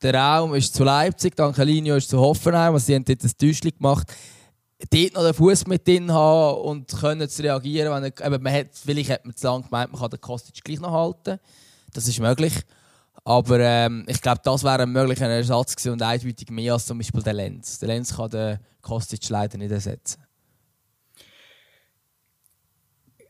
der 0.01 0.15
Raum 0.15 0.55
ist 0.55 0.73
zu 0.73 0.83
Leipzig, 0.83 1.35
der 1.35 1.45
Angelino 1.45 1.97
ist 1.97 2.09
zu 2.09 2.17
Hoffenheim, 2.17 2.73
also 2.73 2.87
sie 2.87 2.95
haben 2.95 3.05
dort 3.05 3.23
ein 3.23 3.31
Täuschchen 3.37 3.71
gemacht. 3.77 4.11
Dort 4.89 5.13
noch 5.13 5.23
den 5.23 5.33
Fuß 5.35 5.67
mit 5.67 5.87
drin 5.87 6.11
haben 6.11 6.61
und 6.61 6.87
können 6.87 7.29
zu 7.29 7.43
reagieren. 7.43 7.93
Wenn 7.93 8.11
er, 8.11 8.25
eben, 8.25 8.41
man 8.41 8.51
hat, 8.51 8.69
vielleicht 8.73 9.11
hat 9.11 9.25
man 9.25 9.35
zu 9.35 9.45
lange 9.45 9.65
gemeint, 9.65 9.91
man 9.91 10.01
kann 10.01 10.09
den 10.09 10.19
Kostic 10.19 10.63
gleich 10.63 10.79
noch 10.79 10.91
halten. 10.91 11.39
Das 11.93 12.07
ist 12.07 12.19
möglich. 12.19 12.53
Aber 13.23 13.59
ähm, 13.59 14.05
ich 14.07 14.21
glaube, 14.21 14.41
das 14.43 14.63
wäre 14.63 14.83
ein 14.83 14.91
möglicher 14.91 15.27
Ersatz 15.27 15.75
gewesen 15.75 15.93
und 15.93 16.01
eindeutig 16.01 16.49
mehr 16.49 16.73
als 16.73 16.87
zum 16.87 16.97
Beispiel 16.97 17.21
der 17.21 17.33
Lenz. 17.33 17.79
Der 17.79 17.87
Lenz 17.87 18.15
kann 18.15 18.31
den 18.31 18.59
Kostic 18.81 19.29
leider 19.29 19.57
nicht 19.57 19.71
ersetzen. 19.71 20.23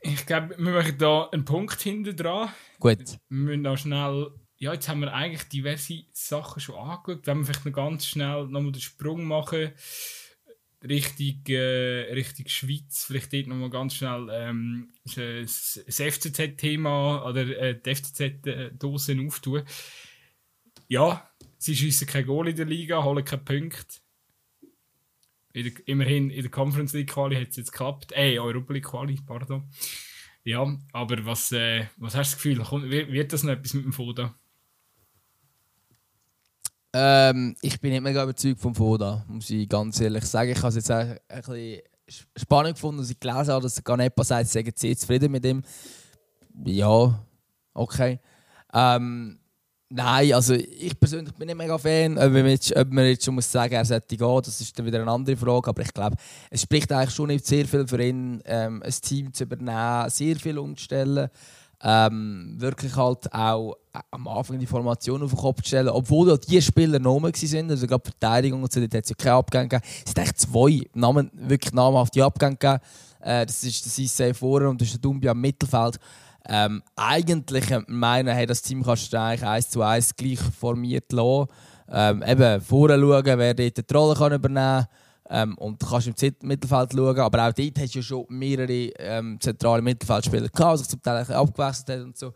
Ich 0.03 0.25
glaube, 0.25 0.55
wir 0.57 0.73
machen 0.73 0.97
da 0.97 1.29
einen 1.31 1.45
Punkt 1.45 1.79
hinter 1.81 2.13
dran. 2.13 2.49
Gut. 2.79 3.19
Wir 3.29 3.37
müssen 3.37 3.67
auch 3.67 3.77
schnell. 3.77 4.31
Ja, 4.57 4.73
jetzt 4.73 4.87
haben 4.87 5.01
wir 5.01 5.13
eigentlich 5.13 5.47
diverse 5.49 6.03
Sachen 6.13 6.59
schon 6.59 6.75
angeschaut. 6.75 7.27
Wenn 7.27 7.39
wir 7.39 7.45
vielleicht 7.45 7.65
noch 7.65 7.73
ganz 7.73 8.05
schnell 8.05 8.47
nochmal 8.47 8.71
den 8.71 8.81
Sprung 8.81 9.23
machen 9.25 9.73
Richtung, 10.84 11.43
äh, 11.47 12.11
Richtung 12.13 12.47
Schweiz, 12.47 13.05
vielleicht 13.05 13.34
dort 13.34 13.47
nochmal 13.47 13.69
ganz 13.69 13.95
schnell 13.95 14.29
ähm, 14.32 14.93
das 15.03 15.84
FCZ-Thema 15.88 17.25
oder 17.25 17.41
äh, 17.41 17.79
die 17.79 17.95
FCZ-Dosen 17.95 19.27
auftun. 19.27 19.63
Ja, 20.88 21.29
sie 21.57 21.75
schiessen 21.75 22.07
kein 22.07 22.25
Goal 22.25 22.49
in 22.49 22.55
der 22.55 22.65
Liga, 22.65 23.03
holen 23.03 23.23
keine 23.23 23.43
Punkte. 23.43 23.99
In 25.53 25.65
der, 25.65 25.73
immerhin 25.88 26.29
in 26.32 26.41
der 26.41 26.51
Conference 26.51 26.93
League 26.93 27.11
Quali 27.11 27.36
hat 27.36 27.49
es 27.49 27.57
jetzt 27.57 27.71
geklappt. 27.71 28.11
Äh, 28.15 28.39
Europa 28.39 28.73
League 28.73 28.86
Quali, 28.86 29.19
pardon. 29.25 29.69
Ja, 30.43 30.65
aber 30.93 31.25
was, 31.25 31.51
äh, 31.51 31.86
was 31.97 32.15
hast 32.15 32.32
du 32.32 32.36
das 32.36 32.43
Gefühl? 32.43 32.63
Kommt, 32.63 32.89
wird 32.89 33.34
das 33.34 33.43
noch 33.43 33.53
etwas 33.53 33.73
mit 33.75 33.86
dem 33.86 33.93
Foda? 33.93 34.36
Ähm, 36.93 37.55
ich 37.61 37.79
bin 37.79 37.91
nicht 37.91 38.01
mega 38.01 38.23
überzeugt 38.23 38.59
vom 38.59 38.75
Foda, 38.75 39.23
muss 39.27 39.49
ich 39.49 39.67
ganz 39.69 39.99
ehrlich 40.01 40.25
sagen. 40.25 40.51
Ich 40.51 40.57
habe 40.57 40.67
es 40.67 40.75
jetzt 40.75 40.91
ein, 40.91 41.17
bisschen 41.27 41.81
spannend 42.35 42.75
gefunden, 42.75 42.99
dass 42.99 43.09
ich 43.09 43.19
gelesen 43.19 43.53
habe, 43.53 43.63
dass 43.63 43.83
Ganepa 43.83 44.23
sagt, 44.23 44.47
sie 44.47 44.61
sind 44.61 44.77
sehr 44.77 44.97
zufrieden 44.97 45.31
mit 45.31 45.45
ihm. 45.45 45.61
Ja, 46.65 47.17
okay. 47.73 48.19
Ähm, 48.73 49.39
nein, 49.87 50.33
also 50.33 50.53
ich 50.53 50.99
persönlich 50.99 51.33
bin 51.35 51.47
nicht 51.47 51.57
mega 51.57 51.77
Fan. 51.77 52.17
Ob 52.17 52.31
man 52.31 52.45
jetzt, 52.47 52.75
ob 52.75 52.91
man 52.91 53.05
jetzt 53.05 53.23
schon 53.23 53.35
muss 53.35 53.49
sagen, 53.49 53.73
er 53.73 53.85
sollte 53.85 54.17
gehen, 54.17 54.41
das 54.43 54.59
ist 54.59 54.77
dann 54.77 54.85
wieder 54.85 55.01
eine 55.01 55.11
andere 55.11 55.37
Frage. 55.37 55.69
Aber 55.69 55.81
ich 55.81 55.93
glaube, 55.93 56.17
es 56.49 56.61
spricht 56.61 56.91
eigentlich 56.91 57.15
schon 57.15 57.27
nicht 57.27 57.45
sehr 57.45 57.65
viel 57.65 57.87
für 57.87 58.03
ihn, 58.03 58.41
ähm, 58.43 58.83
ein 58.83 58.91
Team 59.01 59.33
zu 59.33 59.45
übernehmen, 59.45 60.09
sehr 60.09 60.35
viel 60.35 60.57
umzustellen 60.57 61.29
ähm, 61.84 62.55
wirklich 62.57 62.95
halt 62.95 63.34
auch 63.34 63.75
äh, 63.93 63.99
am 64.11 64.27
Anfang 64.27 64.59
die 64.59 64.67
Formation 64.67 65.23
auf 65.23 65.32
den 65.32 65.39
Kopf 65.39 65.61
zu 65.61 65.69
stellen, 65.69 65.89
obwohl 65.89 66.29
ja 66.29 66.38
die 66.38 66.61
Spieler 66.61 66.99
Namen 66.99 67.34
waren, 67.34 67.69
also 67.71 67.88
gerade 67.88 68.03
Verteidigung 68.03 68.61
und 68.61 68.71
so, 68.71 68.79
dort 68.79 68.93
hat 68.93 69.03
es 69.03 69.09
ja 69.09 69.15
keine 69.15 69.36
Abgänge 69.36 69.67
gegeben. 69.67 69.91
Es 70.05 70.11
hat 70.11 70.19
echt 70.19 70.39
zwei 70.39 70.88
Namen, 70.93 71.32
wirklich 71.34 71.73
namhafte 71.73 72.23
Abgänge 72.23 72.57
gegeben. 72.57 72.79
Äh, 73.21 73.45
das 73.45 73.63
ist 73.63 73.86
der 73.86 74.05
Sissé 74.05 74.34
vorne 74.34 74.69
und 74.69 74.79
das 74.79 74.89
ist 74.89 74.95
der 74.95 75.01
Dumbia 75.01 75.32
im 75.32 75.41
Mittelfeld. 75.41 75.99
Ähm, 76.47 76.82
eigentlich 76.95 77.65
meinen, 77.88 78.34
hey, 78.34 78.45
das 78.45 78.61
Team 78.61 78.84
kannst 78.84 79.13
du 79.13 79.19
eigentlich 79.19 79.47
eins 79.47 79.69
zu 79.69 79.82
eins 79.82 80.15
gleich 80.15 80.39
formiert 80.39 81.11
lassen. 81.11 81.47
Ähm, 81.89 82.23
eben 82.25 82.61
vorne 82.61 82.99
schauen, 82.99 83.38
wer 83.38 83.53
dort 83.53 83.77
die 83.77 83.93
Rolle 83.93 84.15
kann 84.15 84.34
übernehmen 84.34 84.86
kann. 84.86 84.88
Ähm, 85.34 85.57
und 85.57 85.82
du 85.82 85.88
kannst 85.88 86.07
im 86.07 86.34
Mittelfeld 86.41 86.91
schauen, 86.91 87.17
aber 87.19 87.47
auch 87.47 87.53
dort 87.53 87.79
hast 87.79 87.95
du 87.95 87.99
ja 87.99 88.03
schon 88.03 88.25
mehrere 88.27 88.91
ähm, 88.99 89.39
zentrale 89.39 89.82
Mittelfeldspieler 89.82 90.49
die 90.49 90.77
sich 90.77 90.88
zum 90.89 91.01
Teil 91.01 91.25
abgewechselt 91.32 91.89
haben 91.89 92.03
und 92.07 92.17
so. 92.17 92.34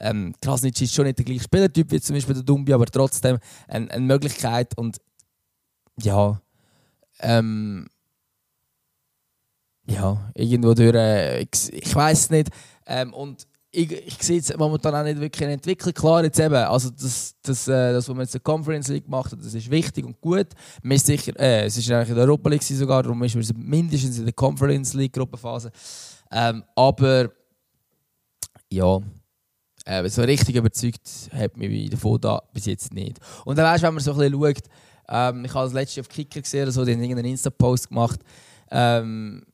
Ähm, 0.00 0.34
Krasnitsch 0.40 0.80
ist 0.80 0.94
schon 0.94 1.04
nicht 1.04 1.18
der 1.18 1.26
gleiche 1.26 1.44
Spielertyp 1.44 1.90
wie 1.92 2.00
zum 2.00 2.16
Beispiel 2.16 2.34
der 2.34 2.44
Dumbi, 2.44 2.72
aber 2.72 2.86
trotzdem 2.86 3.38
eine, 3.68 3.90
eine 3.90 4.06
Möglichkeit 4.06 4.76
und 4.78 4.96
ja, 6.00 6.40
ähm, 7.18 7.86
ja, 9.86 10.30
irgendwo 10.34 10.72
durch, 10.72 10.94
äh, 10.94 11.42
ich, 11.42 11.72
ich 11.72 11.94
weiß 11.94 12.30
nicht. 12.30 12.48
Ähm, 12.86 13.12
und 13.12 13.46
ich, 13.72 13.92
ich 13.92 14.22
sehe 14.22 14.36
jetzt 14.36 14.56
momentan 14.58 14.94
auch 14.94 15.04
nicht 15.04 15.20
wirklich 15.20 15.44
eine 15.44 15.54
Entwicklung. 15.54 15.94
Klar, 15.94 16.24
jetzt 16.24 16.40
eben, 16.40 16.54
also 16.54 16.90
das, 16.90 17.36
das, 17.42 17.68
äh, 17.68 17.92
das 17.92 18.08
was 18.08 18.14
man 18.14 18.24
jetzt 18.24 18.34
in 18.34 18.38
der 18.38 18.52
Conference 18.52 18.88
League 18.88 19.04
gemacht 19.04 19.30
hat, 19.30 19.38
das 19.40 19.54
ist 19.54 19.70
wichtig 19.70 20.04
und 20.04 20.20
gut. 20.20 20.48
Man 20.82 20.96
ist 20.96 21.06
sicher, 21.06 21.38
äh, 21.38 21.66
es 21.66 21.76
ist 21.76 21.90
eigentlich 21.90 22.08
in 22.10 22.14
der 22.16 22.24
Europa 22.24 22.50
League 22.50 22.62
sogar, 22.62 23.02
darum 23.02 23.22
ist 23.22 23.34
man 23.34 23.44
mindestens 23.56 24.18
in 24.18 24.24
der 24.24 24.34
Conference 24.34 24.94
League 24.94 25.12
Gruppenphase. 25.12 25.70
Ähm, 26.32 26.64
aber 26.74 27.30
ja, 28.72 29.00
äh, 29.84 30.08
so 30.08 30.22
richtig 30.22 30.56
überzeugt 30.56 31.30
hat 31.32 31.56
mich 31.56 31.90
davon 31.90 32.20
da 32.20 32.42
bis 32.52 32.66
jetzt 32.66 32.92
nicht. 32.92 33.18
Und 33.44 33.56
dann 33.56 33.66
weißt 33.66 33.82
du, 33.82 33.86
wenn 33.86 33.94
man 33.94 34.02
so 34.02 34.12
ein 34.12 34.18
bisschen 34.18 34.40
schaut, 34.40 34.64
ähm, 35.08 35.44
ich 35.44 35.54
habe 35.54 35.64
das 35.64 35.72
letzte 35.72 36.00
auf 36.00 36.08
Kicker 36.08 36.40
gesehen 36.40 36.70
so, 36.70 36.84
die 36.84 36.92
haben 36.92 37.02
irgendeinen 37.02 37.30
Insta-Post 37.30 37.88
gemacht. 37.88 38.20
Ähm, 38.70 39.44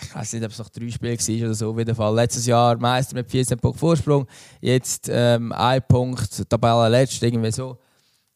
ich 0.00 0.14
weiß 0.14 0.32
nicht, 0.34 0.44
ob 0.44 0.50
es 0.50 0.58
noch 0.58 0.68
drei 0.68 0.90
Spiele 0.90 1.18
war 1.18 1.44
oder 1.46 1.54
so. 1.54 1.70
Auf 1.70 1.78
jeden 1.78 1.94
Fall. 1.94 2.14
Letztes 2.14 2.46
Jahr 2.46 2.76
Meister 2.76 3.14
mit 3.14 3.30
14 3.30 3.58
Punkten 3.58 3.78
Vorsprung. 3.78 4.26
Jetzt 4.60 5.08
ähm, 5.12 5.52
ein 5.52 5.82
Punkt, 5.86 6.48
Tabelle 6.48 6.88
letzt, 6.88 7.22
irgendwie 7.22 7.52
so. 7.52 7.78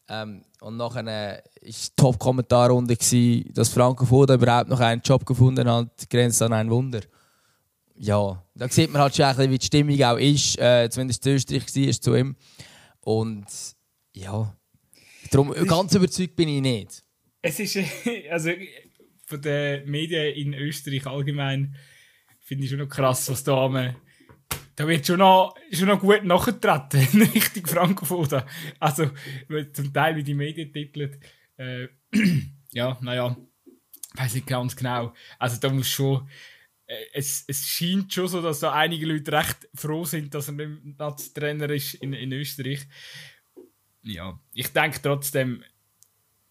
Ähm, 0.09 0.42
und 0.61 0.76
nachher 0.76 1.04
war 1.04 1.38
die 1.62 1.74
Top-Kommentarrunde, 1.96 2.96
dass 3.52 3.68
Franco 3.68 4.04
Foda 4.04 4.34
überhaupt 4.34 4.68
noch 4.68 4.80
einen 4.80 5.02
Job 5.02 5.24
gefunden 5.24 5.68
hat, 5.68 6.09
grenzt 6.09 6.42
an 6.42 6.52
ein 6.52 6.70
Wunder. 6.70 7.00
Ja, 7.98 8.42
da 8.54 8.68
sieht 8.68 8.92
man 8.92 9.02
halt 9.02 9.16
schon 9.16 9.24
ein 9.24 9.34
bisschen, 9.36 9.50
wie 9.50 9.59
die 9.59 9.66
Stimmung 9.66 10.02
auch 10.02 10.18
ist. 10.18 10.59
Äh, 10.59 10.88
zumindest 10.90 11.26
in 11.26 11.34
Österreich 11.34 11.62
war 11.62 12.00
zu 12.00 12.14
ihm. 12.14 12.36
Und 13.00 13.46
ja, 14.12 14.54
darum 15.30 15.52
ganz 15.66 15.94
überzeugt 15.94 16.36
bin 16.36 16.48
ich 16.48 16.61
nicht. 16.61 17.04
Es 17.42 17.59
ist, 17.61 17.78
also 18.30 18.50
von 19.27 19.43
den 19.43 19.91
Medien 19.91 20.35
in 20.35 20.55
Österreich 20.55 21.07
allgemein 21.07 21.77
finde 22.41 22.64
ich 22.64 22.70
schon 22.70 22.79
noch 22.79 22.89
krass, 22.89 23.29
was 23.29 23.43
da 23.43 23.57
haben. 23.57 23.97
Da 24.77 24.87
wird 24.87 25.07
schon 25.07 25.18
noch, 25.18 25.57
schon 25.72 25.89
noch 25.89 26.01
gut 26.01 26.22
nachgetreten 26.22 27.01
in 27.12 27.22
Richtung 27.33 27.66
Frankofoda. 27.66 28.47
Also, 28.79 29.11
zum 29.72 29.93
Teil 29.93 30.16
wie 30.16 30.22
die 30.22 30.35
Medien 30.35 30.72
titeln. 30.72 31.20
Äh, 31.57 31.89
ja, 32.72 32.97
naja, 33.01 33.37
weiß 34.14 34.35
nicht 34.35 34.47
ganz 34.47 34.77
genau. 34.77 35.12
Also, 35.39 35.59
da 35.59 35.70
muss 35.70 35.89
schon. 35.89 36.29
Äh, 36.87 36.95
es, 37.14 37.45
es 37.49 37.66
scheint 37.66 38.12
schon 38.12 38.29
so, 38.29 38.41
dass 38.41 38.61
da 38.61 38.72
einige 38.74 39.07
Leute 39.07 39.33
recht 39.33 39.68
froh 39.74 40.05
sind, 40.05 40.33
dass 40.35 40.49
er 40.49 40.55
nicht 40.55 41.35
Trainer 41.35 41.70
ist 41.70 41.95
in, 41.95 42.12
in 42.12 42.33
Österreich. 42.33 42.87
Ja, 44.03 44.39
ich 44.53 44.68
denke 44.68 45.03
trotzdem, 45.03 45.64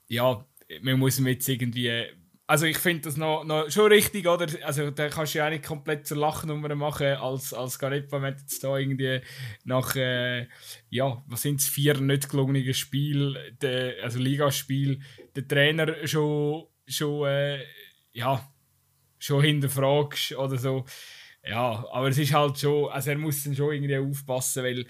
ja, 0.08 0.46
man 0.82 1.00
muss 1.00 1.20
ihm 1.20 1.28
jetzt 1.28 1.48
irgendwie 1.48 2.06
also 2.48 2.66
ich 2.68 2.78
finde 2.78 3.02
das 3.02 3.18
noch, 3.18 3.43
noch 3.43 3.70
schon 3.72 3.91
richtig, 3.91 4.28
oder? 4.28 4.48
Also 4.64 4.91
da 4.91 5.10
kannst 5.10 5.34
du 5.34 5.39
ja 5.39 5.48
auch 5.48 5.50
nicht 5.50 5.66
komplett 5.66 6.06
zur 6.06 6.18
Lachnummer 6.18 6.74
machen 6.76 7.08
als, 7.08 7.54
als 7.54 7.80
Garepa, 7.80 8.22
wenn 8.22 8.36
jetzt 8.36 8.64
da 8.64 8.78
irgendwie 8.78 9.22
nach, 9.64 9.96
äh, 9.96 10.48
ja, 10.89 11.24
was 11.28 11.41
sind 11.41 11.60
es, 11.60 11.68
vier 11.68 12.00
nicht 12.00 12.30
gelungenen 12.30 12.74
Spiele, 12.74 13.58
also 14.04 14.20
Ligaspiel, 14.20 15.02
der 15.36 15.48
Trainer 15.48 16.08
schon, 16.08 16.68
schon, 16.88 17.28
äh, 17.28 17.64
ja, 18.14 18.54
schon 19.18 19.43
hinterfragst 19.43 20.34
oder 20.34 20.58
so. 20.58 20.86
Ja, 21.43 21.86
aber 21.91 22.10
es 22.10 22.18
ist 22.18 22.34
halt 22.34 22.60
schon, 22.60 22.89
also 22.91 23.10
er 23.10 23.18
muss 23.18 23.43
dann 23.43 23.56
schon 23.56 23.74
irgendwie 23.74 23.98
aufpassen, 23.98 24.64
weil 24.64 24.86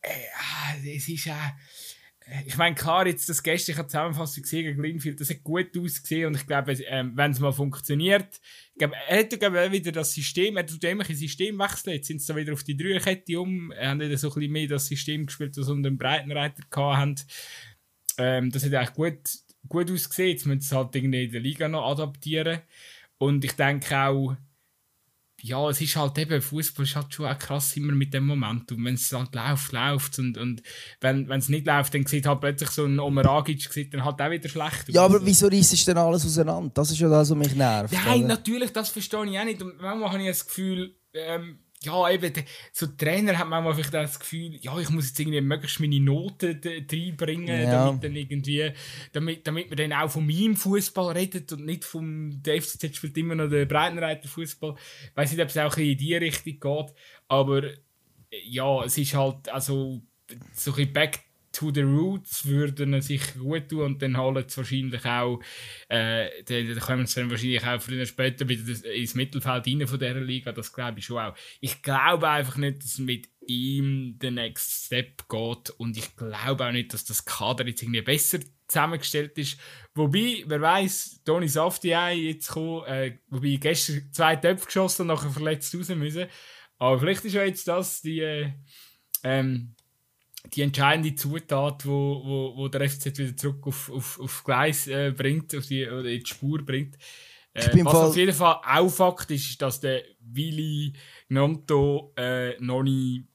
äh, 0.00 0.96
es 0.96 1.08
ist 1.08 1.26
ja... 1.26 1.54
Ich 2.46 2.56
meine, 2.56 2.74
klar, 2.74 3.06
jetzt 3.06 3.28
das 3.28 3.42
gestrige 3.42 3.86
Zusammenfassung 3.86 4.44
gegen 4.44 4.82
Linfield, 4.82 5.20
das 5.20 5.28
hat 5.28 5.44
gut 5.44 5.76
ausgesehen 5.76 6.28
und 6.28 6.36
ich 6.36 6.46
glaube, 6.46 6.72
ähm, 6.72 7.12
wenn 7.14 7.32
es 7.32 7.38
mal 7.38 7.52
funktioniert, 7.52 8.40
ich 8.72 8.78
glaube, 8.78 8.94
er 9.08 9.18
hat 9.18 9.38
glaube 9.38 9.72
wieder 9.72 9.92
das 9.92 10.14
System, 10.14 10.56
er 10.56 10.66
tut 10.66 10.82
immer 10.84 11.06
ein 11.06 11.14
System 11.14 11.58
wechseln, 11.58 11.92
jetzt 11.92 12.06
sind 12.06 12.22
sie 12.22 12.34
wieder 12.34 12.54
auf 12.54 12.64
die 12.64 12.78
Dreierkette 12.78 13.38
um, 13.38 13.70
er 13.72 13.90
hat 13.90 14.00
wieder 14.00 14.16
so 14.16 14.28
ein 14.28 14.34
bisschen 14.34 14.52
mehr 14.52 14.68
das 14.68 14.86
System 14.86 15.26
gespielt, 15.26 15.54
das 15.58 15.68
unter 15.68 15.90
dem 15.90 15.98
Breitenreiter 15.98 16.62
hatten. 16.96 17.16
Ähm, 18.16 18.50
das 18.50 18.64
hat 18.64 18.72
eigentlich 18.72 18.94
gut, 18.94 19.20
gut 19.68 19.90
ausgesehen, 19.90 20.30
jetzt 20.30 20.46
müssen 20.46 20.60
sie 20.62 20.76
halt 20.76 20.96
irgendwie 20.96 21.24
in 21.24 21.32
der 21.32 21.40
Liga 21.42 21.68
noch 21.68 21.90
adaptieren 21.90 22.60
und 23.18 23.44
ich 23.44 23.52
denke 23.52 23.98
auch, 23.98 24.34
ja, 25.44 25.68
es 25.68 25.78
ist 25.82 25.94
halt 25.96 26.16
eben, 26.16 26.40
Fußball 26.40 26.86
ist 26.86 26.96
halt 26.96 27.12
schon 27.12 27.26
auch 27.26 27.38
krass 27.38 27.76
immer 27.76 27.92
mit 27.92 28.14
dem 28.14 28.26
Moment. 28.26 28.72
Und 28.72 28.82
wenn 28.82 28.94
es 28.94 29.12
halt 29.12 29.34
läuft, 29.34 29.72
läuft 29.72 30.18
und, 30.18 30.38
und 30.38 30.62
wenn 31.02 31.30
es 31.30 31.50
nicht 31.50 31.66
läuft, 31.66 31.92
dann 31.92 32.06
sieht 32.06 32.24
halt 32.24 32.40
plötzlich 32.40 32.70
so 32.70 32.86
ein 32.86 32.98
Omeragic 32.98 33.70
sieht 33.70 33.92
dann 33.92 34.06
halt 34.06 34.22
auch 34.22 34.30
wieder 34.30 34.48
schlecht. 34.48 34.88
Ja, 34.88 35.04
aber 35.04 35.20
so. 35.20 35.26
wieso 35.26 35.48
reißt 35.48 35.86
denn 35.86 35.98
alles 35.98 36.24
auseinander? 36.24 36.70
Das 36.72 36.90
ist 36.90 36.98
ja 36.98 37.10
das, 37.10 37.28
was 37.28 37.36
mich 37.36 37.54
nervt. 37.54 37.92
Nein, 37.92 38.20
oder? 38.20 38.28
natürlich, 38.28 38.72
das 38.72 38.88
verstehe 38.88 39.26
ich 39.26 39.38
auch 39.38 39.44
nicht. 39.44 39.60
Und 39.60 39.78
manchmal 39.82 40.12
habe 40.12 40.22
ich 40.22 40.28
das 40.28 40.46
Gefühl, 40.46 40.96
ähm, 41.12 41.58
ja, 41.84 42.10
eben, 42.10 42.32
so 42.72 42.86
Trainer 42.86 43.38
hat 43.38 43.48
manchmal 43.48 43.74
vielleicht 43.74 43.94
das 43.94 44.18
Gefühl, 44.18 44.56
ja, 44.60 44.78
ich 44.78 44.90
muss 44.90 45.08
jetzt 45.08 45.20
irgendwie 45.20 45.40
möglichst 45.40 45.80
meine 45.80 46.00
Noten 46.00 46.60
reinbringen, 46.64 47.62
ja. 47.62 47.86
damit 47.86 48.04
dann 48.04 48.16
irgendwie, 48.16 48.72
damit, 49.12 49.46
damit 49.46 49.68
man 49.68 49.76
dann 49.76 49.92
auch 49.92 50.10
von 50.10 50.26
meinem 50.26 50.56
Fußball 50.56 51.12
redet 51.12 51.52
und 51.52 51.64
nicht 51.64 51.84
vom, 51.84 52.42
der 52.42 52.60
FCZ 52.60 52.96
spielt 52.96 53.16
immer 53.18 53.34
noch 53.34 53.48
den 53.48 53.68
Breitenreiter 53.68 54.28
Fußball. 54.28 54.74
Ich 55.10 55.16
weiß 55.16 55.32
nicht, 55.32 55.42
ob 55.42 55.48
es 55.48 55.58
auch 55.58 55.76
in 55.76 55.96
die 55.96 56.16
Richtung 56.16 56.60
geht, 56.60 56.94
aber 57.28 57.62
ja, 58.30 58.84
es 58.84 58.98
ist 58.98 59.14
halt, 59.14 59.48
also, 59.48 60.02
so 60.52 60.70
ein 60.70 60.76
bisschen 60.76 60.92
back 60.92 61.20
to 61.54 61.70
the 61.72 61.82
Roots 61.82 62.46
würden 62.46 63.00
sich 63.00 63.34
gut 63.34 63.68
tun 63.68 63.82
und 63.82 64.02
dann 64.02 64.18
holen 64.18 64.44
sie 64.46 64.56
wahrscheinlich 64.56 65.04
auch, 65.06 65.40
äh, 65.88 66.28
dann, 66.44 66.78
kommen 66.80 67.06
sie 67.06 67.20
dann 67.20 67.30
wahrscheinlich 67.30 67.64
auch 67.64 67.80
früher 67.80 68.04
später 68.04 68.48
wieder 68.48 68.84
ins 68.92 69.14
Mittelfeld 69.14 69.66
rein 69.66 69.86
von 69.86 69.98
dieser 69.98 70.20
Liga, 70.20 70.52
das 70.52 70.72
glaube 70.72 70.98
ich 70.98 71.06
schon 71.06 71.18
auch. 71.18 71.34
Ich 71.60 71.80
glaube 71.82 72.28
einfach 72.28 72.56
nicht, 72.56 72.82
dass 72.82 72.98
mit 72.98 73.28
ihm 73.46 74.18
der 74.18 74.32
Next 74.32 74.86
Step 74.86 75.28
geht 75.28 75.70
und 75.78 75.96
ich 75.96 76.16
glaube 76.16 76.66
auch 76.66 76.72
nicht, 76.72 76.92
dass 76.92 77.04
das 77.04 77.24
Kader 77.24 77.66
jetzt 77.66 77.82
irgendwie 77.82 78.02
besser 78.02 78.40
zusammengestellt 78.66 79.38
ist. 79.38 79.58
Wobei, 79.94 80.42
wer 80.46 80.60
weiß, 80.60 81.22
Toni 81.24 81.48
Safti 81.48 81.88
jetzt 81.88 82.48
gekommen, 82.48 82.84
äh, 82.86 83.18
wobei 83.28 83.56
gestern 83.60 84.12
zwei 84.12 84.36
Töpfe 84.36 84.66
geschossen 84.66 85.02
und 85.02 85.08
nachher 85.08 85.30
verletzt 85.30 85.74
raus 85.74 85.88
müssen. 85.90 86.26
Aber 86.78 86.98
vielleicht 86.98 87.24
ist 87.24 87.34
ja 87.34 87.44
jetzt 87.44 87.68
das 87.68 88.02
die, 88.02 88.20
äh, 88.20 88.52
ähm, 89.22 89.73
die 90.52 90.62
entscheidende 90.62 91.14
Zutat, 91.14 91.86
wo, 91.86 92.22
wo, 92.24 92.56
wo 92.56 92.68
der 92.68 92.88
FCZ 92.88 93.18
wieder 93.18 93.36
zurück 93.36 93.66
auf, 93.66 93.90
auf, 93.90 94.20
auf 94.20 94.44
Gleis 94.44 94.86
äh, 94.86 95.12
bringt, 95.16 95.54
auf 95.54 95.66
die, 95.66 95.86
oder 95.86 96.08
in 96.08 96.20
die 96.20 96.26
Spur 96.26 96.64
bringt. 96.64 96.96
Äh, 97.54 97.84
was 97.84 97.92
Fall 97.92 98.06
auf 98.08 98.16
jeden 98.16 98.34
Fall 98.34 98.60
auch 98.66 98.88
Fakt 98.88 99.30
ist, 99.30 99.48
ist, 99.50 99.62
dass 99.62 99.80
der 99.80 100.02
Willi 100.20 100.92
Gnonto 101.28 102.12
äh, 102.16 102.58
noch 102.60 102.82
nicht 102.82 103.26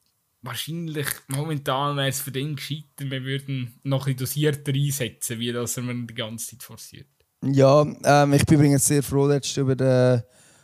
wahrscheinlich 0.41 1.07
momentan 1.27 1.97
wäre 1.97 2.09
es 2.09 2.21
für 2.21 2.31
den 2.31 2.55
gescheiter, 2.55 3.09
wir 3.09 3.23
würden 3.23 3.79
noch 3.83 4.07
ein 4.07 4.15
dosierter 4.15 4.73
einsetzen, 4.73 5.39
wie 5.39 5.51
das 5.51 5.77
er 5.77 5.83
die 5.83 6.13
ganze 6.13 6.51
Zeit 6.51 6.63
forciert. 6.63 7.07
Ja, 7.43 7.85
ähm, 8.03 8.33
ich 8.33 8.45
bin 8.45 8.59
übrigens 8.59 8.87
sehr 8.87 9.03
froh 9.03 9.29
jetzt 9.31 9.55
über 9.57 9.75
den 9.75 10.21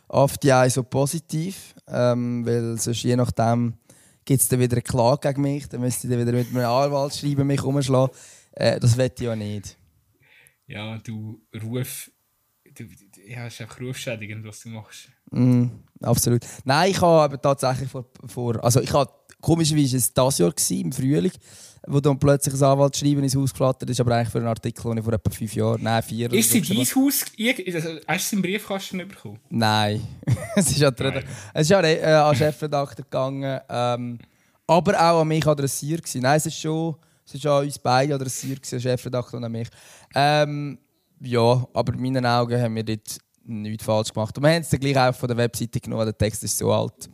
AFDI 0.08 0.68
so 0.70 0.82
positiv, 0.82 1.74
ähm, 1.88 2.44
weil 2.46 2.78
sonst 2.78 3.02
je 3.02 3.16
nachdem 3.16 3.74
gibt 4.26 4.42
es 4.42 4.48
dann 4.48 4.60
wieder 4.60 4.74
eine 4.74 4.82
Klage 4.82 5.28
gegen 5.28 5.40
mich, 5.40 5.68
dann 5.68 5.80
müsste 5.80 6.06
ich 6.06 6.12
dann 6.12 6.20
wieder 6.20 6.36
mit 6.36 6.48
einem 6.48 6.66
Anwalt 6.66 7.14
schreiben, 7.14 7.46
mich 7.46 7.62
umschlagen. 7.62 8.14
Äh, 8.52 8.78
das 8.78 8.98
wette 8.98 9.22
ich 9.22 9.28
ja 9.28 9.36
nicht. 9.36 9.78
Ja, 10.66 10.98
du 10.98 11.40
Ruf. 11.62 12.10
Du, 12.74 12.84
ja, 13.26 13.46
es 13.46 13.54
ist 13.54 13.60
einfach 13.62 13.80
rufschädigend, 13.80 14.44
was 14.44 14.60
du 14.60 14.68
machst. 14.68 15.08
Mm, 15.30 15.66
absolut. 16.02 16.42
Nein, 16.64 16.90
ich 16.90 17.00
habe 17.00 17.22
aber 17.22 17.40
tatsächlich 17.40 17.90
vor, 17.90 18.06
vor 18.26 18.62
also 18.62 18.80
ich 18.80 18.92
habe 18.92 19.10
komischerweise 19.40 19.92
war 19.92 19.98
es 19.98 20.12
das 20.12 20.38
Jahr 20.38 20.50
gewesen, 20.50 20.80
im 20.80 20.92
Frühling, 20.92 21.32
wo 21.86 22.00
dann 22.00 22.18
plötzlich 22.18 22.54
ein 22.54 22.62
Anwalt 22.62 22.96
schreiben 22.96 23.22
ins 23.22 23.36
Haus 23.36 23.52
geflattert 23.52 23.88
ist, 23.90 24.00
aber 24.00 24.16
eigentlich 24.16 24.30
für 24.30 24.38
einen 24.38 24.48
Artikel, 24.48 24.82
den 24.82 24.98
ich 24.98 25.04
vor 25.04 25.12
etwa 25.12 25.30
fünf 25.30 25.54
Jahren, 25.54 25.82
nein, 25.82 26.02
vier 26.02 26.32
Ist 26.32 26.50
sie 26.50 26.60
dein 26.60 26.78
Haus, 26.78 26.94
also, 26.94 27.88
hast 27.88 28.06
du 28.08 28.12
es 28.14 28.32
im 28.32 28.42
Briefkasten 28.42 28.98
bekommen? 28.98 29.38
Nein. 29.50 30.02
es 30.56 30.70
ist, 30.70 30.82
an, 30.82 30.94
nein. 30.98 31.24
Es 31.54 31.70
ist 31.70 31.72
an, 31.72 31.84
äh, 31.84 32.02
an 32.02 32.34
Chefredakteur 32.34 33.04
gegangen, 33.04 33.60
ähm, 33.68 34.18
aber 34.66 34.94
auch 34.94 35.20
an 35.20 35.28
mich 35.28 35.46
adressiert 35.46 36.02
gewesen. 36.02 36.22
Nein, 36.22 36.36
es 36.38 36.46
ist 36.46 36.58
schon, 36.58 36.96
es 37.24 37.34
ist 37.34 37.46
an 37.46 37.64
uns 37.64 37.78
beide 37.78 38.14
adressiert 38.14 38.62
gewesen, 38.62 38.80
Chefredakteur 38.80 39.38
und 39.38 39.44
an 39.44 39.52
mich. 39.52 39.68
Ähm, 40.14 40.78
ja, 41.20 41.66
aber 41.72 41.94
in 41.94 42.02
meinen 42.02 42.26
Augen 42.26 42.60
haben 42.60 42.74
wir 42.74 42.84
dort 42.84 43.18
nichts 43.46 43.84
falsch 43.84 44.12
gemacht. 44.12 44.36
Und 44.36 44.44
wir 44.44 44.50
haben 44.50 44.62
es 44.62 44.70
dann 44.70 44.80
gleich 44.80 44.96
auch 44.96 45.14
von 45.14 45.28
der 45.28 45.36
Webseite 45.36 45.80
genommen, 45.80 46.04
der 46.04 46.16
Text 46.16 46.42
ist 46.44 46.58
so 46.58 46.72
alt. 46.72 47.08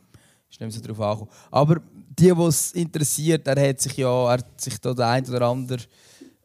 Ist 0.51 0.61
nicht 0.61 0.61
mehr 0.61 0.71
so 0.71 0.81
drauf 0.81 1.01
angekommen. 1.01 1.31
Aber 1.51 1.81
die, 2.19 2.33
die 2.33 2.43
es 2.43 2.73
interessiert, 2.73 3.47
er 3.47 3.69
hat 3.69 3.81
sich 3.81 3.97
ja 3.97 4.27
er 4.27 4.33
hat 4.33 4.61
sich 4.61 4.79
da 4.79 4.93
der 4.93 5.09
ein 5.09 5.27
oder 5.27 5.43
andere, 5.43 5.79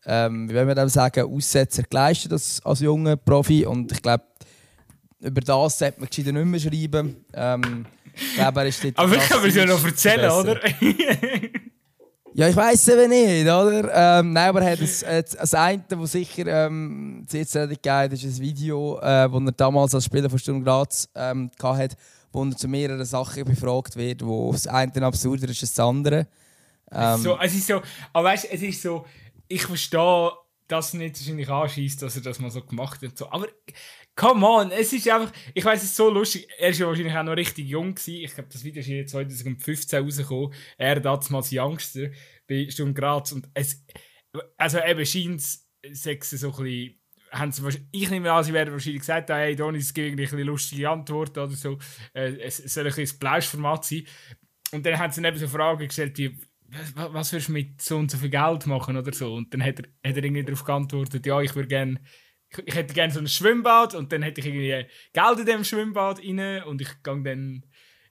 ähm, 0.06 0.50
wie 0.50 0.56
wollen 0.56 0.68
wir 0.68 0.76
dem 0.76 0.90
sagen, 0.90 1.34
Aussetzer 1.34 1.84
geleistet 1.84 2.32
als, 2.32 2.62
als 2.64 2.80
junger 2.80 3.18
Profi. 3.18 3.66
Und 3.66 3.92
ich 3.92 4.02
glaube, 4.02 4.24
über 5.20 5.42
das 5.42 5.80
sollte 5.80 6.00
man 6.00 6.10
gescheiter 6.10 6.32
nicht 6.32 6.46
mehr 6.46 6.60
schreiben. 6.60 7.26
Ähm, 7.34 7.86
ich 8.16 8.36
glaube, 8.36 8.62
er 8.62 8.68
ist 8.68 8.86
Aber 8.96 9.16
ich 9.16 9.30
kann 9.30 9.46
es 9.46 9.56
ja 9.56 9.66
noch 9.66 9.84
erzählen, 9.84 10.32
oder? 10.32 10.60
Ja, 12.38 12.48
ich 12.48 12.56
weiß 12.56 12.90
eben 12.90 13.10
nicht, 13.10 13.48
oder? 13.48 14.20
Ähm, 14.20 14.32
nein, 14.32 14.50
aber 14.50 14.62
er 14.62 14.74
hat 14.74 14.80
das, 14.80 15.00
das 15.00 15.56
eine, 15.56 15.84
das 15.90 16.12
sicher 16.12 16.46
ähm, 16.46 17.26
sehr 17.28 17.68
geil 17.82 18.14
ist, 18.14 18.24
ein 18.24 18.38
Video, 18.38 19.00
äh, 19.00 19.28
das 19.28 19.42
er 19.42 19.52
damals 19.54 19.96
als 19.96 20.06
Spieler 20.06 20.30
von 20.30 20.38
Sturm 20.38 20.64
Graz 20.64 21.10
ähm, 21.16 21.50
hatte, 21.60 21.96
wo 22.32 22.46
er 22.46 22.56
zu 22.56 22.68
mehreren 22.68 23.04
Sachen 23.06 23.44
befragt 23.44 23.96
wird, 23.96 24.24
wo 24.24 24.52
das 24.52 24.68
eine 24.68 25.04
absurder 25.04 25.50
ist 25.50 25.64
als 25.64 25.74
das 25.74 25.84
andere. 25.84 26.28
Ähm, 26.92 27.22
so, 27.22 27.40
es 27.40 27.56
ist 27.56 27.66
so, 27.66 27.82
aber 28.14 28.28
weißt, 28.30 28.50
es 28.52 28.62
ist 28.62 28.84
so, 28.84 29.04
ich 29.48 29.64
verstehe, 29.64 30.30
dass 30.68 30.94
er 30.94 31.00
nicht 31.00 31.20
wahrscheinlich 31.20 31.50
anschießt, 31.50 32.04
dass 32.04 32.18
er 32.18 32.22
das 32.22 32.38
mal 32.38 32.52
so 32.52 32.62
gemacht 32.62 33.02
hat. 33.02 33.18
So. 33.18 33.32
Aber 33.32 33.48
come 34.18 34.46
on, 34.46 34.72
es 34.72 34.92
ist 34.92 35.08
einfach, 35.08 35.32
ich 35.54 35.64
weiß 35.64 35.82
es 35.82 35.92
ist 35.92 35.96
so 35.96 36.10
lustig. 36.10 36.50
Er 36.58 36.70
ist 36.70 36.80
ja 36.80 36.88
wahrscheinlich 36.88 37.16
auch 37.16 37.24
noch 37.24 37.38
richtig 37.38 37.68
jung 37.68 37.96
gewesen. 37.96 38.16
Ich 38.16 38.34
glaube, 38.34 38.50
das 38.52 38.64
Video 38.64 38.82
ist 38.82 38.88
hier 38.88 39.06
2015 39.06 40.04
rausgekommen. 40.04 40.54
Er 40.78 41.00
damals 41.00 41.50
Youngster 41.54 42.10
bei 42.48 42.68
Sturm 42.70 42.94
Graz 42.94 43.32
und 43.32 43.48
es, 43.54 43.86
also 44.58 44.80
eben 44.80 45.06
scheint 45.06 45.40
es 45.40 45.68
so 45.94 46.10
ein 46.10 46.20
bisschen 46.64 47.00
haben 47.30 47.52
sie, 47.52 47.88
ich 47.92 48.10
nehme 48.10 48.32
an, 48.32 48.42
sie 48.42 48.54
werden 48.54 48.72
wahrscheinlich 48.72 49.02
gesagt, 49.02 49.30
hey, 49.30 49.54
Donis, 49.54 49.88
es 49.88 49.94
gibt 49.94 50.34
eine 50.34 50.44
lustige 50.44 50.90
Antwort 50.90 51.38
oder 51.38 51.50
so. 51.50 51.78
Äh, 52.14 52.38
es 52.40 52.58
soll 52.58 52.88
ein 52.88 52.94
bisschen 52.94 53.20
Plauschformat 53.20 53.84
sein. 53.84 54.06
Und 54.72 54.86
dann 54.86 54.98
haben 54.98 55.12
sie 55.12 55.22
eben 55.22 55.38
so 55.38 55.48
Fragen 55.48 55.86
gestellt, 55.86 56.18
wie, 56.18 56.40
was, 56.96 57.14
was 57.14 57.34
würdest 57.34 57.50
du 57.50 57.52
mit 57.52 57.82
so 57.82 57.98
und 57.98 58.10
so 58.10 58.18
viel 58.18 58.30
Geld 58.30 58.66
machen 58.66 58.96
oder 58.96 59.12
so? 59.12 59.34
Und 59.34 59.54
dann 59.54 59.62
hat 59.62 59.80
er, 59.80 60.10
hat 60.10 60.18
er 60.18 60.24
irgendwie 60.24 60.44
darauf 60.44 60.64
geantwortet, 60.64 61.26
ja, 61.26 61.42
ich 61.42 61.54
würde 61.54 61.68
gerne 61.68 62.00
ich, 62.50 62.68
ich, 62.68 62.76
hätte 62.76 62.94
gerne 62.94 63.14
so 63.14 63.20
ein 63.20 63.28
Schwimmbad 63.28 63.96
und 63.96 64.12
dann 64.12 64.22
hätte 64.22 64.42
ich 64.42 64.48
irgendwie 64.48 64.86
Geld 65.14 65.40
in 65.40 65.46
dem 65.46 65.64
Schwimmbad 65.64 66.20
rein 66.20 66.64
und 66.64 66.82
ich 66.82 66.90
gehe 67.04 67.22
dann 67.24 67.64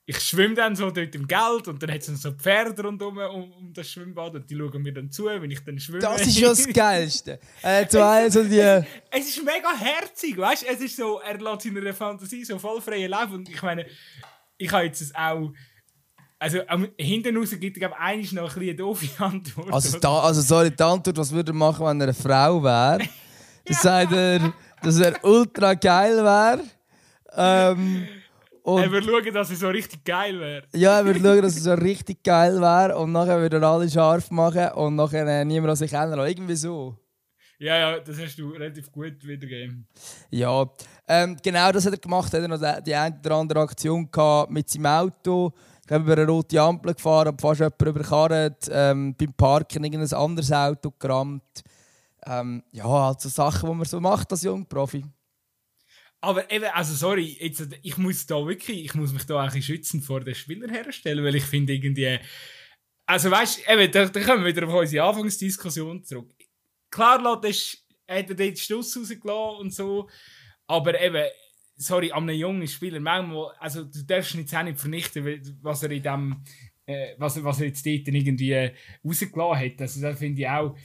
ich 0.09 0.21
schwimme 0.21 0.55
dann 0.55 0.77
so 0.77 0.89
dort 0.91 1.15
im 1.17 1.27
Geld 1.27 1.67
und 1.67 1.83
dann 1.83 1.91
hat 1.91 1.99
es 1.99 2.23
so 2.23 2.31
Pferde 2.31 2.81
rundherum 2.81 3.19
um, 3.19 3.53
um 3.53 3.73
das 3.73 3.91
Schwimmbad 3.91 4.37
und 4.37 4.49
die 4.49 4.57
schauen 4.57 4.81
mir 4.81 4.93
dann 4.93 5.11
zu, 5.11 5.25
wenn 5.25 5.51
ich 5.51 5.65
dann 5.65 5.81
schwimme. 5.81 5.99
Das 5.99 6.25
ist 6.25 6.39
ja 6.39 6.49
das 6.49 6.69
Geilste. 6.69 7.41
äh, 7.63 7.85
so 7.89 8.01
also 8.01 8.45
die... 8.45 8.61
es, 8.61 8.85
es, 9.11 9.29
ist 9.31 9.45
mega 9.45 9.77
herzig, 9.77 10.39
weißt 10.39 10.63
du? 10.63 10.67
Es 10.69 10.81
ist 10.81 10.97
so, 10.97 11.19
er 11.19 11.39
lässt 11.39 11.63
seiner 11.63 11.93
Fantasie 11.93 12.45
so 12.45 12.57
voll 12.57 12.81
freie 12.81 13.09
Lauf 13.09 13.33
und 13.33 13.49
ich 13.49 13.61
meine, 13.63 13.85
ich 14.57 14.71
habe 14.71 14.85
jetzt 14.85 15.15
auch 15.17 15.53
also 16.39 16.61
am 16.69 16.87
hinten 16.99 17.37
raus 17.37 17.51
gibt 17.59 17.77
es 17.77 17.81
glaube 17.81 17.97
ich 18.21 18.33
noch 18.33 18.55
ein 18.55 18.63
eine 18.63 18.75
doofe 18.77 19.09
Antwort. 19.25 19.73
Also, 19.73 19.99
da, 19.99 20.21
also 20.21 20.41
sorry, 20.41 20.71
die 20.71 20.83
Antwort, 20.85 21.17
was 21.17 21.33
würde 21.33 21.51
er 21.51 21.55
machen, 21.55 21.85
wenn 21.85 22.01
er 22.01 22.05
eine 22.05 22.15
Frau 22.15 22.63
wäre? 22.63 23.01
Das 23.67 23.83
sagt 23.83 24.13
er, 24.13 24.53
dass 24.83 25.01
er 25.01 25.25
ultra 25.25 25.75
geil 25.75 26.17
wäre. 26.17 26.61
Ähm, 27.37 28.07
und 28.63 28.83
er 28.83 28.91
würde 28.91 29.07
schauen, 29.07 29.35
dass 29.35 29.51
er 29.51 29.57
so 29.57 29.69
richtig 29.69 30.05
geil 30.05 30.41
wäre. 30.41 30.63
Ja, 30.75 30.99
er 30.99 31.05
würde 31.05 31.21
schauen, 31.21 31.43
dass 31.43 31.57
er 31.57 31.63
so 31.63 31.75
richtig 31.75 32.23
geil 32.25 32.61
wäre 32.61 32.97
und 32.97 33.13
nachher 33.13 33.39
würde 33.39 33.59
er 33.59 33.63
alle 33.63 33.89
scharf 33.89 34.31
machen 34.31 34.69
und 34.75 34.97
nachher 34.97 35.27
äh, 35.27 35.45
niemand 35.45 35.71
an 35.71 35.77
sich 35.77 35.93
ändern. 35.93 36.27
Irgendwie 36.27 36.57
so. 36.57 36.97
Ja, 37.59 37.79
ja, 37.79 38.01
das 38.01 38.19
hast 38.19 38.39
du 38.39 38.51
relativ 38.51 38.93
gut 38.93 39.15
wiedergegeben. 39.23 39.87
Ja, 40.31 40.69
ähm, 41.09 41.37
genau 41.43 41.73
das 41.73 41.87
hat 41.87 41.93
er 41.95 41.99
gemacht. 41.99 42.35
Er 42.35 42.43
hat 42.43 42.51
noch 42.51 42.81
die 42.83 42.95
eine 42.95 43.19
oder 43.25 43.37
andere 43.37 43.61
Aktion 43.61 44.11
gehabt 44.11 44.51
mit 44.51 44.69
seinem 44.69 44.87
Auto. 44.87 45.53
Ich 45.87 45.93
habe 45.93 46.05
über 46.05 46.21
eine 46.21 46.27
rote 46.27 46.61
Ampel 46.61 46.95
gefahren, 46.95 47.29
habe 47.29 47.41
fast 47.41 47.61
jemanden 47.61 47.87
überkarrt, 47.87 48.69
ähm, 48.71 49.15
beim 49.15 49.33
Parken 49.33 49.85
irgendein 49.85 50.19
anderes 50.19 50.53
Auto 50.53 50.93
gerammt. 50.99 51.63
Ähm, 52.27 52.65
ja, 52.73 52.85
also 52.85 53.29
Sachen, 53.29 53.71
die 53.71 53.75
man 53.77 53.87
so 53.87 54.01
macht 54.01 54.31
als 54.33 54.43
Jungprofi. 54.43 55.05
Aber 56.21 56.51
eben, 56.51 56.65
also 56.67 56.95
sorry, 56.95 57.37
jetzt, 57.41 57.69
ich 57.83 57.97
muss 57.99 58.27
da 58.27 58.45
wirklich, 58.47 58.85
ich 58.85 58.95
muss 58.95 59.13
mich 59.13 59.25
da 59.25 59.41
eigentlich 59.41 59.67
schützen 59.67 60.03
vor 60.03 60.21
den 60.21 60.35
Spielern 60.35 60.71
herstellen, 60.71 61.25
weil 61.25 61.37
ich 61.37 61.45
finde 61.45 61.75
irgendwie, 61.75 62.19
also 63.07 63.31
weißt 63.31 63.63
du, 63.69 63.89
da, 63.89 64.07
da 64.07 64.21
kommen 64.21 64.45
wir 64.45 64.55
wieder 64.55 64.67
auf 64.67 64.75
unsere 64.75 65.07
Anfangsdiskussion 65.07 66.03
zurück. 66.03 66.35
Klar, 66.91 67.41
das, 67.41 67.87
hat 68.09 68.31
er 68.31 68.35
den 68.35 68.57
Stuss 68.57 68.97
rausgelassen 68.97 69.61
und 69.61 69.75
so, 69.75 70.09
aber 70.67 71.01
eben, 71.01 71.25
sorry, 71.77 72.11
an 72.13 72.29
einem 72.29 72.39
jungen 72.39 72.69
Spieler, 72.69 73.01
manchmal, 73.01 73.53
also 73.59 73.85
du 73.85 74.03
darfst 74.05 74.35
ihn 74.35 74.41
jetzt 74.41 74.55
auch 74.55 74.63
nicht 74.63 74.79
vernichten, 74.79 75.59
was 75.63 75.83
er 75.83 75.91
in 75.91 76.03
dem, 76.03 76.43
äh, 76.87 77.15
was, 77.19 77.43
was 77.43 77.61
er 77.61 77.67
jetzt 77.67 77.85
dort 77.85 78.09
irgendwie 78.09 78.71
rausgelassen 79.05 79.59
hat. 79.59 79.81
Also 79.81 80.01
da 80.01 80.15
finde 80.15 80.43
ich 80.43 80.49
auch, 80.49 80.77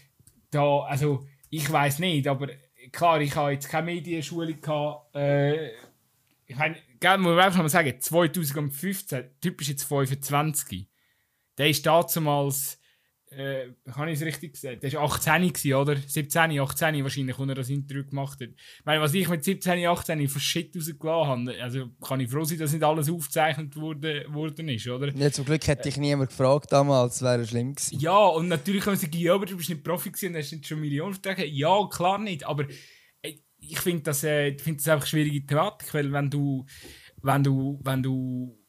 da, 0.50 0.82
also 0.82 1.26
ich 1.52 1.72
weiß 1.72 2.00
nicht, 2.00 2.28
aber 2.28 2.48
klar, 2.92 3.22
ich 3.22 3.36
habe 3.36 3.52
jetzt 3.52 3.70
keine 3.70 3.86
Medienschule 3.86 4.56
gehabt. 4.56 5.14
Äh, 5.16 5.72
ich 6.48 6.56
meine, 6.56 6.78
muss 7.20 7.36
man 7.36 7.40
einfach 7.40 7.60
mal 7.60 7.70
sagen, 7.70 7.94
2015, 8.00 9.40
typisch 9.42 9.70
jetzt 9.70 9.84
25, 9.84 10.88
der 11.58 11.70
ist 11.70 11.86
damals 11.86 12.81
äh, 13.32 13.70
kann 13.92 14.10
ich 14.10 14.20
es 14.20 14.26
richtig 14.26 14.58
sagen? 14.58 14.80
Der 14.82 14.92
war 14.94 15.04
18 15.04 15.48
gewesen, 15.48 15.74
oder? 15.74 15.96
17, 15.96 16.60
18 16.60 17.04
wahrscheinlich, 17.04 17.40
als 17.40 17.50
er 17.50 17.56
das 17.56 17.70
Interview 17.70 18.04
gemacht 18.06 18.42
hat. 18.42 18.50
Ich 18.50 18.86
meine, 18.86 19.02
was 19.02 19.14
ich 19.14 19.28
mit 19.30 19.44
17, 19.44 19.86
18 19.86 20.28
für 20.28 20.40
Shit 20.40 20.76
rausgelassen 20.76 21.50
habe, 21.50 21.64
also 21.64 21.90
kann 22.06 22.20
ich 22.20 22.30
froh 22.30 22.44
sein, 22.44 22.60
dass 22.60 22.74
nicht 22.74 22.84
alles 22.84 23.10
aufgezeichnet 23.10 23.76
wurde, 23.78 24.26
worden 24.30 24.68
ist, 24.68 24.88
oder? 24.88 25.16
Ja, 25.16 25.32
zum 25.32 25.46
Glück 25.46 25.66
hätte 25.66 25.84
dich 25.84 25.98
niemand 25.98 26.30
gefragt 26.30 26.72
damals, 26.72 27.20
das 27.20 27.22
wäre 27.22 27.48
schlimm 27.48 27.74
gewesen. 27.74 28.00
Ja, 28.00 28.18
und 28.18 28.50
natürlich 28.50 28.84
können 28.84 28.98
sie 28.98 29.06
sagen, 29.06 29.18
ja, 29.18 29.34
aber 29.34 29.46
du 29.46 29.56
bist 29.56 29.70
nicht 29.70 29.84
Profi 29.84 30.12
gewesen, 30.12 30.36
hast 30.36 30.52
nicht 30.52 30.68
schon 30.68 30.82
Millionen 30.82 31.14
Verträge. 31.14 31.46
Ja, 31.46 31.88
klar 31.90 32.20
nicht, 32.20 32.46
aber 32.46 32.66
äh, 33.22 33.36
ich 33.60 33.80
finde 33.80 34.04
das, 34.04 34.26
äh, 34.26 34.58
find 34.58 34.82
das 34.82 34.90
einfach 34.90 35.06
eine 35.06 35.10
schwierige 35.10 35.46
Thematik, 35.46 35.94
weil 35.94 36.12
wenn 36.12 36.30
du, 36.30 36.66
wenn 37.22 37.44
du, 37.44 37.80
wenn 37.84 38.04
du 38.04 38.61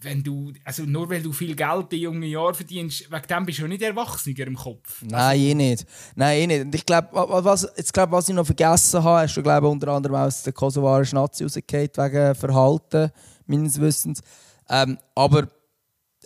wenn 0.00 0.22
du, 0.22 0.52
also 0.64 0.82
nur 0.82 1.08
weil 1.08 1.22
du 1.22 1.32
viel 1.32 1.56
Geld 1.56 1.92
in 1.92 2.00
jungen 2.00 2.22
Jahren 2.24 2.54
verdienst, 2.54 3.10
wegen 3.10 3.26
dem 3.26 3.46
bist 3.46 3.58
du 3.58 3.66
nicht 3.66 3.82
erwachsener 3.82 4.46
im 4.46 4.56
Kopf. 4.56 5.02
Nein, 5.02 5.40
eh 5.40 5.54
nicht. 5.54 5.86
Nein, 6.14 6.40
eh 6.40 6.46
nicht. 6.46 6.64
Und 6.64 6.74
ich 6.74 6.84
glaube, 6.84 7.08
was, 7.12 7.66
glaub, 7.92 8.10
was 8.10 8.28
ich 8.28 8.34
noch 8.34 8.44
vergessen 8.44 9.02
habe, 9.02 9.22
hast 9.22 9.36
du 9.36 9.42
glaub, 9.42 9.64
unter 9.64 9.88
anderem 9.88 10.16
aus 10.16 10.42
der 10.42 10.52
kosovarischen 10.52 11.16
Nazi 11.16 11.42
rausgekehrt 11.42 11.96
wegen 11.96 12.34
Verhalten, 12.34 13.10
meines 13.46 13.80
Wissens. 13.80 14.20
Ähm, 14.68 14.98
aber 15.14 15.48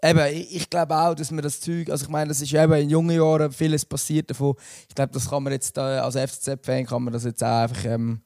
eben, 0.02 0.34
ich, 0.34 0.56
ich 0.56 0.70
glaube 0.70 0.96
auch, 0.96 1.14
dass 1.14 1.30
man 1.30 1.42
das 1.42 1.60
Zeug, 1.60 1.88
also 1.88 2.04
ich 2.04 2.10
meine, 2.10 2.28
das 2.28 2.40
ist 2.40 2.52
eben 2.52 2.72
in 2.72 2.90
jungen 2.90 3.16
Jahren 3.16 3.52
vieles 3.52 3.84
passiert 3.84 4.28
davon. 4.30 4.54
Ich 4.88 4.94
glaube, 4.94 5.12
das 5.12 5.30
kann 5.30 5.42
man 5.44 5.52
jetzt 5.52 5.78
äh, 5.78 5.80
als 5.80 6.16
FCZ-Fan 6.16 6.86
kann 6.86 7.04
man 7.04 7.12
das 7.12 7.24
jetzt 7.24 7.44
auch 7.44 7.62
einfach 7.62 7.84
ähm, 7.84 8.22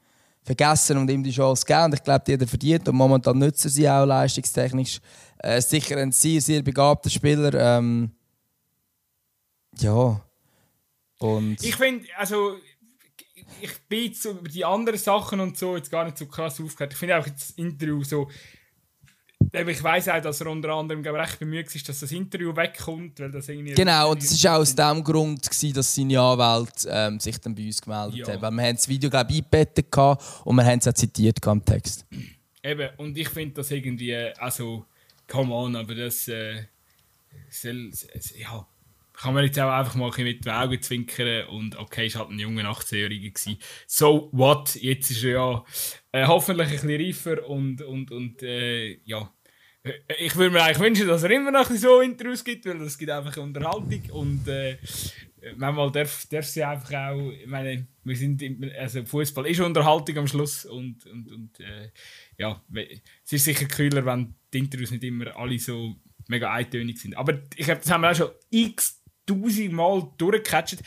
vergessen 0.46 0.96
und 0.96 1.10
ihm 1.10 1.22
die 1.22 1.32
Chance 1.32 1.66
geben. 1.66 1.84
Und 1.84 1.94
ich 1.94 2.02
glaube, 2.02 2.24
jeder 2.26 2.46
verdient 2.46 2.88
und 2.88 2.94
momentan 2.94 3.38
nutzen 3.38 3.68
sie 3.68 3.88
auch 3.88 4.06
leistungstechnisch. 4.06 5.00
Äh, 5.46 5.62
sicher 5.62 5.96
ein 5.98 6.10
sehr, 6.10 6.40
sehr 6.40 6.60
begabter 6.60 7.08
Spieler. 7.08 7.54
Ähm, 7.54 8.10
ja. 9.78 10.20
Und 11.18 11.62
ich 11.62 11.76
finde, 11.76 12.04
also 12.16 12.56
ich 13.60 13.78
bin 13.88 14.06
jetzt 14.06 14.24
über 14.24 14.48
die 14.48 14.64
anderen 14.64 14.98
Sachen 14.98 15.38
und 15.38 15.56
so 15.56 15.76
jetzt 15.76 15.88
gar 15.88 16.04
nicht 16.04 16.18
so 16.18 16.26
krass 16.26 16.60
aufgehört. 16.60 16.94
Ich 16.94 16.98
finde 16.98 17.16
auch 17.16 17.28
das 17.28 17.50
Interview 17.50 18.02
so. 18.02 18.28
Ich 19.52 19.82
weiß 19.82 20.08
auch, 20.08 20.20
dass 20.20 20.40
er 20.40 20.48
unter 20.48 20.70
anderem 20.70 21.06
recht 21.06 21.38
bemüht 21.38 21.72
ist, 21.72 21.88
dass 21.88 22.00
das 22.00 22.10
Interview 22.10 22.54
wegkommt, 22.56 23.20
weil 23.20 23.30
das 23.30 23.48
irgendwie. 23.48 23.74
Genau, 23.74 24.10
und 24.10 24.22
das 24.22 24.42
war 24.42 24.56
auch 24.56 24.60
aus 24.62 24.74
dem 24.74 25.04
Grund, 25.04 25.48
gewesen, 25.48 25.74
dass 25.74 25.94
seine 25.94 26.20
Anwälte 26.20 26.88
ähm, 26.90 27.20
sich 27.20 27.38
dann 27.38 27.54
bei 27.54 27.66
uns 27.66 27.80
gemeldet 27.80 28.26
ja. 28.26 28.26
haben. 28.26 28.42
Weil 28.42 28.50
wir 28.50 28.62
haben 28.64 28.76
das 28.76 28.88
Video 28.88 29.08
glaube 29.08 29.30
ich 29.30 29.44
eingebettet 29.44 29.96
und 29.96 30.56
wir 30.56 30.64
haben 30.64 30.80
es 30.80 30.88
auch 30.88 30.92
zitiert 30.92 31.38
im 31.46 31.64
Text. 31.64 32.04
Eben, 32.64 32.88
und 32.96 33.16
ich 33.16 33.28
finde 33.28 33.54
das 33.54 33.70
irgendwie, 33.70 34.12
also 34.38 34.84
come 35.28 35.52
on, 35.52 35.76
aber 35.76 35.94
das 35.94 36.28
äh, 36.28 36.64
soll, 37.50 37.90
ja, 38.36 38.66
kann 39.16 39.34
man 39.34 39.44
jetzt 39.44 39.58
auch 39.58 39.70
einfach 39.70 39.94
mal 39.94 40.10
mit 40.18 40.44
den 40.44 40.52
Augen 40.52 40.80
zwinkern 40.80 41.48
und 41.48 41.76
okay, 41.76 42.06
ist 42.06 42.16
halt 42.16 42.30
ein 42.30 42.38
junger 42.38 42.64
18-Jähriger 42.70 43.56
So 43.86 44.28
what? 44.32 44.74
Jetzt 44.74 45.10
ist 45.10 45.24
er 45.24 45.30
ja 45.30 45.64
äh, 46.12 46.26
hoffentlich 46.26 46.68
ein 46.68 46.72
bisschen 46.72 46.90
reifer 46.90 47.48
und, 47.48 47.82
und, 47.82 48.10
und 48.10 48.42
äh, 48.42 48.98
ja. 49.04 49.32
Ich 50.18 50.34
würde 50.34 50.50
mir 50.50 50.64
eigentlich 50.64 50.80
wünschen, 50.80 51.06
dass 51.06 51.22
er 51.22 51.30
immer 51.30 51.52
noch 51.52 51.70
so 51.70 52.00
Interviews 52.00 52.42
gibt, 52.42 52.66
weil 52.66 52.78
das 52.78 52.98
gibt 52.98 53.10
einfach 53.10 53.36
Unterhaltung 53.36 54.02
und 54.10 54.48
äh, 54.48 54.76
manchmal 55.56 55.92
darf, 55.92 56.26
darf 56.26 56.44
sie 56.44 56.64
einfach 56.64 56.92
auch, 56.92 57.30
ich 57.30 57.46
meine, 57.46 57.86
wir 58.02 58.16
sind, 58.16 58.42
im, 58.42 58.70
also 58.78 59.04
Fußball 59.04 59.46
ist 59.46 59.60
Unterhaltung 59.60 60.18
am 60.18 60.26
Schluss 60.26 60.64
und, 60.64 61.06
und, 61.06 61.28
und 61.28 61.60
äh, 61.60 61.90
ja, 62.36 62.60
es 63.24 63.32
ist 63.32 63.44
sicher 63.44 63.66
kühler, 63.66 64.04
wenn 64.04 64.34
die 64.56 64.64
Interviews 64.64 64.90
nicht 64.90 65.04
immer 65.04 65.36
alle 65.36 65.58
so 65.58 65.96
mega 66.28 66.52
eintönig 66.52 66.98
sind. 66.98 67.16
Aber 67.16 67.34
ich 67.54 67.66
glaube, 67.66 67.80
das 67.80 67.90
haben 67.90 68.00
wir 68.02 68.10
auch 68.10 68.16
schon 68.16 68.30
x 68.50 69.02
tausend 69.26 69.72
Mal 69.72 70.10
durchgecatcht. 70.18 70.82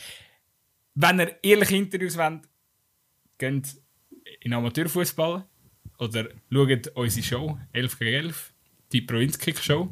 Wenn 0.94 1.20
ihr 1.20 1.38
ehrliche 1.42 1.76
Interviews 1.76 2.16
wollt, 2.16 2.42
geht 3.38 3.76
in 4.40 4.52
Amateurfußball 4.52 5.46
oder 5.98 6.28
schaut 6.52 6.88
unsere 6.94 7.26
Show 7.26 7.58
11 7.72 7.98
gegen 7.98 8.14
11, 8.26 8.54
die 8.92 9.02
Provinzkick-Show 9.02 9.88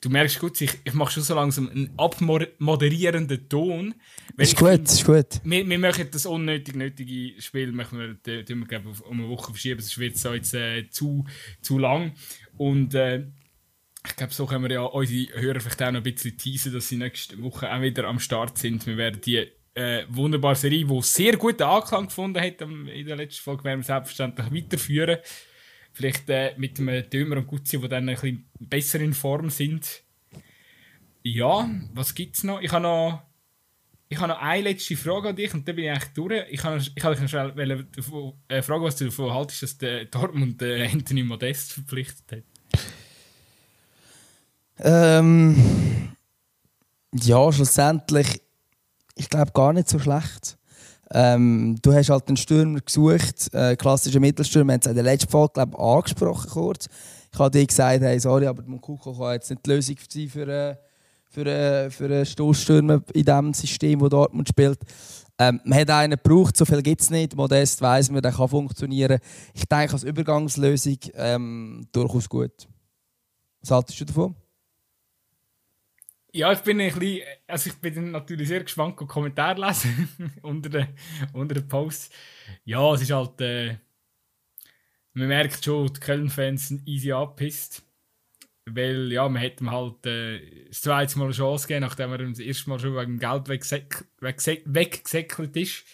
du 0.00 0.08
merkst 0.08 0.38
gut, 0.38 0.60
ich, 0.60 0.72
ich 0.84 0.94
mache 0.94 1.12
schon 1.12 1.22
so 1.22 1.34
langsam 1.34 1.68
einen 1.68 1.92
abmoderierenden 1.96 3.48
Ton. 3.48 3.94
Ist 4.36 4.56
gut, 4.56 4.68
find, 4.70 4.88
ist 4.88 5.04
gut. 5.04 5.40
Wir, 5.44 5.68
wir 5.68 5.78
machen 5.78 6.08
das 6.10 6.26
unnötig 6.26 6.74
nötige 6.74 7.40
Spiel 7.40 7.72
machen 7.72 7.98
wir, 7.98 8.16
wir, 8.24 8.48
wir 8.48 9.06
um 9.06 9.20
eine 9.20 9.28
Woche 9.28 9.52
verschieben, 9.52 9.80
sonst 9.80 9.98
wird 9.98 10.16
es 10.16 10.22
jetzt 10.22 10.54
äh, 10.54 10.88
zu, 10.90 11.24
zu 11.60 11.78
lang. 11.78 12.12
Und 12.56 12.94
äh, 12.94 13.26
ich 14.06 14.16
glaube, 14.16 14.32
so 14.32 14.46
können 14.46 14.64
wir 14.64 14.72
ja 14.72 14.82
unsere 14.82 15.40
Hörer 15.40 15.60
vielleicht 15.60 15.82
auch 15.82 15.90
noch 15.90 16.00
ein 16.00 16.02
bisschen 16.02 16.36
teasen, 16.36 16.72
dass 16.72 16.88
sie 16.88 16.96
nächste 16.96 17.40
Woche 17.42 17.70
auch 17.72 17.82
wieder 17.82 18.04
am 18.04 18.18
Start 18.18 18.56
sind. 18.56 18.86
Wir 18.86 18.96
werden 18.96 19.20
die 19.20 19.46
äh, 19.74 20.04
wunderbare 20.08 20.56
Serie, 20.56 20.86
die 20.86 21.02
sehr 21.02 21.36
guten 21.36 21.62
Anklang 21.62 22.06
gefunden 22.06 22.40
hat 22.40 22.60
in 22.62 23.06
der 23.06 23.16
letzten 23.16 23.42
Folge, 23.42 23.64
werden 23.64 23.80
wir 23.80 23.84
selbstverständlich 23.84 24.50
weiterführen. 24.50 25.18
Vielleicht 25.92 26.28
äh, 26.28 26.54
mit 26.56 26.78
dem 26.78 26.88
Dömer 27.10 27.38
und 27.38 27.46
Gutzi, 27.46 27.78
die 27.78 27.88
dann 27.88 28.08
ein 28.08 28.14
bisschen 28.14 28.46
besser 28.58 29.00
in 29.00 29.12
Form 29.12 29.50
sind. 29.50 30.02
Ja, 31.22 31.68
was 31.92 32.14
gibt 32.14 32.36
es 32.36 32.44
noch? 32.44 32.60
Ich 32.60 32.72
habe 32.72 32.82
noch, 32.82 33.22
ich 34.08 34.18
habe 34.18 34.28
noch 34.28 34.40
eine 34.40 34.62
letzte 34.62 34.96
Frage 34.96 35.30
an 35.30 35.36
dich 35.36 35.52
und 35.52 35.68
dann 35.68 35.76
bin 35.76 35.84
ich 35.84 35.90
eigentlich 35.90 36.12
durch. 36.14 36.44
Ich 36.50 36.64
habe, 36.64 36.78
ich 36.78 36.94
dich 36.94 37.04
noch 37.04 37.28
schnell 37.28 37.86
äh, 38.48 38.62
fragen, 38.62 38.84
was 38.84 38.96
du 38.96 39.04
davon 39.06 39.34
haltest, 39.34 39.62
dass 39.62 39.78
der 39.78 40.06
Dortmund 40.06 40.62
äh, 40.62 40.86
Anthony 40.86 41.22
Modest 41.22 41.72
verpflichtet 41.72 42.32
hat. 42.32 42.82
Ähm, 44.82 46.16
ja, 47.12 47.52
schlussendlich, 47.52 48.40
ich 49.14 49.28
glaube 49.28 49.52
gar 49.52 49.72
nicht 49.72 49.88
so 49.88 49.98
schlecht. 49.98 50.56
Ähm, 51.12 51.76
du 51.82 51.92
hast 51.92 52.08
halt 52.10 52.28
einen 52.28 52.36
Stürmer 52.36 52.80
gesucht, 52.80 53.52
äh, 53.52 53.74
klassischer 53.74 54.20
Mittelstürmer, 54.20 54.68
wir 54.68 54.72
haben 54.74 54.80
es 54.80 54.86
in 54.86 54.94
der 54.94 55.04
letzten 55.04 55.30
Folge 55.30 55.54
glaub, 55.54 55.78
angesprochen 55.78 56.50
kurz. 56.50 56.88
Ich 57.32 57.38
habe 57.38 57.50
dir 57.50 57.66
gesagt, 57.66 58.02
hey, 58.02 58.18
sorry, 58.20 58.46
aber 58.46 58.62
Mukoko 58.62 59.12
kann 59.12 59.32
jetzt 59.32 59.50
nicht 59.50 59.64
die 59.66 59.70
Lösung 59.70 59.96
sein 60.08 60.28
für, 60.28 60.48
äh, 60.48 60.76
für, 61.28 61.46
äh, 61.46 61.90
für 61.90 62.04
einen 62.04 62.26
Stoßstürmer 62.26 63.02
in 63.12 63.24
dem 63.24 63.54
System, 63.54 64.00
wo 64.00 64.08
Dortmund 64.08 64.48
spielt. 64.48 64.78
Ähm, 65.38 65.60
man 65.64 65.78
hat 65.78 65.90
einen 65.90 66.18
gebraucht, 66.22 66.56
so 66.56 66.64
viel 66.64 66.82
gibt 66.82 67.00
es 67.00 67.10
nicht. 67.10 67.34
Modest 67.34 67.80
weiss 67.80 68.10
man, 68.10 68.22
der 68.22 68.32
kann 68.32 68.48
funktionieren. 68.48 69.18
Ich 69.54 69.64
denke, 69.64 69.94
als 69.94 70.04
Übergangslösung 70.04 70.98
ähm, 71.14 71.86
durchaus 71.92 72.28
gut. 72.28 72.68
Was 73.62 73.70
haltest 73.70 74.00
du 74.00 74.04
davon? 74.04 74.34
Ja, 76.32 76.52
ich 76.52 76.60
bin 76.60 76.80
ein 76.80 76.92
bisschen, 76.92 77.26
also 77.46 77.70
ich 77.70 77.76
bin 77.76 78.12
natürlich 78.12 78.48
sehr 78.48 78.62
gespannt, 78.62 78.96
Kommentare 78.96 79.60
lesen 79.60 80.32
unter 80.42 80.68
den, 80.68 80.88
unter 81.32 81.54
den 81.56 81.66
Posts. 81.66 82.10
Ja, 82.64 82.94
es 82.94 83.02
ist 83.02 83.10
halt, 83.10 83.40
äh, 83.40 83.76
man 85.12 85.28
merkt 85.28 85.64
schon, 85.64 85.92
die 85.92 86.00
Köln-Fans 86.00 86.68
sind 86.68 86.86
easy 86.86 87.12
abgepisst. 87.12 87.82
Weil, 88.66 89.10
ja, 89.10 89.28
man 89.28 89.42
hätte 89.42 89.64
ihm 89.64 89.72
halt 89.72 90.06
äh, 90.06 90.66
das 90.68 90.82
zweite 90.82 91.18
Mal 91.18 91.24
eine 91.24 91.34
Chance 91.34 91.66
gegeben, 91.66 91.86
nachdem 91.86 92.12
er 92.12 92.18
das 92.18 92.38
erste 92.38 92.70
Mal 92.70 92.78
schon 92.78 92.94
wegen 92.94 93.18
Geld 93.18 93.48
weggesäckelt 93.48 95.56
ist. 95.56 95.84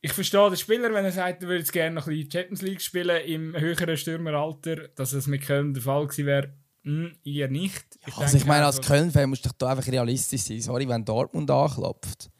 Ich 0.00 0.12
verstehe 0.12 0.48
den 0.48 0.56
Spieler, 0.56 0.92
wenn 0.92 1.04
er 1.04 1.12
sagt, 1.12 1.42
er 1.42 1.48
würde 1.48 1.62
gerne 1.64 1.94
noch 1.94 2.08
ein 2.08 2.14
bisschen 2.14 2.32
Champions 2.32 2.62
League 2.62 2.80
spielen 2.80 3.22
im 3.24 3.54
höheren 3.54 3.96
Stürmeralter, 3.96 4.88
dass 4.88 5.12
es 5.12 5.26
mit 5.26 5.42
Köln 5.42 5.74
der 5.74 5.82
Fall 5.82 6.06
gewesen 6.06 6.26
wäre. 6.26 6.54
Hm, 6.82 7.14
eher 7.24 7.48
nicht. 7.48 7.84
Ich 8.06 8.16
also 8.16 8.36
ich 8.36 8.46
meine, 8.46 8.64
als 8.64 8.80
Köln-Fan 8.80 9.28
musst 9.28 9.44
du 9.44 9.50
doch 9.58 9.68
einfach 9.68 9.86
realistisch 9.86 10.42
sein. 10.42 10.60
Sorry, 10.60 10.88
wenn 10.88 11.04
Dortmund 11.04 11.50
anklopft, 11.50 12.30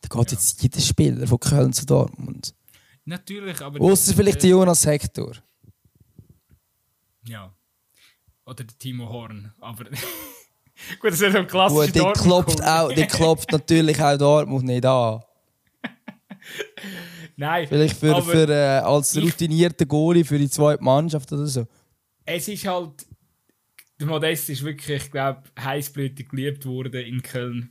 dann 0.00 0.18
geht 0.18 0.32
ja. 0.32 0.36
jetzt 0.36 0.62
jeder 0.62 0.80
Spieler 0.80 1.26
von 1.26 1.38
Köln 1.38 1.72
zu 1.72 1.86
Dortmund. 1.86 2.54
Natürlich, 3.04 3.60
aber... 3.60 3.80
Außer 3.80 4.14
vielleicht 4.14 4.42
äh, 4.42 4.48
Jonas 4.48 4.84
Hector. 4.84 5.32
Ja. 7.24 7.54
Oder 8.44 8.64
der 8.64 8.78
Timo 8.78 9.08
Horn, 9.08 9.52
aber... 9.60 9.84
Gut, 11.00 11.12
das 11.12 11.20
ist 11.20 11.32
so 11.32 11.38
ein 11.38 11.46
klassischer 11.46 11.86
Gut, 11.86 11.94
die 11.94 12.20
klopft, 12.20 12.62
auch, 12.62 12.92
die 12.92 13.06
klopft 13.06 13.50
natürlich 13.52 14.02
auch 14.02 14.18
Dortmund 14.18 14.66
nicht 14.66 14.84
an. 14.84 15.22
Nein. 17.36 17.66
Vielleicht 17.66 17.96
für, 17.96 18.20
für, 18.22 18.48
äh, 18.48 18.78
als 18.80 19.16
routinierter 19.16 19.86
Goalie 19.86 20.24
für 20.24 20.38
die 20.38 20.50
zweite 20.50 20.82
Mannschaft 20.82 21.32
oder 21.32 21.46
so. 21.46 21.66
Es 22.24 22.48
ist 22.48 22.66
halt 22.66 23.06
der 23.98 24.06
Modest 24.06 24.50
ist 24.50 24.64
wirklich, 24.64 25.04
ich 25.04 25.10
glaube, 25.10 25.42
heißblütig 25.58 26.28
geliebt 26.28 26.66
worden 26.66 27.04
in 27.04 27.22
Köln. 27.22 27.70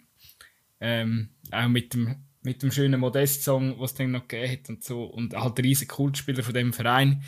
Ähm, 0.80 1.30
auch 1.52 1.68
mit 1.68 1.94
dem, 1.94 2.16
mit 2.42 2.62
dem 2.64 2.72
schönen 2.72 3.00
Modest-Song, 3.00 3.80
was 3.80 3.92
es 3.92 3.98
dann 3.98 4.12
noch 4.12 4.28
gegeben 4.28 4.52
hat 4.52 4.70
und 4.70 4.84
so. 4.84 5.04
Und 5.04 5.36
halt 5.36 5.60
riesiger 5.60 5.94
Kultspieler 5.94 6.44
von 6.44 6.54
dem 6.54 6.74
Verein. 6.74 7.24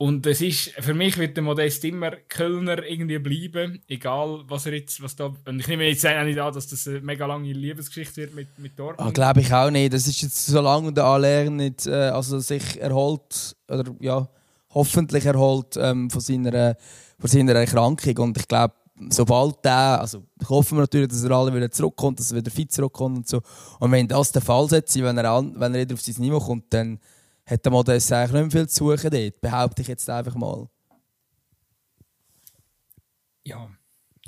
Und 0.00 0.24
es 0.26 0.40
ist, 0.40 0.70
für 0.78 0.94
mich 0.94 1.18
wird 1.18 1.36
der 1.36 1.42
Modest 1.42 1.84
immer 1.84 2.12
Kölner 2.12 2.84
irgendwie 2.84 3.18
bleiben, 3.18 3.82
egal 3.88 4.44
was 4.46 4.66
er 4.66 4.74
jetzt, 4.74 5.02
was 5.02 5.16
da, 5.16 5.34
und 5.44 5.58
ich 5.58 5.66
nehme 5.66 5.88
jetzt 5.88 6.06
auch 6.06 6.22
nicht 6.22 6.38
an, 6.38 6.54
dass 6.54 6.68
das 6.68 6.86
eine 6.86 7.00
mega 7.00 7.26
lange 7.26 7.52
Liebesgeschichte 7.52 8.18
wird 8.18 8.34
mit, 8.36 8.58
mit 8.60 8.78
Dortmund. 8.78 9.08
Ah, 9.08 9.10
glaube 9.10 9.40
ich 9.40 9.52
auch 9.52 9.72
nicht. 9.72 9.92
Das 9.92 10.06
ist 10.06 10.22
jetzt, 10.22 10.46
solange 10.46 10.92
der 10.92 11.02
Aller 11.02 11.50
nicht, 11.50 11.88
äh, 11.88 11.90
also 11.90 12.38
sich 12.38 12.80
erholt, 12.80 13.56
oder 13.66 13.92
ja, 13.98 14.28
hoffentlich 14.78 15.24
erholt 15.26 15.76
ähm, 15.76 16.08
von 16.08 16.20
seiner 16.20 16.76
von 17.18 17.28
seiner 17.28 17.54
Erkrankung. 17.54 18.16
Und 18.18 18.38
ich 18.38 18.46
glaube, 18.46 18.74
sobald 19.10 19.64
der, 19.64 20.00
also 20.00 20.24
ich 20.40 20.48
hoffe 20.48 20.74
natürlich, 20.76 21.08
dass 21.08 21.24
er 21.24 21.30
alle 21.32 21.54
wieder 21.54 21.70
zurückkommt, 21.70 22.18
dass 22.18 22.32
er 22.32 22.38
wieder 22.38 22.50
fit 22.50 22.72
zurückkommt 22.72 23.16
und 23.18 23.28
so. 23.28 23.42
Und 23.80 23.92
wenn 23.92 24.08
das 24.08 24.32
der 24.32 24.42
Fall 24.42 24.66
ist, 24.72 25.02
wenn 25.02 25.18
er, 25.18 25.30
an, 25.30 25.58
wenn 25.58 25.74
er 25.74 25.80
wieder 25.80 25.94
auf 25.94 26.00
sein 26.00 26.14
Niveau 26.18 26.38
kommt, 26.38 26.72
dann 26.72 26.98
hat 27.44 27.64
der 27.64 27.72
Modest 27.72 28.12
eigentlich 28.12 28.32
nicht 28.32 28.54
mehr 28.54 28.62
viel 28.62 28.68
zu 28.68 28.84
suchen 28.84 29.10
dort, 29.10 29.40
behaupte 29.40 29.82
ich 29.82 29.88
jetzt 29.88 30.08
einfach 30.08 30.34
mal. 30.34 30.68
Ja, 33.44 33.68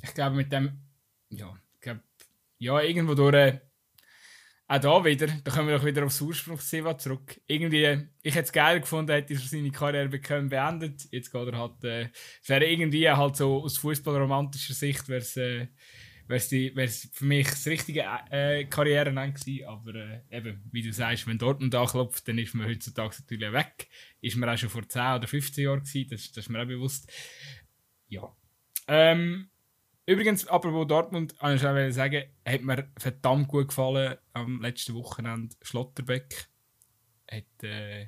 ich 0.02 0.14
glaube 0.14 0.36
mit 0.36 0.50
dem, 0.50 0.80
ja, 1.28 1.54
ich 1.74 1.80
glaube, 1.80 2.00
ja, 2.58 2.80
irgendwo 2.80 3.14
durch 3.14 3.60
auch 4.70 4.78
da 4.78 5.04
wieder, 5.04 5.26
da 5.26 5.50
kommen 5.50 5.66
wir 5.66 5.76
doch 5.76 5.84
wieder 5.84 6.04
aufs 6.04 6.20
Ursprungsthema 6.20 6.96
zurück. 6.96 7.40
Irgendwie, 7.48 8.06
ich 8.22 8.34
hätte 8.36 8.46
es 8.46 8.52
geil 8.52 8.78
gefunden, 8.78 9.10
hätte 9.10 9.34
er 9.34 9.40
seine 9.40 9.72
Karriere 9.72 10.08
bekommen 10.08 10.48
beendet. 10.48 11.08
Jetzt 11.10 11.32
geht 11.32 11.48
er 11.48 11.58
halt, 11.58 11.82
äh, 11.82 12.08
wäre 12.46 12.64
irgendwie 12.64 13.10
halt 13.10 13.34
so 13.34 13.64
aus 13.64 13.78
fußballromantischer 13.78 14.74
Sicht 14.74 15.08
wäre 15.08 15.22
es, 15.22 15.36
äh, 15.36 15.66
für 16.28 17.24
mich 17.24 17.48
das 17.48 17.66
richtige 17.66 18.04
äh, 18.30 18.64
Karriere 18.66 19.10
gewesen. 19.10 19.66
Aber 19.66 19.92
äh, 19.96 20.20
eben, 20.30 20.62
wie 20.70 20.82
du 20.82 20.92
sagst, 20.92 21.26
wenn 21.26 21.36
Dortmund 21.36 21.74
anklopft, 21.74 22.28
dann 22.28 22.38
ist 22.38 22.54
man 22.54 22.68
heutzutage 22.68 23.16
natürlich 23.18 23.52
weg. 23.52 23.88
Ist 24.20 24.36
man 24.36 24.48
auch 24.48 24.56
schon 24.56 24.68
vor 24.68 24.88
10 24.88 25.16
oder 25.16 25.26
15 25.26 25.64
Jahren 25.64 25.80
gewesen, 25.80 26.10
das, 26.10 26.30
das 26.30 26.44
ist 26.44 26.48
mir 26.48 26.62
auch 26.62 26.66
bewusst. 26.66 27.12
Ja. 28.08 28.36
Ähm, 28.86 29.49
Übrigens, 30.10 30.44
apropos 30.48 30.88
Dortmund, 30.88 31.38
kann 31.38 31.54
ich 31.54 31.64
auch 31.64 31.90
sagen, 31.92 32.24
hat 32.44 32.62
mir 32.62 32.90
verdammt 32.98 33.46
gut 33.46 33.68
gefallen 33.68 34.16
am 34.32 34.60
letzten 34.60 34.94
Wochenende 34.94 35.54
Schlotterbeck. 35.62 36.48
Hat 37.30 37.44
äh, 37.62 38.06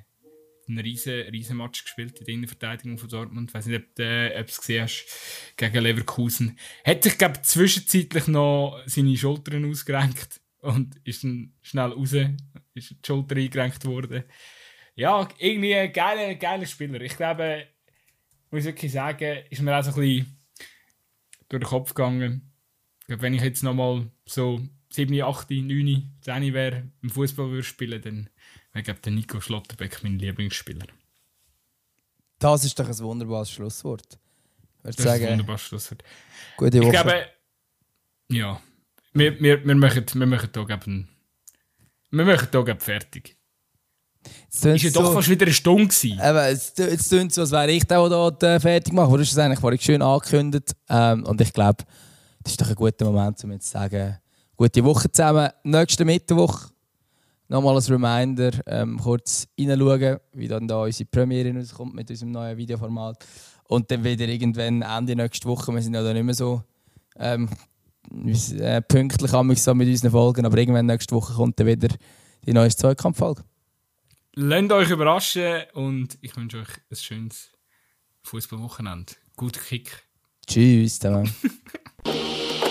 einen 0.67 0.79
riesen, 0.79 1.13
riesen 1.29 1.55
Match 1.55 1.81
gespielt 1.81 2.19
in 2.19 2.25
der 2.25 2.33
Innenverteidigung 2.33 2.97
von 2.97 3.07
Dortmund. 3.07 3.49
Ich 3.49 3.53
weiß 3.53 3.67
nicht, 3.67 3.81
ob 3.81 3.95
du 3.95 4.03
äh, 4.03 4.33
es 4.33 4.59
gesehen 4.59 4.83
hast, 4.83 5.05
gegen 5.55 5.81
Leverkusen. 5.81 6.59
Hat 6.83 7.03
sich, 7.03 7.17
glaube 7.17 7.41
zwischenzeitlich 7.41 8.27
noch 8.27 8.83
seine 8.85 9.15
Schultern 9.15 9.63
ausgerenkt 9.63 10.41
und 10.59 10.97
ist 11.05 11.23
dann 11.23 11.53
schnell 11.61 11.93
raus, 11.93 12.11
ist 12.73 12.89
die 12.91 12.97
Schulter 13.07 13.37
eingerenkt 13.37 13.85
worden. 13.85 14.25
Ja, 14.95 15.25
irgendwie 15.37 15.75
ein 15.75 15.93
geiler, 15.93 16.35
geiler 16.35 16.65
Spieler. 16.65 16.99
Ich 16.99 17.15
glaube, 17.15 17.65
muss 18.51 18.59
ich 18.59 18.65
wirklich 18.65 18.91
sagen, 18.91 19.45
ist 19.49 19.61
mir 19.61 19.79
auch 19.79 19.83
so 19.85 19.91
ein 19.91 19.95
bisschen 19.95 20.42
durch 21.53 21.63
den 21.63 21.69
Kopf 21.69 21.93
gegangen. 21.93 22.51
Glaube, 23.05 23.21
wenn 23.21 23.33
ich 23.33 23.41
jetzt 23.41 23.63
nochmal 23.63 24.09
so 24.25 24.61
7, 24.89 25.21
8, 25.21 25.49
9, 25.49 26.11
10 26.21 26.53
wäre, 26.53 26.89
im 27.01 27.09
Fußball 27.09 27.49
würde 27.49 27.63
spielen, 27.63 28.01
dann 28.01 28.29
wäre 28.73 28.93
der 28.95 29.11
Nico 29.11 29.39
Schlotterbeck 29.39 30.03
mein 30.03 30.19
Lieblingsspieler. 30.19 30.87
Das 32.39 32.63
ist 32.63 32.77
doch 32.79 32.87
ein 32.87 32.99
wunderbares 32.99 33.51
Schlusswort. 33.51 34.19
das 34.81 34.95
sagen, 34.95 35.23
ist 35.23 35.27
ein 35.27 35.31
wunderbares 35.33 35.61
Schlusswort. 35.61 36.03
Gute 36.57 36.79
Woche. 36.79 36.85
Ich 36.87 36.91
glaube, 36.91 37.25
ja, 38.29 38.61
wir, 39.13 39.39
wir, 39.39 39.65
wir 39.65 39.75
machen, 39.75 40.05
wir 40.13 40.25
machen 40.25 40.49
hier 40.53 40.69
eben, 40.69 41.09
wir 42.09 42.25
machen 42.25 42.47
hier 42.51 42.79
fertig. 42.79 43.37
Es 44.51 44.63
war 44.63 44.75
ja 44.75 44.89
so, 44.89 45.01
doch 45.01 45.13
fast 45.13 45.29
wieder 45.29 45.45
eine 45.45 45.53
Stunde. 45.53 45.87
Gewesen. 45.87 46.19
Eben, 46.19 46.37
es, 46.37 46.73
es 46.77 47.09
klingt 47.09 47.33
so, 47.33 47.41
als 47.41 47.51
wäre 47.51 47.71
ich 47.71 47.83
der, 47.85 48.07
der 48.09 48.31
da 48.31 48.59
fertig 48.59 48.93
macht. 48.93 49.11
Du 49.11 49.19
hast 49.19 49.31
es 49.31 49.37
eigentlich 49.37 49.81
schön 49.81 50.01
angekündigt. 50.01 50.75
Ähm, 50.89 51.23
und 51.25 51.41
ich 51.41 51.51
glaube, 51.53 51.83
das 52.43 52.53
ist 52.53 52.61
doch 52.61 52.69
ein 52.69 52.75
guter 52.75 53.05
Moment, 53.05 53.43
um 53.43 53.51
jetzt 53.51 53.67
zu 53.67 53.73
sagen, 53.73 54.17
gute 54.55 54.83
Woche 54.83 55.11
zusammen. 55.11 55.49
Nächsten 55.63 56.05
Mittwoch 56.05 56.73
nochmal 57.47 57.75
als 57.75 57.89
Reminder, 57.89 58.51
ähm, 58.65 58.99
kurz 58.99 59.47
reinschauen, 59.59 60.17
wie 60.33 60.47
dann 60.47 60.67
da 60.67 60.83
unsere 60.83 61.05
Premiere 61.05 61.55
rauskommt 61.55 61.93
mit 61.93 62.09
unserem 62.09 62.31
neuen 62.31 62.57
Videoformat. 62.57 63.25
Und 63.67 63.89
dann 63.89 64.03
wieder 64.03 64.27
irgendwann 64.27 64.81
Ende 64.81 65.15
nächste 65.15 65.47
Woche, 65.47 65.73
wir 65.73 65.81
sind 65.81 65.93
ja 65.93 66.03
dann 66.03 66.13
nicht 66.13 66.25
mehr 66.25 66.35
so 66.35 66.63
ähm, 67.17 67.49
äh, 68.59 68.81
pünktlich 68.81 69.31
so 69.59 69.73
mit 69.73 69.87
unseren 69.87 70.11
Folgen, 70.11 70.45
aber 70.45 70.57
irgendwann 70.57 70.85
nächste 70.85 71.15
Woche 71.15 71.33
kommt 71.33 71.59
dann 71.59 71.67
wieder 71.67 71.89
die 72.45 72.53
neue 72.53 72.69
Zweikampffolge. 72.69 73.43
Lasst 74.35 74.71
euch 74.71 74.89
überraschen 74.89 75.63
und 75.73 76.17
ich 76.21 76.35
wünsche 76.35 76.61
euch 76.61 76.69
ein 76.89 76.95
schönes 76.95 77.51
Fußballwochenende. 78.23 79.13
Guter 79.35 79.61
Kick. 79.61 80.03
Tschüss. 80.47 80.97
Dann. 80.97 81.31